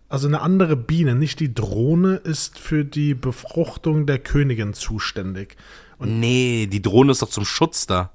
also 0.08 0.28
eine 0.30 0.40
andere 0.40 0.78
Biene. 0.78 1.16
Nicht 1.16 1.42
die 1.42 1.54
Drohne 1.54 2.16
ist 2.16 2.60
für 2.60 2.86
die 2.86 3.14
Befruchtung 3.14 4.06
der 4.06 4.20
Königin 4.20 4.74
zuständig. 4.74 5.58
Nee, 6.00 6.68
die 6.72 6.82
Drohne 6.82 7.12
ist 7.12 7.22
doch 7.22 7.30
zum 7.30 7.44
Schutz 7.46 7.88
da. 7.88 8.12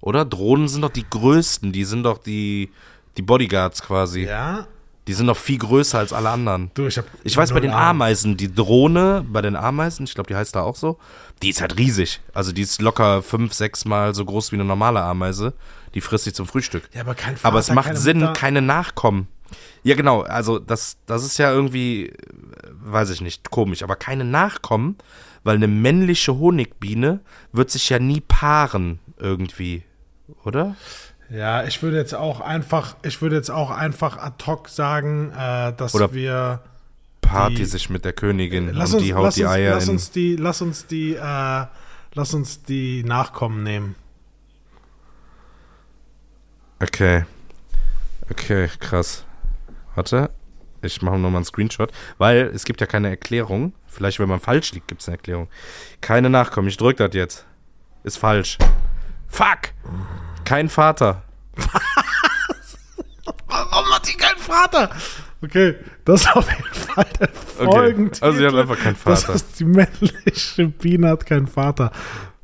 Oder? 0.00 0.24
Drohnen 0.24 0.68
sind 0.68 0.80
doch 0.80 0.90
die 0.90 1.04
größten. 1.08 1.70
Die 1.72 1.84
sind 1.84 2.04
doch 2.04 2.16
die, 2.18 2.70
die 3.18 3.22
Bodyguards 3.22 3.82
quasi. 3.82 4.22
Ja? 4.24 4.66
Die 5.08 5.14
sind 5.14 5.26
doch 5.26 5.36
viel 5.36 5.58
größer 5.58 5.98
als 5.98 6.12
alle 6.12 6.30
anderen. 6.30 6.70
Du, 6.74 6.86
ich 6.86 6.96
hab. 6.96 7.06
Ich 7.24 7.36
weiß, 7.36 7.52
bei 7.52 7.60
den. 7.60 7.72
Ameisen, 7.72 8.36
die 8.36 8.54
Drohne, 8.54 9.24
bei 9.28 9.42
den 9.42 9.56
Ameisen, 9.56 10.04
ich 10.04 10.14
glaube, 10.14 10.28
die 10.28 10.36
heißt 10.36 10.54
da 10.54 10.62
auch 10.62 10.76
so, 10.76 10.98
die 11.42 11.50
ist 11.50 11.60
halt 11.60 11.76
riesig. 11.76 12.20
Also 12.32 12.52
die 12.52 12.62
ist 12.62 12.80
locker 12.80 13.22
fünf, 13.22 13.52
sechs 13.52 13.84
Mal 13.84 14.14
so 14.14 14.24
groß 14.24 14.52
wie 14.52 14.56
eine 14.56 14.64
normale 14.64 15.02
Ameise. 15.02 15.54
Die 15.94 16.00
frisst 16.00 16.24
sich 16.24 16.34
zum 16.34 16.46
Frühstück. 16.46 16.88
Ja, 16.94 17.00
aber 17.00 17.14
kein 17.16 17.36
Vater, 17.36 17.48
Aber 17.48 17.58
es 17.58 17.70
macht 17.72 17.96
Sinn, 17.98 18.20
Mutter. 18.20 18.32
keine 18.32 18.62
Nachkommen. 18.62 19.26
Ja, 19.82 19.96
genau. 19.96 20.22
Also, 20.22 20.58
das, 20.60 20.96
das 21.06 21.24
ist 21.24 21.36
ja 21.38 21.52
irgendwie, 21.52 22.12
weiß 22.82 23.10
ich 23.10 23.20
nicht, 23.20 23.50
komisch. 23.50 23.82
Aber 23.82 23.96
keine 23.96 24.24
Nachkommen, 24.24 24.96
weil 25.42 25.56
eine 25.56 25.66
männliche 25.68 26.38
Honigbiene 26.38 27.20
wird 27.52 27.70
sich 27.70 27.88
ja 27.88 27.98
nie 27.98 28.20
paaren 28.20 29.00
irgendwie. 29.18 29.82
Oder? 30.44 30.76
Ja, 31.32 31.64
ich 31.64 31.82
würde 31.82 31.96
jetzt 31.96 32.14
auch 32.14 32.40
einfach, 32.40 32.94
ich 33.02 33.22
würde 33.22 33.36
jetzt 33.36 33.50
auch 33.50 33.70
einfach 33.70 34.18
ad 34.18 34.44
hoc 34.46 34.68
sagen, 34.68 35.32
äh, 35.32 35.72
dass 35.72 35.94
Oder 35.94 36.12
wir. 36.12 36.60
Paart 37.22 37.56
die, 37.56 37.64
sich 37.64 37.88
mit 37.88 38.04
der 38.04 38.12
Königin 38.12 38.68
Lass 38.74 38.90
und 38.90 38.96
uns, 38.96 39.06
die 39.06 39.14
haut 39.14 39.24
lass 39.24 39.34
die 39.36 39.44
uns, 39.44 39.52
Eier 39.52 39.74
lass 39.74 39.88
uns 39.88 40.10
die, 40.10 40.36
lass 40.36 40.60
uns 40.60 40.86
die, 40.86 41.14
äh, 41.14 41.66
lass 42.12 42.34
uns 42.34 42.62
die 42.64 43.02
Nachkommen 43.04 43.62
nehmen. 43.62 43.94
Okay. 46.80 47.24
Okay, 48.28 48.68
krass. 48.78 49.24
Warte. 49.94 50.30
Ich 50.82 51.00
mache 51.00 51.14
nochmal 51.14 51.36
einen 51.36 51.44
Screenshot, 51.44 51.92
weil 52.18 52.50
es 52.52 52.64
gibt 52.64 52.80
ja 52.80 52.86
keine 52.88 53.08
Erklärung. 53.08 53.72
Vielleicht, 53.86 54.18
wenn 54.18 54.28
man 54.28 54.40
falsch 54.40 54.72
liegt, 54.72 54.88
gibt 54.88 55.00
es 55.00 55.08
eine 55.08 55.16
Erklärung. 55.16 55.48
Keine 56.00 56.28
Nachkommen. 56.28 56.68
Ich 56.68 56.76
drück 56.76 56.96
das 56.96 57.14
jetzt. 57.14 57.46
Ist 58.02 58.18
falsch. 58.18 58.58
Fuck! 59.28 59.70
Kein 60.52 60.68
Vater. 60.68 61.22
Warum 63.46 63.86
hat 63.94 64.06
die 64.06 64.18
keinen 64.18 64.36
Vater? 64.36 64.90
Okay, 65.42 65.76
das 66.04 66.20
ist 66.20 66.36
auf 66.36 66.46
jeden 66.50 66.74
Fall 66.74 67.06
der 67.18 67.28
Okay. 67.58 67.72
Folgentitel. 67.72 68.22
Also 68.26 68.38
sie 68.38 68.46
hat 68.46 68.54
einfach 68.56 68.78
keinen 68.78 68.96
Das 69.02 69.22
Vater. 69.24 69.34
ist 69.34 69.58
die 69.60 69.64
männliche 69.64 70.68
Biene 70.68 71.08
hat 71.08 71.24
keinen 71.24 71.46
Vater. 71.46 71.90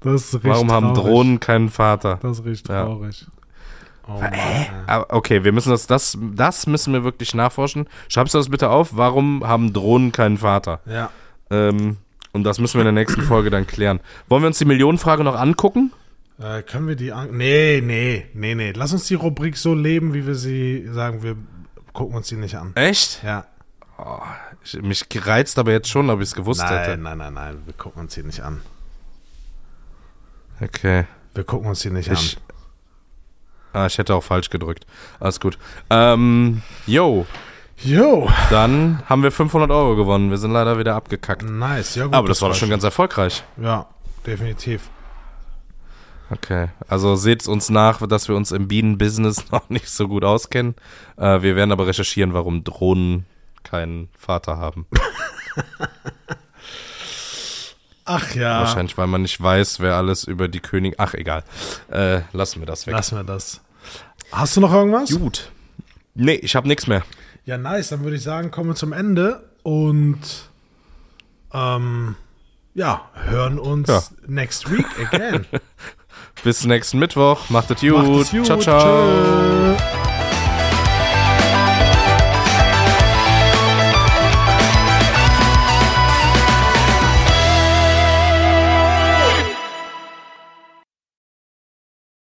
Das 0.01 0.23
ist 0.25 0.35
richtig 0.37 0.51
Warum 0.53 0.73
haben 0.73 0.95
traurig. 0.95 1.03
Drohnen 1.13 1.41
keinen 1.41 1.69
Vater? 1.69 2.19
Das 2.23 2.39
ist 2.39 2.47
richtig 2.47 2.71
Ja. 2.71 2.85
traurig. 2.87 3.27
Oh 4.07 4.13
Mann, 4.23 5.05
okay, 5.11 5.45
wir 5.45 5.53
müssen 5.53 5.69
das, 5.69 5.87
das, 5.87 6.17
das 6.33 6.67
müssen 6.67 6.95
wir 6.95 7.05
wirklich 7.05 7.35
nachforschen. 7.35 7.91
Schreibst 8.09 8.33
du 8.33 8.39
das 8.39 8.49
bitte 8.49 8.71
auf? 8.71 8.97
Warum 8.97 9.47
haben 9.47 9.75
Drohnen 9.75 10.13
keinen 10.13 10.39
Vater? 10.39 10.81
Ja. 10.87 11.11
Ähm, 11.51 11.99
und 12.33 12.45
das 12.45 12.59
müssen 12.59 12.79
wir 12.79 12.89
in 12.89 12.95
der 12.95 13.05
nächsten 13.05 13.21
Folge 13.21 13.51
dann 13.51 13.67
klären. 13.67 14.01
Wollen 14.31 14.43
wir 14.43 14.47
uns 14.47 14.57
die 14.57 14.65
Millionenfrage 14.65 15.25
noch 15.25 15.39
angucken? 15.39 15.93
Äh, 16.41 16.63
können 16.63 16.87
wir 16.87 16.95
die 16.97 17.13
an 17.13 17.37
Nee, 17.37 17.81
nee, 17.85 18.27
nee, 18.33 18.55
nee. 18.55 18.73
Lass 18.73 18.93
uns 18.93 19.07
die 19.07 19.15
Rubrik 19.15 19.57
so 19.57 19.75
leben, 19.75 20.15
wie 20.15 20.27
wir 20.27 20.35
sie 20.37 20.87
sagen. 20.93 21.23
Wir 21.23 21.37
gucken 21.93 22.17
uns 22.17 22.29
die 22.29 22.37
nicht 22.37 22.55
an. 22.57 22.73
Echt? 22.77 23.23
Ja. 23.25 23.45
Ich, 24.63 24.81
mich 24.81 25.05
reizt 25.27 25.59
aber 25.59 25.73
jetzt 25.73 25.89
schon, 25.89 26.09
ob 26.11 26.21
ich 26.21 26.29
es 26.29 26.35
gewusst 26.35 26.61
Nein, 26.61 26.79
hätte. 26.79 26.97
nein, 26.99 27.19
nein, 27.19 27.35
nein. 27.35 27.63
Wir 27.65 27.75
gucken 27.75 28.03
uns 28.03 28.15
die 28.15 28.23
nicht 28.23 28.41
an. 28.41 28.61
Okay. 30.61 31.07
Wir 31.35 31.45
gucken 31.45 31.69
uns 31.69 31.81
die 31.81 31.91
nicht 31.91 32.11
Ich, 32.11 32.37
an. 33.73 33.81
ah, 33.83 33.87
ich 33.87 33.99
hätte 33.99 34.15
auch 34.15 34.23
falsch 34.25 34.51
gedrückt. 34.51 34.87
Alles 35.21 35.41
gut. 35.41 35.59
Ähm, 35.91 36.63
yo, 36.87 37.27
Jo. 37.83 38.29
dann 38.51 39.03
haben 39.07 39.23
wir 39.23 39.31
500 39.33 39.71
Euro 39.71 39.95
gewonnen. 39.97 40.31
Wir 40.31 40.39
sind 40.39 40.51
leider 40.53 40.79
wieder 40.79 40.95
abgekackt. 40.97 41.43
Nice. 41.43 41.95
Ja, 41.97 42.05
gut, 42.07 42.15
Aber 42.15 42.29
das 42.29 42.43
war 42.43 42.49
doch 42.51 42.57
schon 42.57 42.71
ganz 42.71 42.83
erfolgreich. 42.85 43.45
Ja, 43.57 43.87
definitiv. 44.27 44.91
Okay, 46.31 46.69
also 46.89 47.17
seht 47.17 47.47
uns 47.49 47.71
nach, 47.71 48.07
dass 48.07 48.29
wir 48.29 48.37
uns 48.37 48.53
im 48.53 48.69
Bienenbusiness 48.69 49.51
noch 49.53 49.71
nicht 49.71 49.89
so 49.89 50.09
gut 50.09 50.25
auskennen. 50.25 50.75
Äh, 51.17 51.43
wir 51.43 51.57
werden 51.57 51.73
aber 51.73 51.87
recherchieren, 51.87 52.35
warum 52.35 52.65
Drohnen 52.65 53.25
keinen 53.63 54.09
Vater 54.19 54.59
haben. 54.59 54.87
Ach 58.05 58.35
ja. 58.35 58.61
Wahrscheinlich, 58.61 58.97
weil 58.97 59.07
man 59.07 59.23
nicht 59.23 59.41
weiß, 59.41 59.81
wer 59.81 59.95
alles 59.97 60.25
über 60.25 60.49
die 60.49 60.61
Königin. 60.61 60.95
Ach, 60.99 61.13
egal. 61.15 61.45
Äh, 61.91 62.23
lassen 62.33 62.61
wir 62.61 62.67
das 62.67 62.87
weg. 62.87 62.95
Lassen 62.95 63.17
wir 63.17 63.25
das. 63.25 63.61
Hast 64.33 64.57
du 64.57 64.61
noch 64.63 64.73
irgendwas? 64.73 65.11
Gut. 65.11 65.51
Nee, 66.15 66.35
ich 66.37 66.57
habe 66.57 66.69
nichts 66.69 66.87
mehr. 66.87 67.03
Ja, 67.45 67.59
nice. 67.59 67.89
Dann 67.91 68.05
würde 68.05 68.17
ich 68.17 68.23
sagen, 68.23 68.51
kommen 68.51 68.71
wir 68.71 68.77
zum 68.77 68.93
Ende. 68.95 69.51
Und 69.63 70.49
ähm, 71.53 72.17
ja, 72.75 73.11
hören 73.27 73.59
uns 73.59 73.89
Ja. 73.89 74.03
next 74.27 74.71
week 74.71 74.87
again. 75.13 75.45
Bis 76.45 76.65
nächsten 76.65 76.99
Mittwoch. 76.99 77.51
Macht 77.51 77.71
es 77.71 77.83
Macht 77.83 78.07
gut. 78.07 78.23
es 78.23 78.31
gut. 78.31 78.47
Ciao, 78.47 78.59
ciao. 78.59 78.81
Tschö. 79.77 79.98